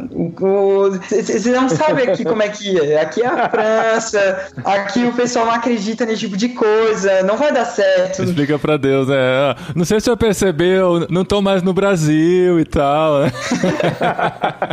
Você 1.10 1.50
não 1.50 1.68
sabe 1.68 2.02
aqui 2.02 2.24
como 2.24 2.42
é 2.42 2.48
que 2.48 2.78
é. 2.78 3.00
Aqui 3.00 3.22
é 3.22 3.26
a 3.26 3.48
França, 3.50 4.48
aqui 4.64 5.04
o 5.04 5.12
pessoal 5.12 5.46
não 5.46 5.52
acredita 5.52 6.04
nesse 6.06 6.20
tipo 6.20 6.36
de 6.36 6.50
coisa, 6.50 7.22
não 7.22 7.36
vai 7.36 7.52
dar 7.52 7.64
certo. 7.64 8.22
Explica 8.22 8.58
pra 8.58 8.76
Deus, 8.76 9.08
né? 9.08 9.54
Não 9.74 9.84
sei 9.84 10.00
se 10.00 10.06
você 10.06 10.16
percebeu, 10.16 11.06
não 11.10 11.24
tô 11.24 11.40
mais 11.40 11.62
no 11.62 11.72
Brasil 11.72 12.58
e 12.60 12.64
tal, 12.64 13.20
né? 13.20 13.32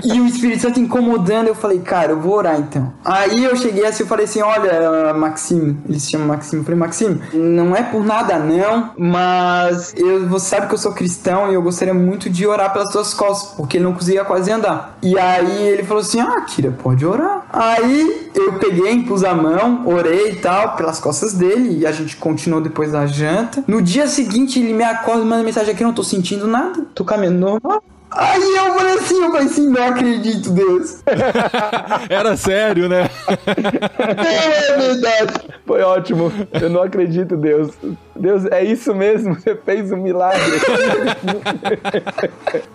e 0.04 0.20
o 0.20 0.26
Espírito 0.26 0.62
Santo 0.62 0.80
incomodando, 0.80 1.48
eu 1.48 1.56
falei, 1.56 1.80
cara, 1.80 2.12
eu 2.12 2.20
vou 2.20 2.36
orar 2.36 2.60
então. 2.60 2.94
Aí 3.04 3.44
eu 3.44 3.56
cheguei 3.56 3.86
assim, 3.86 4.04
eu 4.04 4.08
falei 4.08 4.26
assim, 4.26 4.42
olha, 4.42 5.14
Maxime, 5.14 5.78
ele 5.88 6.00
se 6.00 6.12
chama 6.12 6.26
Maxime, 6.26 6.62
eu 6.62 6.66
falei, 6.66 6.80
Maxime, 6.80 7.22
não 7.34 7.76
é 7.76 7.84
por 7.84 8.04
nada 8.04 8.38
não, 8.40 8.92
mas 8.98 9.94
eu, 9.98 10.28
você 10.28 10.56
sabe 10.56 10.68
que 10.68 10.74
eu 10.74 10.78
sou 10.78 10.94
cristão 10.94 11.52
e 11.52 11.54
eu 11.54 11.62
gostaria 11.62 11.94
muito 11.94 12.30
de 12.30 12.46
orar 12.46 12.72
pelas 12.74 12.92
suas 12.92 13.14
costas, 13.14 13.54
porque 13.56 13.78
ele 13.78 13.86
não 13.86 13.94
conseguia 13.94 14.24
quase 14.24 14.52
andar. 14.52 14.98
E 15.02 15.18
aí 15.18 15.68
ele 15.68 15.84
falou 15.84 16.02
assim, 16.02 16.20
ah, 16.20 16.42
Kira, 16.42 16.72
pode 16.72 17.06
orar. 17.06 17.46
Aí 17.52 18.32
eu 18.36 18.57
peguei, 18.60 18.92
impus 18.92 19.24
a 19.24 19.34
mão, 19.34 19.88
orei 19.88 20.32
e 20.32 20.36
tal, 20.36 20.76
pelas 20.76 21.00
costas 21.00 21.34
dele, 21.34 21.80
e 21.80 21.86
a 21.86 21.92
gente 21.92 22.16
continuou 22.18 22.62
depois 22.62 22.92
da 22.92 23.06
janta. 23.06 23.64
No 23.68 23.82
dia 23.82 24.08
seguinte, 24.08 24.60
ele 24.60 24.74
me 24.74 24.84
acorda 24.84 25.22
e 25.22 25.26
manda 25.26 25.44
mensagem 25.44 25.74
aqui, 25.74 25.84
não 25.84 25.94
tô 25.94 26.04
sentindo 26.04 26.48
nada, 26.48 26.86
tô 26.94 27.04
caminhando 27.04 27.40
normal. 27.40 27.84
Aí 28.10 28.42
eu 28.42 28.74
falei 28.74 28.94
assim, 28.94 29.24
eu 29.24 29.32
falei 29.32 29.48
assim, 29.48 29.70
não 29.70 29.84
acredito, 29.84 30.50
Deus. 30.50 31.04
Era 32.10 32.38
sério, 32.38 32.88
né? 32.88 33.10
é 33.46 34.78
verdade. 34.78 35.34
Foi 35.66 35.82
ótimo. 35.82 36.32
Eu 36.54 36.70
não 36.70 36.82
acredito, 36.82 37.36
Deus. 37.36 37.72
Deus, 38.18 38.46
é 38.46 38.64
isso 38.64 38.94
mesmo, 38.94 39.36
você 39.36 39.56
fez 39.56 39.92
um 39.92 39.98
milagre. 39.98 40.42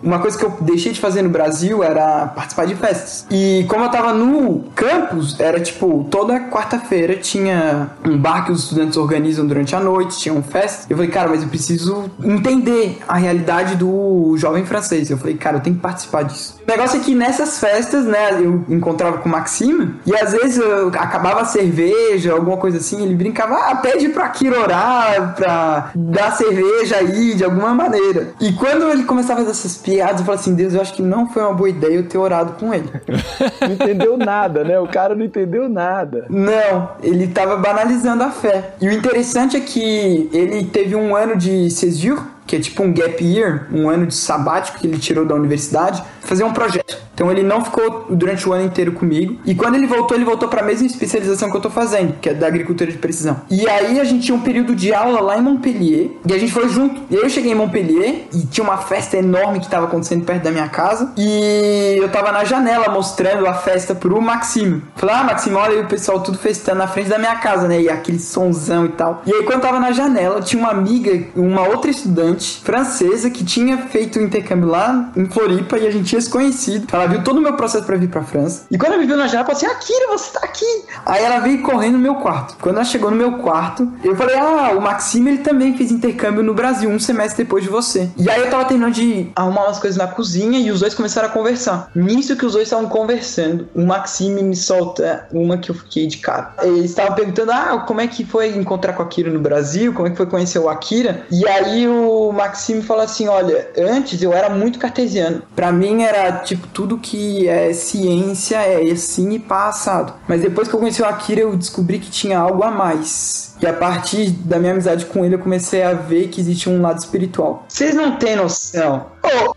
Uma 0.01 0.19
coisa 0.19 0.37
que 0.37 0.45
eu 0.45 0.51
deixei 0.61 0.91
de 0.91 0.99
fazer 0.99 1.21
no 1.21 1.29
Brasil 1.29 1.83
era 1.83 2.27
participar 2.27 2.65
de 2.65 2.75
festas. 2.75 3.25
E 3.29 3.65
como 3.67 3.85
eu 3.85 3.89
tava 3.89 4.13
no 4.13 4.63
campus, 4.75 5.39
era 5.39 5.59
tipo, 5.59 6.07
toda 6.09 6.39
quarta-feira 6.49 7.15
tinha 7.15 7.91
um 8.05 8.17
bar 8.17 8.45
que 8.45 8.51
os 8.51 8.63
estudantes 8.63 8.97
organizam 8.97 9.45
durante 9.45 9.75
a 9.75 9.79
noite, 9.79 10.19
tinha 10.19 10.33
um 10.33 10.43
festa. 10.43 10.87
Eu 10.89 10.97
falei, 10.97 11.11
cara, 11.11 11.29
mas 11.29 11.43
eu 11.43 11.49
preciso 11.49 12.09
entender 12.23 12.99
a 13.07 13.17
realidade 13.17 13.75
do 13.75 14.35
jovem 14.37 14.65
francês. 14.65 15.09
Eu 15.09 15.17
falei, 15.17 15.35
cara, 15.35 15.57
eu 15.57 15.61
tenho 15.61 15.75
que 15.75 15.81
participar 15.81 16.23
disso. 16.23 16.59
O 16.65 16.71
negócio 16.71 16.99
é 16.99 17.03
que 17.03 17.15
nessas 17.15 17.59
festas, 17.59 18.05
né, 18.05 18.41
eu 18.41 18.63
encontrava 18.69 19.17
com 19.17 19.29
o 19.29 19.31
Maxime 19.31 19.95
e 20.05 20.15
às 20.15 20.31
vezes 20.31 20.57
eu 20.57 20.89
acabava 20.89 21.41
a 21.41 21.45
cerveja, 21.45 22.33
alguma 22.33 22.57
coisa 22.57 22.77
assim, 22.77 23.03
ele 23.03 23.15
brincava, 23.15 23.55
ah, 23.55 23.75
pede 23.75 24.09
pra 24.09 24.29
Kiro 24.29 24.59
orar, 24.59 25.32
pra 25.35 25.91
dar 25.95 26.31
cerveja 26.31 26.97
aí 26.97 27.35
de 27.35 27.43
alguma 27.43 27.73
maneira. 27.73 28.33
E 28.39 28.51
quando 28.53 28.89
ele 28.89 29.03
começava 29.03 29.41
a 29.41 29.45
fazer 29.45 29.51
essas 29.51 29.77
piadas, 29.77 30.19
eu 30.19 30.25
falei 30.25 30.39
assim: 30.39 30.55
Deus, 30.55 30.73
eu 30.73 30.81
acho 30.81 30.93
que 30.93 31.01
não 31.01 31.27
foi 31.27 31.43
uma 31.43 31.53
boa 31.53 31.69
ideia 31.69 31.95
eu 31.95 32.07
ter 32.07 32.17
orado 32.17 32.53
com 32.53 32.73
ele. 32.73 32.89
não 33.61 33.71
entendeu 33.71 34.17
nada, 34.17 34.63
né? 34.63 34.79
O 34.79 34.87
cara 34.87 35.15
não 35.15 35.25
entendeu 35.25 35.67
nada. 35.69 36.25
Não, 36.29 36.89
ele 37.01 37.27
tava 37.27 37.57
banalizando 37.57 38.23
a 38.23 38.31
fé. 38.31 38.75
E 38.81 38.87
o 38.87 38.91
interessante 38.91 39.57
é 39.57 39.59
que 39.59 40.29
ele 40.33 40.65
teve 40.65 40.95
um 40.95 41.15
ano 41.15 41.35
de 41.35 41.69
césure 41.69 42.21
que 42.45 42.55
é 42.55 42.59
tipo 42.59 42.83
um 42.83 42.93
gap 42.93 43.23
year, 43.23 43.67
um 43.71 43.89
ano 43.89 44.07
de 44.07 44.15
sabático 44.15 44.79
que 44.79 44.87
ele 44.87 44.97
tirou 44.97 45.25
da 45.25 45.35
universidade, 45.35 46.03
fazer 46.21 46.43
um 46.43 46.53
projeto. 46.53 47.03
Então 47.13 47.31
ele 47.31 47.43
não 47.43 47.63
ficou 47.63 48.07
durante 48.09 48.47
o 48.47 48.53
ano 48.53 48.65
inteiro 48.65 48.91
comigo. 48.93 49.39
E 49.45 49.53
quando 49.53 49.75
ele 49.75 49.85
voltou, 49.85 50.17
ele 50.17 50.25
voltou 50.25 50.49
para 50.49 50.61
a 50.61 50.65
mesma 50.65 50.87
especialização 50.87 51.51
que 51.51 51.57
eu 51.57 51.61
tô 51.61 51.69
fazendo, 51.69 52.13
que 52.19 52.29
é 52.29 52.33
da 52.33 52.47
agricultura 52.47 52.91
de 52.91 52.97
precisão. 52.97 53.41
E 53.49 53.69
aí 53.69 53.99
a 53.99 54.03
gente 54.03 54.25
tinha 54.25 54.35
um 54.35 54.41
período 54.41 54.75
de 54.75 54.93
aula 54.93 55.21
lá 55.21 55.37
em 55.37 55.41
Montpellier, 55.41 56.11
e 56.25 56.33
a 56.33 56.37
gente 56.39 56.51
foi 56.51 56.67
junto. 56.69 57.01
Eu 57.11 57.29
cheguei 57.29 57.51
em 57.51 57.55
Montpellier 57.55 58.25
e 58.33 58.45
tinha 58.47 58.63
uma 58.63 58.77
festa 58.77 59.17
enorme 59.17 59.59
que 59.59 59.65
estava 59.65 59.85
acontecendo 59.85 60.25
perto 60.25 60.43
da 60.43 60.51
minha 60.51 60.67
casa, 60.69 61.13
e 61.15 61.95
eu 61.97 62.09
tava 62.09 62.31
na 62.31 62.43
janela 62.43 62.89
mostrando 62.89 63.45
a 63.45 63.53
festa 63.53 63.93
pro 63.93 64.19
Maxime. 64.19 64.81
Falei: 64.95 65.15
"Ah, 65.15 65.23
Maxime, 65.23 65.55
olha 65.55 65.75
aí 65.75 65.81
o 65.81 65.87
pessoal 65.87 66.19
tudo 66.19 66.37
festando 66.37 66.79
na 66.79 66.87
frente 66.87 67.09
da 67.09 67.19
minha 67.19 67.35
casa, 67.35 67.67
né? 67.67 67.79
E 67.79 67.89
aquele 67.89 68.19
sonzão 68.19 68.85
e 68.85 68.89
tal". 68.89 69.21
E 69.25 69.33
aí 69.33 69.43
quando 69.43 69.55
eu 69.55 69.61
tava 69.61 69.79
na 69.79 69.91
janela, 69.91 70.41
tinha 70.41 70.59
uma 70.59 70.71
amiga, 70.71 71.23
uma 71.35 71.67
outra 71.67 71.91
estudante 71.91 72.32
francesa 72.39 73.29
que 73.29 73.43
tinha 73.43 73.77
feito 73.77 74.19
um 74.19 74.23
intercâmbio 74.23 74.67
lá 74.67 75.11
em 75.15 75.25
Floripa 75.25 75.77
e 75.77 75.87
a 75.87 75.91
gente 75.91 76.05
tinha 76.05 76.21
se 76.21 76.29
conhecido. 76.29 76.87
Ela 76.91 77.07
viu 77.07 77.23
todo 77.23 77.37
o 77.37 77.41
meu 77.41 77.53
processo 77.53 77.85
para 77.85 77.97
vir 77.97 78.09
pra 78.09 78.23
França. 78.23 78.65
E 78.69 78.77
quando 78.77 78.93
ela 78.93 79.01
me 79.01 79.07
viu 79.07 79.17
na 79.17 79.27
janela, 79.27 79.47
ela 79.49 79.55
falou 79.55 79.57
assim: 79.57 79.93
Akira, 79.93 80.07
você 80.07 80.31
tá 80.31 80.39
aqui. 80.43 80.83
Aí 81.05 81.23
ela 81.23 81.39
veio 81.39 81.61
correndo 81.61 81.93
no 81.93 81.99
meu 81.99 82.15
quarto. 82.15 82.55
Quando 82.61 82.75
ela 82.75 82.85
chegou 82.85 83.11
no 83.11 83.17
meu 83.17 83.39
quarto, 83.39 83.91
eu 84.03 84.15
falei: 84.15 84.35
Ah, 84.37 84.71
o 84.77 84.81
Maxime 84.81 85.31
ele 85.31 85.37
também 85.39 85.75
fez 85.77 85.91
intercâmbio 85.91 86.43
no 86.43 86.53
Brasil 86.53 86.89
um 86.89 86.99
semestre 86.99 87.43
depois 87.43 87.63
de 87.63 87.69
você. 87.69 88.09
E 88.17 88.29
aí 88.29 88.41
eu 88.41 88.49
tava 88.49 88.65
terminando 88.65 88.93
de 88.93 89.31
arrumar 89.35 89.65
umas 89.65 89.79
coisas 89.79 89.97
na 89.97 90.07
cozinha 90.07 90.59
e 90.59 90.71
os 90.71 90.79
dois 90.79 90.93
começaram 90.93 91.27
a 91.27 91.31
conversar. 91.31 91.89
Nisso 91.95 92.35
que 92.35 92.45
os 92.45 92.53
dois 92.53 92.67
estavam 92.67 92.87
conversando, 92.87 93.67
o 93.73 93.85
Maxime 93.85 94.41
me 94.41 94.55
solta 94.55 95.27
uma 95.31 95.57
que 95.57 95.71
eu 95.71 95.75
fiquei 95.75 96.07
de 96.07 96.17
cara. 96.17 96.53
Eles 96.61 96.91
estavam 96.91 97.15
perguntando: 97.15 97.51
Ah, 97.51 97.83
como 97.87 98.01
é 98.01 98.07
que 98.07 98.25
foi 98.25 98.49
encontrar 98.49 98.93
com 98.93 99.01
a 99.01 99.05
Akira 99.05 99.29
no 99.29 99.39
Brasil? 99.39 99.93
Como 99.93 100.07
é 100.07 100.11
que 100.11 100.17
foi 100.17 100.25
conhecer 100.25 100.59
o 100.59 100.69
Akira? 100.69 101.25
E 101.31 101.47
aí 101.47 101.87
o 101.87 102.22
o 102.29 102.33
Maxime 102.33 102.81
falou 102.81 103.03
assim: 103.03 103.27
olha, 103.27 103.69
antes 103.77 104.21
eu 104.21 104.33
era 104.33 104.49
muito 104.49 104.79
cartesiano. 104.79 105.43
Para 105.55 105.71
mim 105.71 106.03
era 106.03 106.31
tipo 106.39 106.67
tudo 106.67 106.97
que 106.97 107.47
é 107.47 107.73
ciência 107.73 108.57
é 108.57 108.91
assim 108.91 109.31
e 109.31 109.39
passado. 109.39 110.13
Mas 110.27 110.41
depois 110.41 110.67
que 110.67 110.75
eu 110.75 110.79
conheci 110.79 111.01
o 111.01 111.05
Akira, 111.05 111.41
eu 111.41 111.55
descobri 111.55 111.99
que 111.99 112.09
tinha 112.09 112.39
algo 112.39 112.63
a 112.63 112.71
mais. 112.71 113.55
E 113.61 113.67
a 113.67 113.73
partir 113.73 114.31
da 114.31 114.59
minha 114.59 114.73
amizade 114.73 115.05
com 115.05 115.23
ele, 115.23 115.35
eu 115.35 115.39
comecei 115.39 115.83
a 115.83 115.93
ver 115.93 116.27
que 116.27 116.41
existia 116.41 116.71
um 116.71 116.81
lado 116.81 116.99
espiritual. 116.99 117.65
Vocês 117.67 117.95
não 117.95 118.17
têm 118.17 118.35
noção. 118.35 119.07
Oh, 119.23 119.53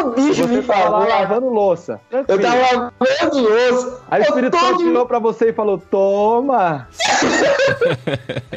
o 0.00 0.10
bicho 0.10 0.42
você 0.42 0.56
me 0.56 0.62
tava 0.62 0.82
falou, 0.82 1.00
lá 1.00 1.06
lavando 1.20 1.48
louça. 1.48 2.00
eu 2.10 2.24
tava 2.24 2.56
lavando 2.56 3.40
louça. 3.48 4.00
Aí 4.10 4.20
o 4.20 4.24
Espírito 4.24 4.56
Santo 4.58 4.72
todo- 4.72 4.84
virou 4.84 5.06
pra 5.06 5.18
você 5.18 5.48
e 5.50 5.52
falou: 5.52 5.78
Toma! 5.78 6.88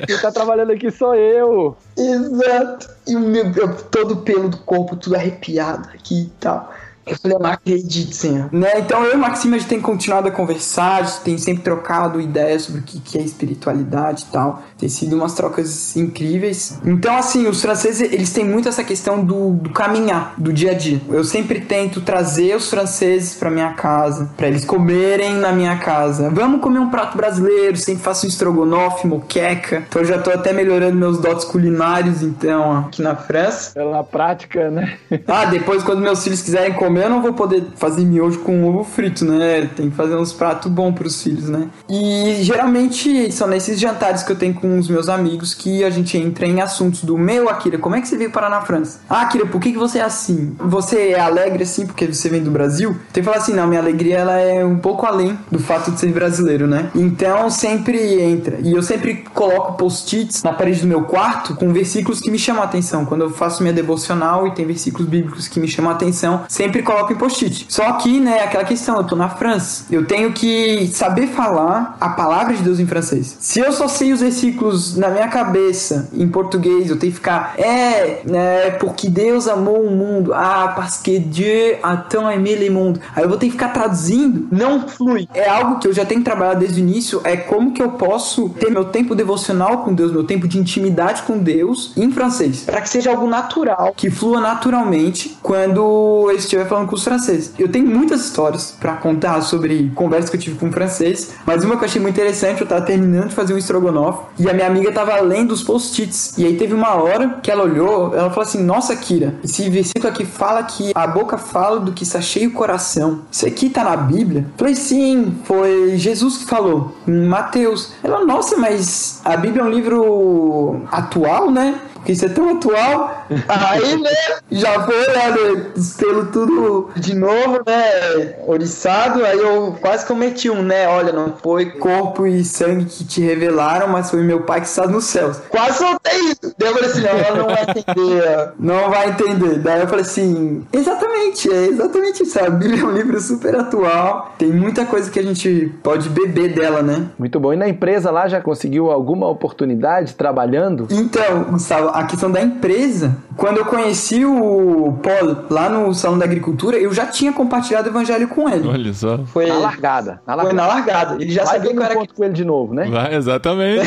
Quem 0.07 0.17
tá 0.19 0.31
trabalhando 0.31 0.71
aqui 0.71 0.91
sou 0.91 1.15
eu. 1.15 1.75
Exato. 1.97 2.89
E 3.07 3.15
o 3.15 3.19
meu, 3.19 3.51
eu- 3.55 3.75
todo 3.91 4.13
o 4.15 4.17
pelo 4.17 4.49
do 4.49 4.57
corpo, 4.57 4.95
tudo 4.95 5.15
arrepiado 5.15 5.89
aqui 5.93 6.23
e 6.23 6.29
tal. 6.39 6.71
Eu 7.09 7.17
falei, 7.17 7.37
eu 7.37 7.41
não 7.41 7.49
acredito, 7.49 8.15
senhor. 8.15 8.49
Né? 8.51 8.79
Então 8.79 9.03
eu 9.03 9.13
e 9.13 9.15
o 9.15 9.19
Maxime, 9.19 9.55
a 9.55 9.59
gente 9.59 9.69
tem 9.69 9.81
continuado 9.81 10.27
a 10.27 10.31
conversar, 10.31 10.97
a 10.97 11.03
gente 11.03 11.21
tem 11.21 11.37
sempre 11.37 11.63
trocado 11.63 12.21
ideias 12.21 12.63
sobre 12.63 12.81
o 12.81 12.83
que 12.83 12.99
que 12.99 13.17
é 13.17 13.21
espiritualidade 13.21 14.25
e 14.27 14.31
tal. 14.31 14.63
Tem 14.77 14.89
sido 14.89 15.15
umas 15.15 15.33
trocas 15.33 15.95
incríveis. 15.95 16.79
Então, 16.85 17.17
assim, 17.17 17.47
os 17.47 17.61
franceses, 17.61 18.01
eles 18.11 18.31
têm 18.31 18.45
muito 18.45 18.69
essa 18.69 18.83
questão 18.83 19.23
do, 19.23 19.51
do 19.51 19.69
caminhar, 19.71 20.33
do 20.37 20.53
dia 20.53 20.71
a 20.71 20.73
dia. 20.73 21.01
Eu 21.09 21.23
sempre 21.23 21.59
tento 21.59 22.01
trazer 22.01 22.55
os 22.55 22.69
franceses 22.69 23.35
pra 23.35 23.49
minha 23.49 23.73
casa, 23.73 24.29
pra 24.37 24.47
eles 24.47 24.65
comerem 24.65 25.33
na 25.33 25.51
minha 25.51 25.77
casa. 25.77 26.29
Vamos 26.29 26.61
comer 26.61 26.79
um 26.79 26.89
prato 26.89 27.17
brasileiro, 27.17 27.75
sempre 27.77 28.03
faço 28.03 28.25
um 28.25 28.29
estrogonofe, 28.29 29.07
moqueca. 29.07 29.83
Então 29.87 30.01
eu 30.01 30.07
já 30.07 30.17
tô 30.19 30.31
até 30.31 30.53
melhorando 30.53 30.95
meus 30.95 31.19
dotes 31.19 31.45
culinários, 31.45 32.21
então, 32.21 32.61
ó, 32.61 32.77
aqui 32.87 33.01
na 33.01 33.15
França. 33.15 33.71
Pela 33.73 34.03
prática, 34.03 34.69
né? 34.69 34.97
Ah, 35.27 35.45
depois 35.45 35.83
quando 35.83 36.01
meus 36.01 36.23
filhos 36.23 36.41
quiserem 36.41 36.73
comer, 36.73 36.98
eu 36.99 37.09
não 37.09 37.21
vou 37.21 37.33
poder 37.33 37.63
fazer 37.75 38.05
miojo 38.05 38.39
com 38.39 38.65
ovo 38.65 38.83
frito, 38.83 39.25
né? 39.25 39.69
Tem 39.75 39.89
que 39.89 39.95
fazer 39.95 40.15
uns 40.15 40.33
pratos 40.33 40.71
bons 40.71 40.93
pros 40.93 41.21
filhos, 41.21 41.49
né? 41.49 41.67
E 41.89 42.39
geralmente 42.41 43.31
são 43.31 43.47
nesses 43.47 43.79
jantares 43.79 44.23
que 44.23 44.31
eu 44.31 44.35
tenho 44.35 44.53
com 44.53 44.77
os 44.77 44.87
meus 44.87 45.09
amigos 45.09 45.53
que 45.53 45.83
a 45.83 45.89
gente 45.89 46.17
entra 46.17 46.45
em 46.45 46.61
assuntos 46.61 47.03
do 47.03 47.17
meu, 47.17 47.49
Akira, 47.49 47.77
como 47.77 47.95
é 47.95 48.01
que 48.01 48.07
você 48.07 48.17
veio 48.17 48.31
parar 48.31 48.49
na 48.49 48.61
França? 48.61 48.99
Ah, 49.09 49.21
Akira, 49.21 49.45
por 49.45 49.59
que, 49.59 49.71
que 49.71 49.77
você 49.77 49.99
é 49.99 50.03
assim? 50.03 50.55
Você 50.59 51.09
é 51.09 51.19
alegre 51.19 51.63
assim 51.63 51.85
porque 51.85 52.05
você 52.05 52.29
vem 52.29 52.43
do 52.43 52.51
Brasil? 52.51 52.95
Tem 53.11 53.23
que 53.23 53.29
falar 53.29 53.37
assim, 53.37 53.53
não, 53.53 53.67
minha 53.67 53.81
alegria 53.81 54.17
ela 54.17 54.37
é 54.37 54.63
um 54.63 54.77
pouco 54.77 55.05
além 55.05 55.37
do 55.51 55.59
fato 55.59 55.91
de 55.91 55.99
ser 55.99 56.11
brasileiro, 56.11 56.67
né? 56.67 56.89
Então 56.95 57.49
sempre 57.49 58.21
entra. 58.21 58.59
E 58.61 58.73
eu 58.73 58.81
sempre 58.81 59.23
coloco 59.33 59.73
post-its 59.73 60.43
na 60.43 60.53
parede 60.53 60.81
do 60.81 60.87
meu 60.87 61.03
quarto 61.03 61.55
com 61.55 61.71
versículos 61.71 62.19
que 62.19 62.31
me 62.31 62.39
chamam 62.39 62.61
a 62.61 62.65
atenção. 62.65 63.05
Quando 63.05 63.21
eu 63.21 63.29
faço 63.29 63.61
minha 63.61 63.73
devocional 63.73 64.47
e 64.47 64.51
tem 64.51 64.65
versículos 64.65 65.07
bíblicos 65.07 65.47
que 65.47 65.59
me 65.59 65.67
chamam 65.67 65.91
a 65.91 65.95
atenção, 65.95 66.43
sempre 66.47 66.81
coloco 66.89 67.13
em 67.13 67.15
post-it. 67.15 67.67
Só 67.69 67.93
que, 67.93 68.19
né, 68.19 68.41
aquela 68.41 68.63
questão, 68.63 68.97
eu 68.97 69.03
tô 69.03 69.15
na 69.15 69.29
França. 69.29 69.85
Eu 69.91 70.05
tenho 70.05 70.33
que 70.33 70.87
saber 70.87 71.27
falar 71.27 71.95
a 72.01 72.09
palavra 72.09 72.55
de 72.55 72.63
Deus 72.63 72.79
em 72.79 72.87
francês. 72.87 73.37
Se 73.39 73.59
eu 73.59 73.71
só 73.71 73.87
sei 73.87 74.11
os 74.11 74.21
versículos 74.21 74.97
na 74.97 75.09
minha 75.09 75.27
cabeça 75.27 76.09
em 76.11 76.27
português, 76.27 76.89
eu 76.89 76.97
tenho 76.97 77.11
que 77.11 77.19
ficar 77.19 77.53
é, 77.59 78.21
né, 78.25 78.71
porque 78.71 79.07
Deus 79.07 79.47
amou 79.47 79.83
o 79.83 79.91
mundo. 79.91 80.33
Ah, 80.33 80.73
parce 80.75 81.03
que 81.03 81.19
Dieu 81.19 81.77
a 81.83 81.95
tant 81.95 82.25
aimé 82.25 82.55
le 82.55 82.71
monde. 82.71 82.99
Aí 83.15 83.23
eu 83.23 83.29
vou 83.29 83.37
ter 83.37 83.45
que 83.47 83.51
ficar 83.51 83.69
traduzindo. 83.69 84.47
Não 84.51 84.87
flui. 84.87 85.29
É 85.31 85.47
algo 85.47 85.77
que 85.77 85.87
eu 85.87 85.93
já 85.93 86.05
tenho 86.05 86.21
que 86.21 86.25
trabalhar 86.25 86.55
desde 86.55 86.81
o 86.81 86.83
início. 86.83 87.21
É 87.23 87.37
como 87.37 87.71
que 87.71 87.83
eu 87.83 87.91
posso 87.91 88.49
ter 88.49 88.71
meu 88.71 88.85
tempo 88.85 89.13
devocional 89.13 89.83
com 89.83 89.93
Deus, 89.93 90.11
meu 90.11 90.23
tempo 90.23 90.47
de 90.47 90.57
intimidade 90.57 91.21
com 91.21 91.37
Deus 91.37 91.93
em 91.95 92.11
francês. 92.11 92.63
Para 92.63 92.81
que 92.81 92.89
seja 92.89 93.11
algo 93.11 93.27
natural, 93.27 93.93
que 93.95 94.09
flua 94.09 94.41
naturalmente 94.41 95.37
quando 95.43 96.29
eu 96.29 96.35
estiver 96.35 96.67
falando 96.67 96.78
com 96.85 96.95
os 96.95 97.03
franceses. 97.03 97.53
Eu 97.57 97.69
tenho 97.69 97.87
muitas 97.87 98.25
histórias 98.25 98.75
para 98.79 98.93
contar 98.93 99.41
sobre 99.41 99.91
conversas 99.95 100.29
que 100.29 100.37
eu 100.37 100.41
tive 100.41 100.57
com 100.57 100.71
francês, 100.71 101.31
mas 101.45 101.63
uma 101.63 101.77
que 101.77 101.83
eu 101.83 101.87
achei 101.87 102.01
muito 102.01 102.15
interessante, 102.15 102.61
eu 102.61 102.67
tava 102.67 102.81
terminando 102.81 103.29
de 103.29 103.35
fazer 103.35 103.53
um 103.53 103.57
estrogonofe 103.57 104.23
e 104.39 104.49
a 104.49 104.53
minha 104.53 104.67
amiga 104.67 104.91
tava 104.91 105.19
lendo 105.21 105.51
os 105.51 105.63
post-its. 105.63 106.37
E 106.37 106.45
aí 106.45 106.57
teve 106.57 106.73
uma 106.73 106.95
hora 106.95 107.39
que 107.41 107.51
ela 107.51 107.63
olhou, 107.63 108.15
ela 108.15 108.29
falou 108.29 108.43
assim: 108.43 108.63
Nossa, 108.63 108.95
Kira, 108.95 109.35
esse 109.43 109.69
versículo 109.69 110.07
aqui 110.07 110.25
fala 110.25 110.63
que 110.63 110.91
a 110.95 111.07
boca 111.07 111.37
fala 111.37 111.79
do 111.79 111.91
que 111.91 112.03
está 112.03 112.21
cheio 112.21 112.49
o 112.49 112.53
coração. 112.53 113.21
Isso 113.31 113.45
aqui 113.45 113.69
tá 113.69 113.83
na 113.83 113.95
Bíblia? 113.95 114.41
Eu 114.41 114.57
Falei, 114.57 114.75
sim, 114.75 115.35
foi 115.43 115.97
Jesus 115.97 116.37
que 116.37 116.45
falou, 116.45 116.95
em 117.07 117.25
Mateus. 117.25 117.93
Ela, 118.03 118.25
nossa, 118.25 118.57
mas 118.57 119.21
a 119.23 119.35
Bíblia 119.37 119.63
é 119.63 119.65
um 119.65 119.69
livro 119.69 120.81
atual, 120.91 121.51
né? 121.51 121.79
Porque 122.09 122.13
isso 122.13 122.25
é 122.25 122.29
tão 122.29 122.49
atual. 122.49 123.25
Aí, 123.47 124.01
né? 124.01 124.09
Já 124.49 124.81
foi 124.81 125.07
lá, 125.07 125.29
né? 125.29 125.65
Os 125.75 125.93
pelos 125.93 126.29
tudo 126.29 126.89
de 126.95 127.13
novo, 127.13 127.61
né? 127.65 128.35
Oriçado. 128.47 129.23
Aí 129.23 129.37
eu 129.37 129.77
quase 129.79 130.05
cometi 130.07 130.49
um, 130.49 130.63
né? 130.63 130.87
Olha, 130.87 131.13
não 131.13 131.33
foi 131.35 131.71
corpo 131.71 132.25
e 132.25 132.43
sangue 132.43 132.85
que 132.85 133.03
te 133.03 133.21
revelaram, 133.21 133.89
mas 133.89 134.09
foi 134.09 134.23
meu 134.23 134.41
pai 134.41 134.61
que 134.61 134.67
está 134.67 134.87
nos 134.87 135.05
céus. 135.05 135.39
Quase 135.49 135.77
soltei 135.77 136.19
isso. 136.19 136.55
Daí 136.57 136.69
eu 136.69 136.73
falei 136.73 136.89
assim: 136.89 137.01
não, 137.01 137.09
ela 137.09 137.37
não 137.37 137.45
vai 137.45 137.61
entender. 137.61 138.53
Não 138.59 138.89
vai 138.89 139.09
entender. 139.09 139.59
Daí 139.59 139.81
eu 139.81 139.87
falei 139.87 140.05
assim: 140.05 140.65
exatamente, 140.73 141.51
é 141.51 141.67
exatamente 141.67 142.23
isso. 142.23 142.39
A 142.39 142.49
Bíblia 142.49 142.81
é 142.81 142.85
um 142.85 142.91
livro 142.91 143.19
super 143.19 143.55
atual. 143.55 144.33
Tem 144.37 144.49
muita 144.51 144.85
coisa 144.85 145.11
que 145.11 145.19
a 145.19 145.23
gente 145.23 145.71
pode 145.83 146.09
beber 146.09 146.53
dela, 146.55 146.81
né? 146.81 147.05
Muito 147.19 147.39
bom. 147.39 147.53
E 147.53 147.57
na 147.57 147.69
empresa 147.69 148.09
lá 148.09 148.27
já 148.27 148.41
conseguiu 148.41 148.89
alguma 148.89 149.27
oportunidade 149.27 150.15
trabalhando? 150.15 150.87
Então, 150.89 151.43
Gustavo, 151.43 151.98
a 151.99 152.05
questão 152.05 152.31
da 152.31 152.41
empresa, 152.41 153.17
quando 153.35 153.57
eu 153.57 153.65
conheci 153.65 154.25
o 154.25 154.97
Paulo 155.01 155.45
lá 155.49 155.69
no 155.69 155.93
Salão 155.93 156.17
da 156.17 156.25
Agricultura, 156.25 156.77
eu 156.77 156.93
já 156.93 157.05
tinha 157.05 157.31
compartilhado 157.31 157.87
o 157.87 157.91
evangelho 157.91 158.27
com 158.27 158.49
ele. 158.49 158.67
Olha 158.67 158.93
só. 158.93 159.19
Foi 159.25 159.47
Na 159.47 159.57
largada. 159.57 160.21
Na 160.25 160.35
Foi 160.35 160.43
largada. 160.43 160.53
na 160.55 160.67
largada. 160.67 161.15
Ele 161.23 161.31
já 161.31 161.43
Vai 161.43 161.55
sabia 161.55 161.71
que 161.71 161.77
eu 161.77 161.83
era 161.83 161.93
encontro 161.93 162.15
com 162.15 162.23
ele 162.23 162.33
de 162.33 162.45
novo, 162.45 162.73
né? 162.73 162.85
Vai, 162.89 163.15
exatamente. 163.15 163.85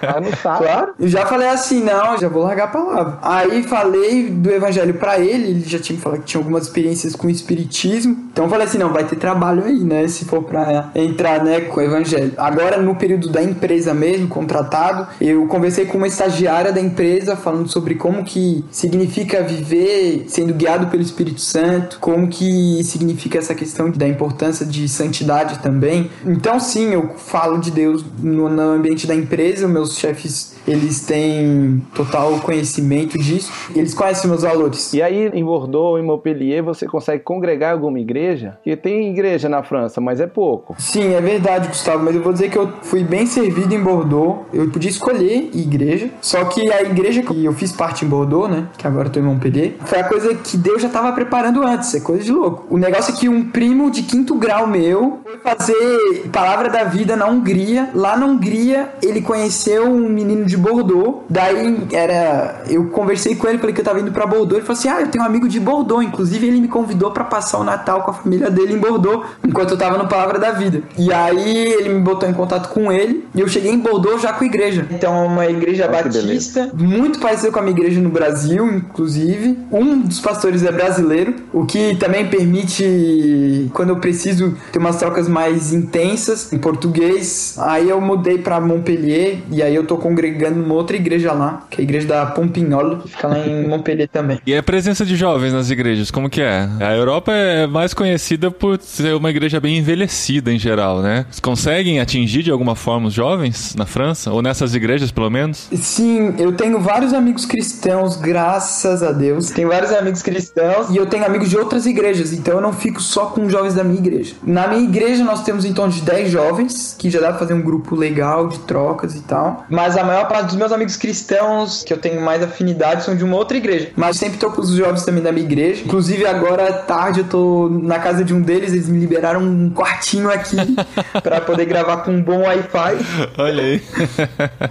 Vai 0.00 0.20
no 0.20 0.36
sábado. 0.36 0.64
Claro. 0.64 0.88
Eu 0.98 1.08
já 1.08 1.26
falei 1.26 1.48
assim, 1.48 1.82
não, 1.82 2.16
já 2.18 2.28
vou 2.28 2.42
largar 2.42 2.64
a 2.64 2.68
palavra. 2.68 3.18
Aí 3.22 3.62
falei 3.62 4.28
do 4.30 4.50
evangelho 4.50 4.94
pra 4.94 5.18
ele, 5.18 5.48
ele 5.50 5.60
já 5.66 5.78
tinha 5.78 5.96
me 5.96 6.02
falado 6.02 6.20
que 6.20 6.26
tinha 6.26 6.40
algumas 6.40 6.64
experiências 6.64 7.14
com 7.14 7.26
o 7.26 7.30
espiritismo. 7.30 8.28
Então 8.32 8.44
eu 8.44 8.50
falei 8.50 8.66
assim, 8.66 8.78
não, 8.78 8.92
vai 8.92 9.04
ter 9.04 9.16
trabalho 9.16 9.64
aí, 9.64 9.78
né, 9.80 10.06
se 10.08 10.24
for 10.24 10.42
pra 10.42 10.90
entrar, 10.94 11.42
né, 11.42 11.60
com 11.62 11.80
o 11.80 11.82
evangelho. 11.82 12.32
Agora, 12.36 12.78
no 12.80 12.94
período 12.94 13.28
da 13.28 13.42
empresa 13.42 13.92
mesmo, 13.92 14.28
contratado, 14.28 15.06
eu 15.20 15.46
conversei 15.46 15.86
com 15.86 15.98
uma 15.98 16.06
estagiária 16.06 16.72
da 16.72 16.80
empresa 16.80 17.27
falando 17.36 17.68
sobre 17.68 17.94
como 17.94 18.24
que 18.24 18.64
significa 18.70 19.42
viver 19.42 20.24
sendo 20.28 20.54
guiado 20.54 20.88
pelo 20.88 21.02
Espírito 21.02 21.40
Santo, 21.40 21.98
como 22.00 22.28
que 22.28 22.82
significa 22.84 23.38
essa 23.38 23.54
questão 23.54 23.90
da 23.90 24.06
importância 24.06 24.64
de 24.64 24.88
santidade 24.88 25.58
também. 25.60 26.10
Então, 26.24 26.58
sim, 26.60 26.92
eu 26.92 27.14
falo 27.16 27.58
de 27.58 27.70
Deus 27.70 28.04
no, 28.20 28.48
no 28.48 28.62
ambiente 28.62 29.06
da 29.06 29.14
empresa, 29.14 29.66
meus 29.68 29.96
chefes 29.96 30.56
eles 30.66 31.00
têm 31.00 31.82
total 31.94 32.38
conhecimento 32.40 33.18
disso, 33.18 33.50
eles 33.74 33.94
conhecem 33.94 34.28
meus 34.28 34.42
valores. 34.42 34.92
E 34.92 35.02
aí, 35.02 35.30
em 35.32 35.44
Bordeaux, 35.44 35.98
em 35.98 36.04
Montpellier, 36.04 36.62
você 36.62 36.86
consegue 36.86 37.22
congregar 37.22 37.72
alguma 37.72 37.98
igreja? 37.98 38.58
Porque 38.62 38.76
tem 38.76 39.10
igreja 39.10 39.48
na 39.48 39.62
França, 39.62 40.00
mas 40.00 40.20
é 40.20 40.26
pouco. 40.26 40.74
Sim, 40.78 41.14
é 41.14 41.20
verdade, 41.20 41.68
Gustavo, 41.68 42.04
mas 42.04 42.14
eu 42.14 42.22
vou 42.22 42.32
dizer 42.32 42.50
que 42.50 42.58
eu 42.58 42.70
fui 42.82 43.02
bem 43.02 43.26
servido 43.26 43.74
em 43.74 43.82
Bordeaux. 43.82 44.46
Eu 44.52 44.70
podia 44.70 44.90
escolher 44.90 45.50
igreja, 45.54 46.10
só 46.20 46.44
que 46.44 46.70
a 46.70 46.82
igreja 46.82 47.17
que 47.22 47.44
eu 47.44 47.52
fiz 47.52 47.72
parte 47.72 48.04
em 48.04 48.08
Bordeaux, 48.08 48.50
né, 48.50 48.66
que 48.76 48.86
agora 48.86 49.08
eu 49.08 49.12
tô 49.12 49.20
em 49.20 49.22
Montpellier, 49.22 49.76
foi 49.84 50.00
a 50.00 50.04
coisa 50.04 50.34
que 50.34 50.56
Deus 50.56 50.82
já 50.82 50.88
tava 50.88 51.12
preparando 51.12 51.62
antes, 51.62 51.94
é 51.94 52.00
coisa 52.00 52.22
de 52.22 52.32
louco. 52.32 52.66
O 52.70 52.78
negócio 52.78 53.12
é 53.12 53.16
que 53.16 53.28
um 53.28 53.44
primo 53.50 53.90
de 53.90 54.02
quinto 54.02 54.34
grau 54.34 54.66
meu 54.66 55.20
foi 55.24 55.38
fazer 55.38 56.28
Palavra 56.32 56.68
da 56.68 56.84
Vida 56.84 57.16
na 57.16 57.26
Hungria. 57.26 57.90
Lá 57.94 58.16
na 58.16 58.26
Hungria, 58.26 58.90
ele 59.02 59.20
conheceu 59.20 59.84
um 59.84 60.08
menino 60.08 60.44
de 60.44 60.56
Bordeaux. 60.56 61.24
Daí 61.28 61.86
era, 61.92 62.62
eu 62.68 62.86
conversei 62.86 63.34
com 63.34 63.48
ele, 63.48 63.58
falei 63.58 63.74
que 63.74 63.80
eu 63.80 63.84
tava 63.84 64.00
indo 64.00 64.12
pra 64.12 64.26
Bordeaux. 64.26 64.56
Ele 64.56 64.62
falou 64.62 64.78
assim: 64.78 64.88
"Ah, 64.88 65.00
eu 65.00 65.08
tenho 65.08 65.24
um 65.24 65.26
amigo 65.26 65.48
de 65.48 65.60
Bordeaux, 65.60 66.04
inclusive 66.04 66.46
ele 66.46 66.60
me 66.60 66.68
convidou 66.68 67.10
pra 67.10 67.24
passar 67.24 67.58
o 67.58 67.64
Natal 67.64 68.02
com 68.02 68.10
a 68.10 68.14
família 68.14 68.50
dele 68.50 68.74
em 68.74 68.78
Bordeaux, 68.78 69.26
enquanto 69.44 69.70
eu 69.70 69.78
tava 69.78 69.98
no 69.98 70.08
Palavra 70.08 70.38
da 70.38 70.50
Vida". 70.52 70.82
E 70.96 71.12
aí 71.12 71.72
ele 71.72 71.88
me 71.90 72.00
botou 72.00 72.28
em 72.28 72.34
contato 72.34 72.68
com 72.68 72.90
ele 72.92 73.26
e 73.34 73.40
eu 73.40 73.48
cheguei 73.48 73.72
em 73.72 73.78
Bordeaux 73.78 74.20
já 74.20 74.32
com 74.32 74.44
a 74.44 74.46
igreja. 74.46 74.86
Então, 74.90 75.14
é 75.14 75.26
uma 75.26 75.46
igreja 75.46 75.88
que 75.88 75.88
batista, 75.88 76.70
muito 76.74 77.07
parecida 77.16 77.52
com 77.52 77.58
a 77.58 77.62
minha 77.62 77.76
igreja 77.76 78.00
no 78.00 78.10
Brasil, 78.10 78.66
inclusive. 78.66 79.56
Um 79.70 80.00
dos 80.00 80.20
pastores 80.20 80.64
é 80.64 80.72
brasileiro, 80.72 81.34
o 81.52 81.64
que 81.64 81.94
também 81.96 82.26
permite 82.26 83.70
quando 83.72 83.90
eu 83.90 83.96
preciso 83.96 84.56
ter 84.72 84.78
umas 84.78 84.96
trocas 84.96 85.28
mais 85.28 85.72
intensas 85.72 86.52
em 86.52 86.58
português. 86.58 87.56
Aí 87.58 87.88
eu 87.88 88.00
mudei 88.00 88.38
pra 88.38 88.60
Montpellier 88.60 89.38
e 89.50 89.62
aí 89.62 89.74
eu 89.74 89.84
tô 89.84 89.96
congregando 89.96 90.58
numa 90.58 90.74
outra 90.74 90.96
igreja 90.96 91.32
lá, 91.32 91.66
que 91.70 91.78
é 91.78 91.80
a 91.80 91.84
igreja 91.84 92.06
da 92.06 92.26
Pompignola, 92.26 93.00
que 93.00 93.08
fica 93.08 93.28
lá 93.28 93.38
em 93.38 93.66
Montpellier 93.68 94.08
também. 94.08 94.40
E 94.46 94.54
a 94.54 94.62
presença 94.62 95.04
de 95.04 95.16
jovens 95.16 95.52
nas 95.52 95.70
igrejas, 95.70 96.10
como 96.10 96.28
que 96.28 96.40
é? 96.40 96.68
A 96.80 96.94
Europa 96.94 97.32
é 97.32 97.66
mais 97.66 97.94
conhecida 97.94 98.50
por 98.50 98.80
ser 98.80 99.14
uma 99.14 99.30
igreja 99.30 99.60
bem 99.60 99.78
envelhecida 99.78 100.52
em 100.52 100.58
geral, 100.58 101.00
né? 101.00 101.26
Vocês 101.28 101.40
conseguem 101.40 102.00
atingir 102.00 102.42
de 102.42 102.50
alguma 102.50 102.74
forma 102.74 103.08
os 103.08 103.14
jovens 103.14 103.74
na 103.76 103.86
França? 103.86 104.32
Ou 104.32 104.42
nessas 104.42 104.74
igrejas, 104.74 105.10
pelo 105.10 105.30
menos? 105.30 105.68
Sim, 105.72 106.34
eu 106.38 106.52
tenho 106.52 106.80
vários 106.80 106.97
amigos 106.98 107.46
cristãos, 107.46 108.16
graças 108.16 109.02
a 109.04 109.12
Deus. 109.12 109.50
Tenho 109.50 109.68
vários 109.68 109.92
amigos 109.92 110.20
cristãos 110.20 110.90
e 110.90 110.96
eu 110.96 111.06
tenho 111.06 111.24
amigos 111.24 111.48
de 111.48 111.56
outras 111.56 111.86
igrejas, 111.86 112.32
então 112.32 112.56
eu 112.56 112.60
não 112.60 112.72
fico 112.72 113.00
só 113.00 113.26
com 113.26 113.48
jovens 113.48 113.74
da 113.74 113.84
minha 113.84 113.98
igreja. 113.98 114.34
Na 114.42 114.66
minha 114.66 114.82
igreja 114.82 115.22
nós 115.22 115.44
temos 115.44 115.64
em 115.64 115.72
torno 115.72 115.92
de 115.92 116.00
10 116.00 116.30
jovens, 116.30 116.96
que 116.98 117.08
já 117.08 117.20
dá 117.20 117.28
pra 117.28 117.38
fazer 117.38 117.54
um 117.54 117.62
grupo 117.62 117.94
legal 117.94 118.48
de 118.48 118.58
trocas 118.60 119.14
e 119.14 119.20
tal. 119.20 119.64
Mas 119.70 119.96
a 119.96 120.02
maior 120.02 120.26
parte 120.26 120.46
dos 120.46 120.56
meus 120.56 120.72
amigos 120.72 120.96
cristãos, 120.96 121.84
que 121.84 121.92
eu 121.92 121.98
tenho 121.98 122.20
mais 122.20 122.42
afinidade, 122.42 123.04
são 123.04 123.14
de 123.14 123.22
uma 123.22 123.36
outra 123.36 123.56
igreja. 123.56 123.90
Mas 123.94 124.16
sempre 124.16 124.36
tô 124.36 124.50
com 124.50 124.60
os 124.60 124.70
jovens 124.70 125.04
também 125.04 125.22
da 125.22 125.30
minha 125.30 125.46
igreja. 125.46 125.84
Inclusive 125.84 126.26
agora 126.26 126.68
à 126.68 126.72
tarde 126.72 127.20
eu 127.20 127.28
tô 127.28 127.68
na 127.68 128.00
casa 128.00 128.24
de 128.24 128.34
um 128.34 128.40
deles, 128.40 128.72
eles 128.72 128.88
me 128.88 128.98
liberaram 128.98 129.40
um 129.40 129.70
quartinho 129.70 130.30
aqui 130.30 130.56
para 131.22 131.40
poder 131.40 131.64
gravar 131.64 131.98
com 131.98 132.10
um 132.10 132.22
bom 132.22 132.40
Wi-Fi. 132.40 132.96
Olha 133.38 133.62
aí. 133.62 133.82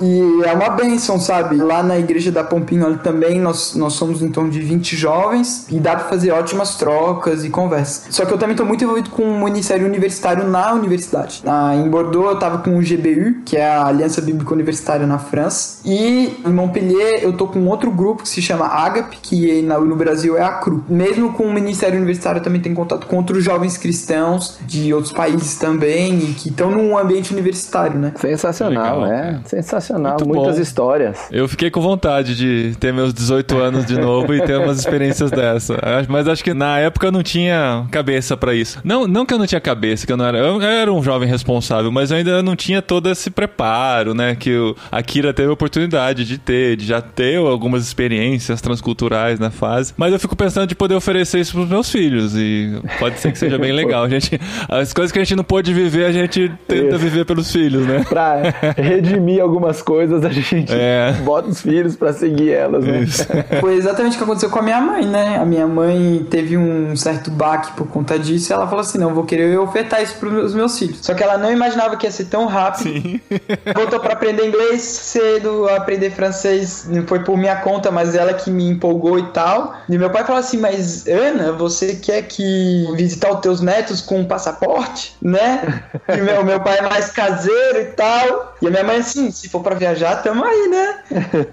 e 0.01 0.43
é 0.43 0.51
uma 0.51 0.69
benção, 0.71 1.19
sabe? 1.19 1.55
Lá 1.55 1.81
na 1.81 1.97
igreja 1.97 2.16
da 2.25 2.43
Pompinho 2.43 2.97
também 2.97 3.39
nós, 3.39 3.75
nós 3.75 3.93
somos 3.93 4.21
em 4.21 4.29
torno 4.29 4.49
de 4.49 4.59
20 4.59 4.95
jovens 4.95 5.67
e 5.69 5.79
dá 5.79 5.95
para 5.95 6.05
fazer 6.05 6.31
ótimas 6.31 6.75
trocas 6.75 7.43
e 7.45 7.49
conversas. 7.49 8.07
Só 8.09 8.25
que 8.25 8.33
eu 8.33 8.37
também 8.37 8.55
tô 8.55 8.65
muito 8.65 8.83
envolvido 8.83 9.09
com 9.09 9.23
o 9.23 9.43
ministério 9.43 9.85
universitário 9.85 10.47
na 10.47 10.73
universidade. 10.73 11.41
Ah, 11.45 11.75
em 11.75 11.89
Bordeaux 11.89 12.29
eu 12.29 12.39
tava 12.39 12.59
com 12.59 12.77
o 12.77 12.81
GBU, 12.81 13.43
que 13.45 13.55
é 13.57 13.67
a 13.67 13.85
Aliança 13.85 14.21
Bíblica 14.21 14.53
Universitária 14.53 15.05
na 15.05 15.19
França, 15.19 15.79
e 15.85 16.37
em 16.45 16.51
Montpellier 16.51 17.23
eu 17.23 17.33
tô 17.33 17.47
com 17.47 17.65
outro 17.67 17.91
grupo 17.91 18.23
que 18.23 18.29
se 18.29 18.41
chama 18.41 18.65
AGAP, 18.65 19.17
que 19.21 19.61
no 19.61 19.95
Brasil 19.95 20.37
é 20.37 20.41
a 20.41 20.51
CRU. 20.53 20.83
Mesmo 20.89 21.33
com 21.33 21.43
o 21.43 21.53
ministério 21.53 21.97
universitário 21.97 22.39
eu 22.39 22.43
também 22.43 22.61
tenho 22.61 22.75
contato 22.75 23.05
com 23.07 23.17
outros 23.17 23.43
jovens 23.43 23.77
cristãos 23.77 24.57
de 24.65 24.93
outros 24.93 25.13
países 25.13 25.57
também 25.57 26.17
e 26.19 26.33
que 26.33 26.49
estão 26.49 26.71
num 26.71 26.97
ambiente 26.97 27.33
universitário, 27.33 27.99
né? 27.99 28.13
Sensacional, 28.15 29.01
Legal, 29.01 29.13
é. 29.13 29.39
Sensacional, 29.45 30.17
Muito 30.19 30.27
muitas 30.27 30.55
bom. 30.55 30.61
histórias. 30.61 31.19
Eu 31.31 31.47
fiquei 31.47 31.69
com 31.69 31.81
vontade 31.81 32.06
de 32.35 32.75
ter 32.79 32.93
meus 32.93 33.13
18 33.13 33.57
anos 33.57 33.85
de 33.85 33.99
novo 33.99 34.33
e 34.33 34.41
ter 34.41 34.57
umas 34.57 34.79
experiências 34.79 35.31
dessa. 35.31 35.77
Mas 36.07 36.27
acho 36.27 36.43
que 36.43 36.53
na 36.53 36.79
época 36.79 37.07
eu 37.07 37.11
não 37.11 37.23
tinha 37.23 37.85
cabeça 37.91 38.37
para 38.37 38.53
isso. 38.53 38.79
Não, 38.83 39.07
não 39.07 39.25
que 39.25 39.33
eu 39.33 39.37
não 39.37 39.45
tinha 39.45 39.59
cabeça, 39.61 40.05
que 40.05 40.11
eu 40.11 40.17
não 40.17 40.25
era. 40.25 40.37
Eu 40.37 40.61
era 40.61 40.91
um 40.91 41.03
jovem 41.03 41.27
responsável, 41.27 41.91
mas 41.91 42.11
eu 42.11 42.17
ainda 42.17 42.41
não 42.41 42.55
tinha 42.55 42.81
todo 42.81 43.09
esse 43.09 43.29
preparo, 43.29 44.13
né? 44.13 44.35
Que 44.35 44.55
o 44.55 44.75
Akira 44.91 45.33
teve 45.33 45.49
a 45.49 45.53
oportunidade 45.53 46.25
de 46.25 46.37
ter, 46.37 46.77
de 46.77 46.85
já 46.85 47.01
ter 47.01 47.37
algumas 47.37 47.83
experiências 47.83 48.61
transculturais 48.61 49.39
na 49.39 49.51
fase. 49.51 49.93
Mas 49.97 50.13
eu 50.13 50.19
fico 50.19 50.35
pensando 50.35 50.67
de 50.67 50.75
poder 50.75 50.95
oferecer 50.95 51.39
isso 51.39 51.53
pros 51.53 51.69
meus 51.69 51.91
filhos. 51.91 52.35
E 52.35 52.79
pode 52.99 53.19
ser 53.19 53.31
que 53.31 53.37
seja 53.37 53.57
bem 53.57 53.71
legal. 53.73 54.03
A 54.03 54.09
gente, 54.09 54.39
as 54.69 54.93
coisas 54.93 55.11
que 55.11 55.19
a 55.19 55.23
gente 55.23 55.35
não 55.35 55.43
pôde 55.43 55.73
viver, 55.73 56.05
a 56.05 56.11
gente 56.11 56.51
tenta 56.67 56.95
isso. 56.95 56.99
viver 56.99 57.25
pelos 57.25 57.51
filhos, 57.51 57.85
né? 57.85 58.05
Pra 58.07 58.41
redimir 58.77 59.41
algumas 59.41 59.81
coisas, 59.81 60.23
a 60.23 60.29
gente 60.29 60.65
é. 60.69 61.13
bota 61.23 61.49
os 61.49 61.61
filhos 61.61 61.95
para 61.97 62.13
seguir 62.13 62.51
elas, 62.51 62.83
né? 62.83 63.01
Isso. 63.01 63.25
Foi 63.59 63.75
exatamente 63.75 64.15
o 64.15 64.17
que 64.17 64.23
aconteceu 64.23 64.49
com 64.49 64.59
a 64.59 64.61
minha 64.61 64.81
mãe, 64.81 65.05
né? 65.05 65.37
A 65.37 65.45
minha 65.45 65.67
mãe 65.67 66.25
teve 66.29 66.57
um 66.57 66.95
certo 66.95 67.29
baque 67.31 67.71
por 67.73 67.87
conta 67.87 68.17
disso 68.17 68.51
e 68.51 68.53
ela 68.53 68.67
falou 68.67 68.81
assim: 68.81 68.97
não, 68.97 69.13
vou 69.13 69.23
querer 69.23 69.57
ofertar 69.59 70.01
isso 70.01 70.15
pros 70.15 70.53
meus 70.53 70.77
filhos. 70.77 70.99
Só 71.01 71.13
que 71.13 71.23
ela 71.23 71.37
não 71.37 71.51
imaginava 71.51 71.97
que 71.97 72.05
ia 72.05 72.11
ser 72.11 72.25
tão 72.25 72.45
rápido. 72.45 72.83
Sim. 72.83 73.21
Voltou 73.75 73.99
para 73.99 74.13
aprender 74.13 74.47
inglês 74.47 74.81
cedo, 74.81 75.67
aprender 75.69 76.11
francês, 76.11 76.87
não 76.89 77.05
foi 77.05 77.23
por 77.23 77.37
minha 77.37 77.55
conta, 77.57 77.91
mas 77.91 78.15
ela 78.15 78.33
que 78.33 78.49
me 78.49 78.69
empolgou 78.69 79.19
e 79.19 79.27
tal. 79.31 79.75
E 79.89 79.97
meu 79.97 80.09
pai 80.09 80.23
falou 80.23 80.39
assim: 80.39 80.57
mas 80.57 81.07
Ana, 81.07 81.51
você 81.51 81.95
quer 81.95 82.23
que 82.23 82.87
visitar 82.95 83.31
os 83.31 83.39
teus 83.39 83.61
netos 83.61 84.01
com 84.01 84.19
um 84.19 84.25
passaporte, 84.25 85.15
né? 85.21 85.83
E 86.07 86.21
meu, 86.21 86.43
meu 86.43 86.59
pai 86.59 86.79
é 86.79 86.81
mais 86.81 87.11
caseiro 87.11 87.79
e 87.79 87.85
tal. 87.85 88.55
E 88.61 88.67
a 88.67 88.69
minha 88.69 88.83
mãe 88.83 88.97
assim, 88.97 89.29
se 89.31 89.49
for 89.49 89.61
para 89.61 89.75
viajar, 89.75 90.21
tamo 90.23 90.43
aí, 90.43 90.67
né? 90.67 90.99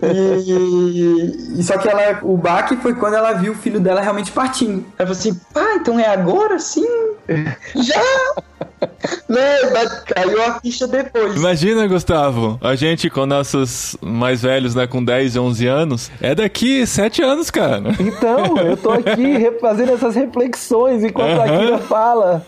E, 0.03 0.34
e, 0.37 1.63
só 1.63 1.79
que 1.79 1.89
ela, 1.89 2.21
o 2.23 2.37
baque 2.37 2.77
foi 2.77 2.95
quando 2.95 3.15
ela 3.15 3.33
viu 3.33 3.53
o 3.53 3.57
filho 3.57 3.81
dela 3.81 4.01
realmente 4.01 4.33
partindo. 4.33 4.85
Ela 4.99 5.09
falou 5.09 5.13
assim, 5.13 5.41
ah, 5.55 5.77
então 5.77 5.99
é 5.99 6.07
agora 6.07 6.59
sim? 6.59 6.87
Já! 7.75 8.35
Caiu 10.07 10.43
a 10.43 10.61
ficha 10.61 10.87
depois. 10.87 11.37
Imagina, 11.37 11.87
Gustavo, 11.87 12.59
a 12.61 12.75
gente 12.75 13.09
com 13.11 13.27
nossos 13.27 13.97
mais 14.01 14.43
velhos, 14.43 14.75
né, 14.75 14.87
com 14.87 15.05
10 15.05 15.35
e 15.35 15.39
11 15.39 15.67
anos, 15.67 16.11
é 16.21 16.35
daqui 16.35 16.87
7 16.87 17.23
anos, 17.23 17.51
cara. 17.51 17.83
Então, 17.99 18.59
eu 18.59 18.77
tô 18.77 18.91
aqui 18.91 19.51
fazendo 19.61 19.93
essas 19.93 20.15
reflexões 20.15 21.03
enquanto 21.03 21.41
a 21.41 21.59
Kira 21.59 21.79
fala. 21.79 22.47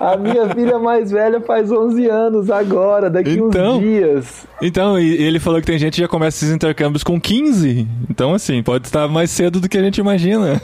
A 0.00 0.16
minha 0.16 0.48
filha 0.54 0.78
mais 0.78 1.10
velha 1.10 1.40
faz 1.40 1.70
11 1.70 2.06
anos 2.06 2.50
agora, 2.50 3.10
daqui 3.10 3.32
então, 3.32 3.76
uns 3.76 3.80
dias. 3.80 4.46
Então, 4.60 4.98
e 4.98 5.22
ele 5.22 5.38
falou 5.38 5.60
que 5.60 5.66
tem 5.66 5.78
gente 5.78 5.94
que 5.94 6.00
já 6.00 6.08
começa 6.08 6.38
esses 6.38 6.54
intercâmbios 6.54 7.02
com 7.02 7.20
15. 7.20 7.86
Então, 8.08 8.34
assim, 8.34 8.62
pode 8.62 8.86
estar 8.86 9.08
mais 9.08 9.30
cedo 9.30 9.60
do 9.60 9.68
que 9.68 9.76
a 9.76 9.82
gente 9.82 9.98
imagina. 9.98 10.60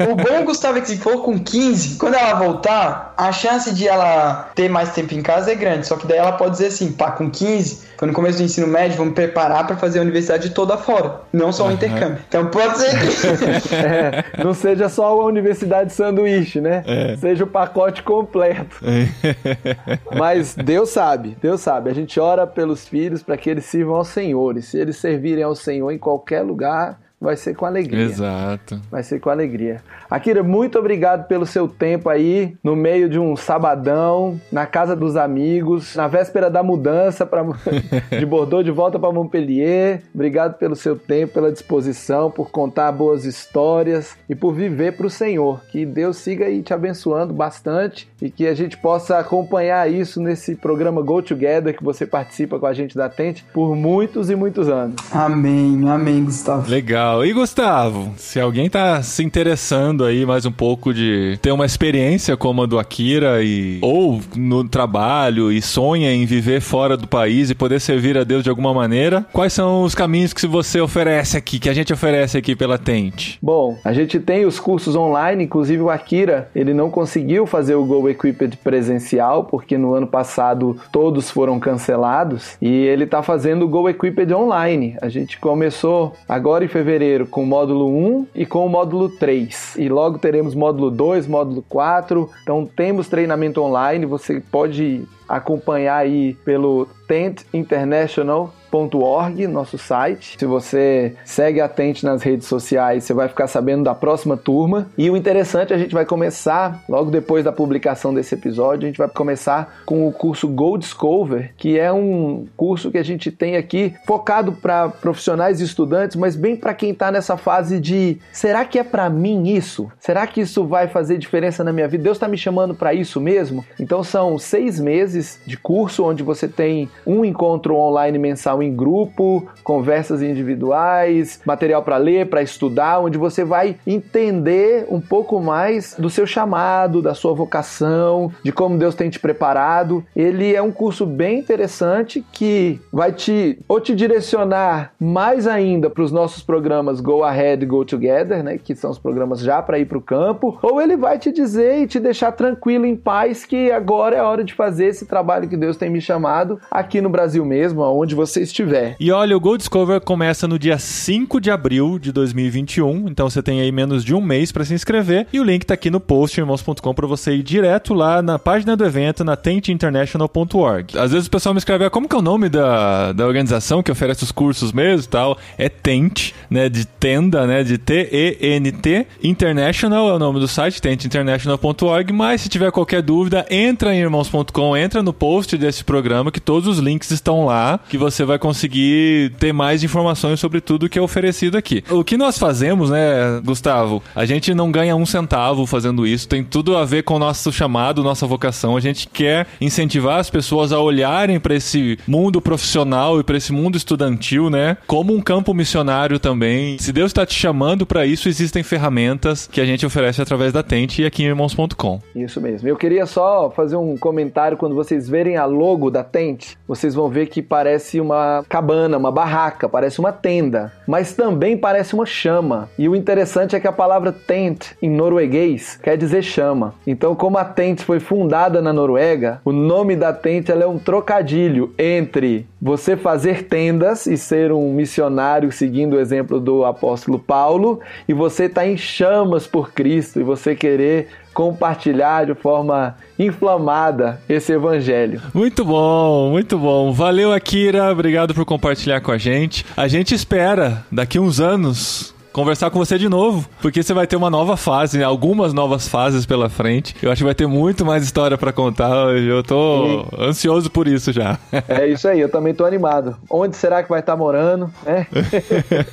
O 0.00 0.16
bom, 0.16 0.44
Gustavo, 0.44 0.78
é 0.78 0.80
que 0.80 0.88
se 0.88 0.96
for 0.96 1.22
com 1.22 1.38
15, 1.38 1.98
quando 1.98 2.14
ela 2.14 2.34
voltar, 2.34 3.14
a 3.16 3.30
chance 3.30 3.74
de 3.74 3.86
ela 3.86 4.50
ter 4.54 4.68
mais 4.68 4.90
tempo 4.96 5.14
em 5.14 5.22
casa 5.22 5.52
é 5.52 5.54
grande. 5.54 5.86
Só 5.86 5.96
que 5.96 6.06
daí 6.06 6.18
ela 6.18 6.32
pode 6.32 6.52
dizer 6.52 6.66
assim, 6.66 6.92
pá, 6.92 7.12
com 7.12 7.30
15, 7.30 7.86
foi 7.96 8.08
no 8.08 8.14
começo 8.14 8.38
do 8.38 8.44
ensino 8.44 8.66
médio, 8.66 8.96
vamos 8.96 9.14
preparar 9.14 9.66
para 9.66 9.76
fazer 9.76 10.00
a 10.00 10.02
universidade 10.02 10.50
toda 10.50 10.76
fora, 10.76 11.20
não 11.32 11.52
só 11.52 11.64
o 11.64 11.66
uhum. 11.66 11.72
intercâmbio. 11.74 12.18
Então 12.28 12.46
pode 12.48 12.78
ser 12.78 12.90
que. 12.90 13.74
é, 13.74 14.42
não 14.42 14.52
seja 14.52 14.88
só 14.88 15.06
a 15.06 15.24
universidade 15.24 15.92
sanduíche, 15.92 16.60
né? 16.60 16.82
É. 16.86 17.16
Seja 17.16 17.44
o 17.44 17.46
pacote 17.46 18.02
completo. 18.02 18.80
É. 18.84 19.98
Mas 20.16 20.54
Deus 20.54 20.90
sabe, 20.90 21.36
Deus 21.40 21.60
sabe. 21.60 21.90
A 21.90 21.94
gente 21.94 22.18
ora 22.18 22.46
pelos 22.46 22.86
filhos 22.86 23.22
para 23.22 23.36
que 23.36 23.48
eles 23.48 23.64
sirvam 23.64 23.96
ao 23.96 24.04
Senhor. 24.04 24.56
E 24.56 24.62
se 24.62 24.78
eles 24.78 24.96
servirem 24.96 25.44
ao 25.44 25.54
Senhor 25.54 25.90
em 25.90 25.98
qualquer 25.98 26.42
lugar, 26.42 26.98
vai 27.20 27.36
ser 27.36 27.54
com 27.54 27.64
alegria. 27.64 28.04
Exato. 28.04 28.80
Vai 28.90 29.02
ser 29.02 29.20
com 29.20 29.30
alegria. 29.30 29.82
Akira, 30.10 30.42
muito 30.42 30.78
obrigado 30.78 31.26
pelo 31.26 31.46
seu 31.46 31.66
tempo 31.66 32.08
aí, 32.08 32.56
no 32.62 32.76
meio 32.76 33.08
de 33.08 33.18
um 33.18 33.36
sabadão, 33.36 34.40
na 34.52 34.66
casa 34.66 34.94
dos 34.94 35.16
amigos, 35.16 35.96
na 35.96 36.06
véspera 36.06 36.50
da 36.50 36.62
mudança 36.62 37.24
pra, 37.24 37.42
de 38.16 38.26
Bordeaux 38.26 38.64
de 38.64 38.70
volta 38.70 38.98
para 38.98 39.12
Montpellier. 39.12 40.02
Obrigado 40.14 40.58
pelo 40.58 40.76
seu 40.76 40.96
tempo, 40.96 41.34
pela 41.34 41.50
disposição, 41.50 42.30
por 42.30 42.50
contar 42.50 42.92
boas 42.92 43.24
histórias 43.24 44.16
e 44.28 44.34
por 44.34 44.52
viver 44.52 44.96
para 44.96 45.06
o 45.06 45.10
Senhor. 45.10 45.62
Que 45.70 45.86
Deus 45.86 46.18
siga 46.18 46.46
aí 46.46 46.62
te 46.62 46.74
abençoando 46.74 47.32
bastante 47.32 48.08
e 48.20 48.30
que 48.30 48.46
a 48.46 48.54
gente 48.54 48.76
possa 48.76 49.18
acompanhar 49.18 49.90
isso 49.90 50.20
nesse 50.20 50.54
programa 50.54 51.02
Go 51.02 51.22
Together 51.22 51.76
que 51.76 51.82
você 51.82 52.06
participa 52.06 52.58
com 52.58 52.66
a 52.66 52.74
gente 52.74 52.96
da 52.96 53.08
Tente 53.08 53.44
por 53.52 53.74
muitos 53.74 54.30
e 54.30 54.36
muitos 54.36 54.68
anos. 54.68 54.96
Amém, 55.12 55.88
amém, 55.88 56.24
Gustavo. 56.24 56.70
Legal. 56.70 57.05
Legal. 57.06 57.24
E 57.24 57.32
Gustavo, 57.32 58.12
se 58.16 58.40
alguém 58.40 58.68
tá 58.68 59.00
se 59.02 59.22
interessando 59.22 60.04
aí 60.04 60.26
mais 60.26 60.44
um 60.44 60.50
pouco 60.50 60.92
de 60.92 61.38
ter 61.40 61.52
uma 61.52 61.64
experiência 61.64 62.36
como 62.36 62.62
a 62.62 62.66
do 62.66 62.78
Akira 62.78 63.42
e 63.42 63.78
ou 63.80 64.20
no 64.34 64.68
trabalho 64.68 65.52
e 65.52 65.62
sonha 65.62 66.12
em 66.12 66.26
viver 66.26 66.60
fora 66.60 66.96
do 66.96 67.06
país 67.06 67.50
e 67.50 67.54
poder 67.54 67.80
servir 67.80 68.18
a 68.18 68.24
Deus 68.24 68.42
de 68.42 68.50
alguma 68.50 68.74
maneira, 68.74 69.24
quais 69.32 69.52
são 69.52 69.82
os 69.82 69.94
caminhos 69.94 70.32
que 70.32 70.46
você 70.46 70.80
oferece 70.80 71.36
aqui, 71.36 71.58
que 71.58 71.68
a 71.68 71.74
gente 71.74 71.92
oferece 71.92 72.36
aqui 72.36 72.56
pela 72.56 72.78
Tente? 72.78 73.38
Bom, 73.40 73.78
a 73.84 73.92
gente 73.92 74.18
tem 74.18 74.44
os 74.44 74.58
cursos 74.58 74.96
online, 74.96 75.44
inclusive 75.44 75.82
o 75.82 75.90
Akira, 75.90 76.48
ele 76.54 76.74
não 76.74 76.90
conseguiu 76.90 77.46
fazer 77.46 77.74
o 77.74 77.84
Go 77.84 78.08
Equipped 78.08 78.56
presencial 78.58 79.44
porque 79.44 79.78
no 79.78 79.94
ano 79.94 80.06
passado 80.06 80.76
todos 80.90 81.30
foram 81.30 81.60
cancelados 81.60 82.56
e 82.60 82.68
ele 82.68 83.06
tá 83.06 83.22
fazendo 83.22 83.64
o 83.64 83.68
Go 83.68 83.88
Equipped 83.88 84.32
online. 84.32 84.96
A 85.00 85.08
gente 85.08 85.38
começou 85.38 86.14
agora 86.28 86.64
em 86.64 86.68
fevereiro 86.68 86.95
fevereiro 86.96 87.26
com 87.26 87.42
o 87.42 87.46
módulo 87.46 87.88
1 87.88 88.26
e 88.34 88.46
com 88.46 88.64
o 88.64 88.68
módulo 88.68 89.08
3. 89.08 89.76
E 89.76 89.88
logo 89.88 90.18
teremos 90.18 90.54
módulo 90.54 90.90
2, 90.90 91.26
módulo 91.26 91.62
4. 91.68 92.30
Então 92.42 92.66
temos 92.66 93.08
treinamento 93.08 93.60
online, 93.60 94.06
você 94.06 94.40
pode 94.40 95.02
acompanhar 95.28 95.98
aí 95.98 96.34
pelo 96.44 96.88
Tent 97.06 97.42
International 97.52 98.52
org, 98.72 99.46
nosso 99.46 99.78
site. 99.78 100.36
Se 100.38 100.46
você 100.46 101.14
segue 101.24 101.60
atente 101.60 102.04
nas 102.04 102.22
redes 102.22 102.46
sociais, 102.46 103.04
você 103.04 103.14
vai 103.14 103.28
ficar 103.28 103.46
sabendo 103.46 103.84
da 103.84 103.94
próxima 103.94 104.36
turma. 104.36 104.88
E 104.96 105.10
o 105.10 105.16
interessante, 105.16 105.72
a 105.72 105.78
gente 105.78 105.94
vai 105.94 106.04
começar, 106.04 106.82
logo 106.88 107.10
depois 107.10 107.44
da 107.44 107.52
publicação 107.52 108.12
desse 108.12 108.34
episódio, 108.34 108.84
a 108.84 108.86
gente 108.88 108.98
vai 108.98 109.08
começar 109.08 109.82
com 109.84 110.06
o 110.06 110.12
curso 110.12 110.48
Go 110.48 110.76
Discover, 110.76 111.52
que 111.56 111.78
é 111.78 111.92
um 111.92 112.46
curso 112.56 112.90
que 112.90 112.98
a 112.98 113.02
gente 113.02 113.30
tem 113.30 113.56
aqui 113.56 113.94
focado 114.06 114.52
para 114.52 114.88
profissionais 114.88 115.60
e 115.60 115.64
estudantes, 115.64 116.16
mas 116.16 116.36
bem 116.36 116.56
para 116.56 116.74
quem 116.74 116.90
está 116.90 117.10
nessa 117.10 117.36
fase 117.36 117.80
de 117.80 118.18
será 118.32 118.64
que 118.64 118.78
é 118.78 118.84
para 118.84 119.08
mim 119.08 119.48
isso? 119.48 119.90
Será 119.98 120.26
que 120.26 120.40
isso 120.40 120.64
vai 120.66 120.88
fazer 120.88 121.18
diferença 121.18 121.64
na 121.64 121.72
minha 121.72 121.88
vida? 121.88 122.04
Deus 122.04 122.16
está 122.16 122.28
me 122.28 122.38
chamando 122.38 122.74
para 122.74 122.94
isso 122.94 123.20
mesmo? 123.20 123.64
Então 123.78 124.02
são 124.02 124.38
seis 124.38 124.78
meses 124.78 125.40
de 125.46 125.56
curso, 125.56 126.04
onde 126.04 126.22
você 126.22 126.48
tem 126.48 126.88
um 127.06 127.24
encontro 127.24 127.76
online 127.76 128.18
mensal 128.18 128.55
em 128.62 128.74
grupo, 128.74 129.46
conversas 129.62 130.22
individuais, 130.22 131.40
material 131.44 131.82
para 131.82 131.96
ler, 131.96 132.28
para 132.28 132.42
estudar, 132.42 133.00
onde 133.00 133.18
você 133.18 133.44
vai 133.44 133.76
entender 133.86 134.86
um 134.90 135.00
pouco 135.00 135.40
mais 135.40 135.94
do 135.98 136.10
seu 136.10 136.26
chamado, 136.26 137.02
da 137.02 137.14
sua 137.14 137.34
vocação, 137.34 138.32
de 138.42 138.52
como 138.52 138.78
Deus 138.78 138.94
tem 138.94 139.10
te 139.10 139.18
preparado. 139.18 140.04
Ele 140.14 140.54
é 140.54 140.62
um 140.62 140.72
curso 140.72 141.06
bem 141.06 141.38
interessante 141.38 142.24
que 142.32 142.80
vai 142.92 143.12
te 143.12 143.58
ou 143.68 143.80
te 143.80 143.94
direcionar 143.94 144.92
mais 144.98 145.46
ainda 145.46 145.90
para 145.90 146.02
os 146.02 146.12
nossos 146.12 146.42
programas 146.42 147.00
Go 147.00 147.22
Ahead, 147.22 147.64
Go 147.66 147.84
Together, 147.84 148.42
né, 148.42 148.58
que 148.58 148.74
são 148.74 148.90
os 148.90 148.98
programas 148.98 149.40
já 149.40 149.60
para 149.62 149.78
ir 149.78 149.86
para 149.86 149.98
o 149.98 150.02
campo, 150.02 150.58
ou 150.62 150.80
ele 150.80 150.96
vai 150.96 151.18
te 151.18 151.32
dizer 151.32 151.82
e 151.82 151.86
te 151.86 151.98
deixar 151.98 152.32
tranquilo 152.32 152.86
em 152.86 152.96
paz 152.96 153.44
que 153.44 153.70
agora 153.70 154.16
é 154.16 154.22
hora 154.22 154.44
de 154.44 154.54
fazer 154.54 154.86
esse 154.86 155.06
trabalho 155.06 155.48
que 155.48 155.56
Deus 155.56 155.76
tem 155.76 155.90
me 155.90 156.00
chamado 156.00 156.60
aqui 156.70 157.00
no 157.00 157.08
Brasil 157.08 157.44
mesmo, 157.44 157.82
aonde 157.82 158.14
você 158.14 158.45
estiver. 158.48 158.96
E 158.98 159.10
olha, 159.10 159.36
o 159.36 159.40
Go 159.40 159.56
Discover 159.56 160.00
começa 160.00 160.48
no 160.48 160.58
dia 160.58 160.78
5 160.78 161.40
de 161.40 161.50
abril 161.50 161.98
de 161.98 162.12
2021, 162.12 163.08
então 163.08 163.28
você 163.28 163.42
tem 163.42 163.60
aí 163.60 163.70
menos 163.70 164.04
de 164.04 164.14
um 164.14 164.20
mês 164.20 164.52
para 164.52 164.64
se 164.64 164.74
inscrever 164.74 165.26
e 165.32 165.40
o 165.40 165.44
link 165.44 165.64
tá 165.64 165.74
aqui 165.74 165.90
no 165.90 166.00
post 166.00 166.38
irmãos.com 166.38 166.94
para 166.94 167.06
você 167.06 167.34
ir 167.34 167.42
direto 167.42 167.94
lá 167.94 168.22
na 168.22 168.38
página 168.38 168.76
do 168.76 168.84
evento 168.84 169.24
na 169.24 169.36
tentinternational.org. 169.36 170.98
Às 170.98 171.12
vezes 171.12 171.26
o 171.26 171.30
pessoal 171.30 171.54
me 171.54 171.58
escreve, 171.58 171.84
ah, 171.84 171.90
como 171.90 172.08
que 172.08 172.14
é 172.14 172.18
o 172.18 172.22
nome 172.22 172.48
da, 172.48 173.12
da 173.12 173.26
organização 173.26 173.82
que 173.82 173.90
oferece 173.90 174.24
os 174.24 174.32
cursos 174.32 174.72
mesmo 174.72 175.04
e 175.04 175.08
tal? 175.08 175.38
É 175.58 175.68
Tent, 175.68 176.32
né, 176.50 176.68
de 176.68 176.86
tenda, 176.86 177.46
né, 177.46 177.62
de 177.62 177.78
T-E-N-T, 177.78 179.06
International 179.22 180.08
é 180.08 180.14
o 180.14 180.18
nome 180.18 180.40
do 180.40 180.48
site, 180.48 180.80
tentinternational.org, 180.80 182.12
mas 182.12 182.40
se 182.40 182.48
tiver 182.48 182.70
qualquer 182.70 183.02
dúvida, 183.02 183.46
entra 183.50 183.94
em 183.94 184.00
irmãos.com, 184.00 184.76
entra 184.76 185.02
no 185.02 185.12
post 185.12 185.56
desse 185.56 185.84
programa 185.84 186.30
que 186.30 186.40
todos 186.40 186.68
os 186.68 186.78
links 186.78 187.10
estão 187.10 187.44
lá, 187.44 187.80
que 187.88 187.98
você 187.98 188.24
vai 188.24 188.35
conseguir 188.38 189.32
ter 189.38 189.52
mais 189.52 189.82
informações 189.82 190.40
sobre 190.40 190.60
tudo 190.60 190.88
que 190.88 190.98
é 190.98 191.02
oferecido 191.02 191.56
aqui. 191.56 191.82
O 191.90 192.04
que 192.04 192.16
nós 192.16 192.38
fazemos, 192.38 192.90
né, 192.90 193.40
Gustavo? 193.44 194.02
A 194.14 194.24
gente 194.24 194.54
não 194.54 194.70
ganha 194.70 194.96
um 194.96 195.06
centavo 195.06 195.66
fazendo 195.66 196.06
isso, 196.06 196.28
tem 196.28 196.42
tudo 196.42 196.76
a 196.76 196.84
ver 196.84 197.02
com 197.02 197.14
o 197.14 197.18
nosso 197.18 197.52
chamado, 197.52 198.02
nossa 198.02 198.26
vocação. 198.26 198.76
A 198.76 198.80
gente 198.80 199.08
quer 199.08 199.46
incentivar 199.60 200.18
as 200.18 200.30
pessoas 200.30 200.72
a 200.72 200.80
olharem 200.80 201.38
para 201.40 201.54
esse 201.54 201.98
mundo 202.06 202.40
profissional 202.40 203.20
e 203.20 203.24
para 203.24 203.36
esse 203.36 203.52
mundo 203.52 203.76
estudantil, 203.76 204.50
né, 204.50 204.76
como 204.86 205.14
um 205.14 205.20
campo 205.20 205.54
missionário 205.54 206.18
também. 206.18 206.78
Se 206.78 206.92
Deus 206.92 207.10
está 207.10 207.24
te 207.24 207.34
chamando 207.34 207.86
para 207.86 208.06
isso, 208.06 208.28
existem 208.28 208.62
ferramentas 208.62 209.48
que 209.50 209.60
a 209.60 209.66
gente 209.66 209.84
oferece 209.86 210.20
através 210.20 210.52
da 210.52 210.62
Tente 210.62 211.02
e 211.02 211.06
aqui 211.06 211.22
em 211.22 211.26
irmãos.com. 211.26 212.00
Isso 212.14 212.40
mesmo. 212.40 212.68
Eu 212.68 212.76
queria 212.76 213.06
só 213.06 213.50
fazer 213.50 213.76
um 213.76 213.96
comentário 213.96 214.56
quando 214.56 214.74
vocês 214.74 215.08
verem 215.08 215.36
a 215.36 215.44
logo 215.44 215.90
da 215.90 216.02
Tente, 216.02 216.58
vocês 216.66 216.94
vão 216.94 217.08
ver 217.08 217.26
que 217.26 217.42
parece 217.42 218.00
uma 218.00 218.25
cabana, 218.48 218.96
uma 218.96 219.10
barraca, 219.10 219.68
parece 219.68 219.98
uma 219.98 220.12
tenda, 220.12 220.72
mas 220.86 221.14
também 221.14 221.56
parece 221.56 221.94
uma 221.94 222.06
chama. 222.06 222.68
E 222.78 222.88
o 222.88 222.96
interessante 222.96 223.56
é 223.56 223.60
que 223.60 223.66
a 223.66 223.72
palavra 223.72 224.12
tent 224.12 224.76
em 224.80 224.90
norueguês 224.90 225.78
quer 225.82 225.96
dizer 225.96 226.22
chama. 226.22 226.74
Então, 226.86 227.14
como 227.14 227.38
a 227.38 227.44
Tent 227.44 227.82
foi 227.82 228.00
fundada 228.00 228.60
na 228.60 228.72
Noruega, 228.72 229.40
o 229.44 229.52
nome 229.52 229.96
da 229.96 230.12
Tent 230.12 230.48
é 230.48 230.66
um 230.66 230.78
trocadilho 230.78 231.72
entre 231.78 232.46
você 232.60 232.96
fazer 232.96 233.44
tendas 233.44 234.06
e 234.06 234.16
ser 234.16 234.52
um 234.52 234.72
missionário 234.72 235.52
seguindo 235.52 235.94
o 235.94 236.00
exemplo 236.00 236.40
do 236.40 236.64
apóstolo 236.64 237.18
Paulo 237.18 237.80
e 238.08 238.12
você 238.12 238.44
estar 238.44 238.62
tá 238.62 238.66
em 238.66 238.76
chamas 238.76 239.46
por 239.46 239.72
Cristo 239.72 240.20
e 240.20 240.24
você 240.24 240.54
querer 240.54 241.08
compartilhar 241.36 242.24
de 242.24 242.34
forma 242.34 242.96
inflamada 243.18 244.18
esse 244.26 244.54
evangelho. 244.54 245.20
Muito 245.34 245.66
bom, 245.66 246.30
muito 246.30 246.58
bom. 246.58 246.94
Valeu, 246.94 247.30
Akira. 247.30 247.92
Obrigado 247.92 248.32
por 248.32 248.46
compartilhar 248.46 249.02
com 249.02 249.12
a 249.12 249.18
gente. 249.18 249.62
A 249.76 249.86
gente 249.86 250.14
espera 250.14 250.82
daqui 250.90 251.18
uns 251.18 251.38
anos 251.38 252.15
conversar 252.36 252.70
com 252.70 252.78
você 252.78 252.98
de 252.98 253.08
novo, 253.08 253.48
porque 253.62 253.82
você 253.82 253.94
vai 253.94 254.06
ter 254.06 254.14
uma 254.14 254.28
nova 254.28 254.58
fase, 254.58 255.02
algumas 255.02 255.54
novas 255.54 255.88
fases 255.88 256.26
pela 256.26 256.50
frente. 256.50 256.94
Eu 257.02 257.10
acho 257.10 257.20
que 257.20 257.24
vai 257.24 257.34
ter 257.34 257.46
muito 257.46 257.82
mais 257.82 258.04
história 258.04 258.36
para 258.36 258.52
contar. 258.52 259.16
Eu 259.16 259.42
tô 259.42 260.06
e... 260.12 260.22
ansioso 260.22 260.70
por 260.70 260.86
isso 260.86 261.14
já. 261.14 261.38
É 261.66 261.88
isso 261.88 262.06
aí, 262.06 262.20
eu 262.20 262.28
também 262.28 262.52
tô 262.52 262.66
animado. 262.66 263.16
Onde 263.30 263.56
será 263.56 263.82
que 263.82 263.88
vai 263.88 264.00
estar 264.00 264.12
tá 264.12 264.18
morando? 264.18 264.70
É. 264.84 265.06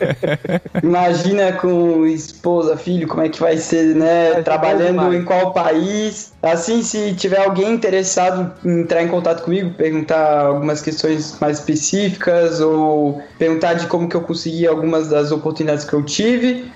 Imagina 0.84 1.54
com 1.54 2.06
esposa, 2.06 2.76
filho, 2.76 3.08
como 3.08 3.22
é 3.22 3.30
que 3.30 3.40
vai 3.40 3.56
ser, 3.56 3.96
né? 3.96 4.34
Vai 4.34 4.44
Trabalhando 4.44 5.14
em 5.14 5.24
qual 5.24 5.54
país. 5.54 6.34
Assim, 6.42 6.84
se 6.84 7.14
tiver 7.14 7.42
alguém 7.42 7.72
interessado 7.72 8.52
em 8.66 8.82
entrar 8.82 9.02
em 9.02 9.08
contato 9.08 9.44
comigo, 9.44 9.74
perguntar 9.76 10.48
algumas 10.48 10.82
questões 10.82 11.40
mais 11.40 11.60
específicas 11.60 12.60
ou 12.60 13.22
perguntar 13.40 13.76
de 13.76 13.88
como 13.88 14.10
que 14.10 14.16
eu 14.18 14.22
consegui 14.22 14.68
algumas 14.68 15.08
das 15.08 15.32
oportunidades 15.32 15.86
que 15.86 15.94
eu 15.94 16.04
tive, 16.04 16.33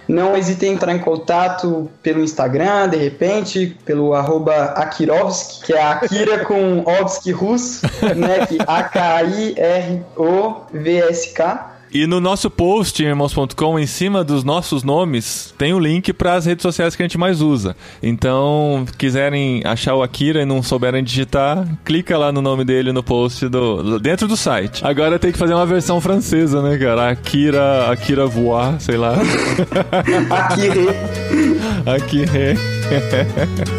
não 0.08 0.36
hesitem 0.36 0.72
em 0.72 0.74
entrar 0.74 0.93
em 0.95 0.99
contato 0.99 1.89
pelo 2.01 2.24
Instagram, 2.24 2.89
de 2.89 2.97
repente, 2.97 3.78
pelo 3.86 4.14
arroba 4.14 4.53
Akirovski, 4.76 5.66
que 5.66 5.74
é 5.74 5.82
Akira 5.82 6.45
com 6.45 6.84
Ovski 6.86 7.32
russo, 7.32 7.86
né? 8.16 8.45
Que 8.45 8.58
A-K-I-R-O-V-S-K. 8.66 9.78
E 11.93 12.05
no 12.05 12.19
nosso 12.19 12.49
post, 12.49 13.01
irmãos.com, 13.03 13.79
em 13.79 13.85
cima 13.85 14.23
dos 14.23 14.43
nossos 14.43 14.83
nomes, 14.83 15.53
tem 15.57 15.73
o 15.73 15.79
link 15.79 16.11
para 16.13 16.33
as 16.33 16.45
redes 16.45 16.61
sociais 16.63 16.95
que 16.95 17.01
a 17.01 17.05
gente 17.05 17.17
mais 17.17 17.41
usa. 17.41 17.75
Então, 18.03 18.85
quiserem 18.97 19.61
achar 19.65 19.95
o 19.95 20.03
Akira 20.03 20.41
e 20.41 20.45
não 20.45 20.61
souberem 20.61 21.03
digitar, 21.03 21.65
clica 21.85 22.17
lá 22.17 22.31
no 22.31 22.41
nome 22.41 22.65
dele 22.65 22.91
no 22.91 23.01
post 23.01 23.47
do 23.47 23.99
dentro 23.99 24.27
do 24.27 24.35
site. 24.35 24.85
Agora 24.85 25.17
tem 25.17 25.31
que 25.31 25.38
fazer 25.38 25.53
uma 25.53 25.65
versão 25.65 26.01
francesa, 26.01 26.61
né, 26.61 26.77
cara? 26.77 27.09
Akira, 27.09 27.91
Akira 27.91 28.25
voar, 28.25 28.79
sei 28.79 28.97
lá. 28.97 29.15
Akire. 30.29 30.88
Akire. 31.85 32.57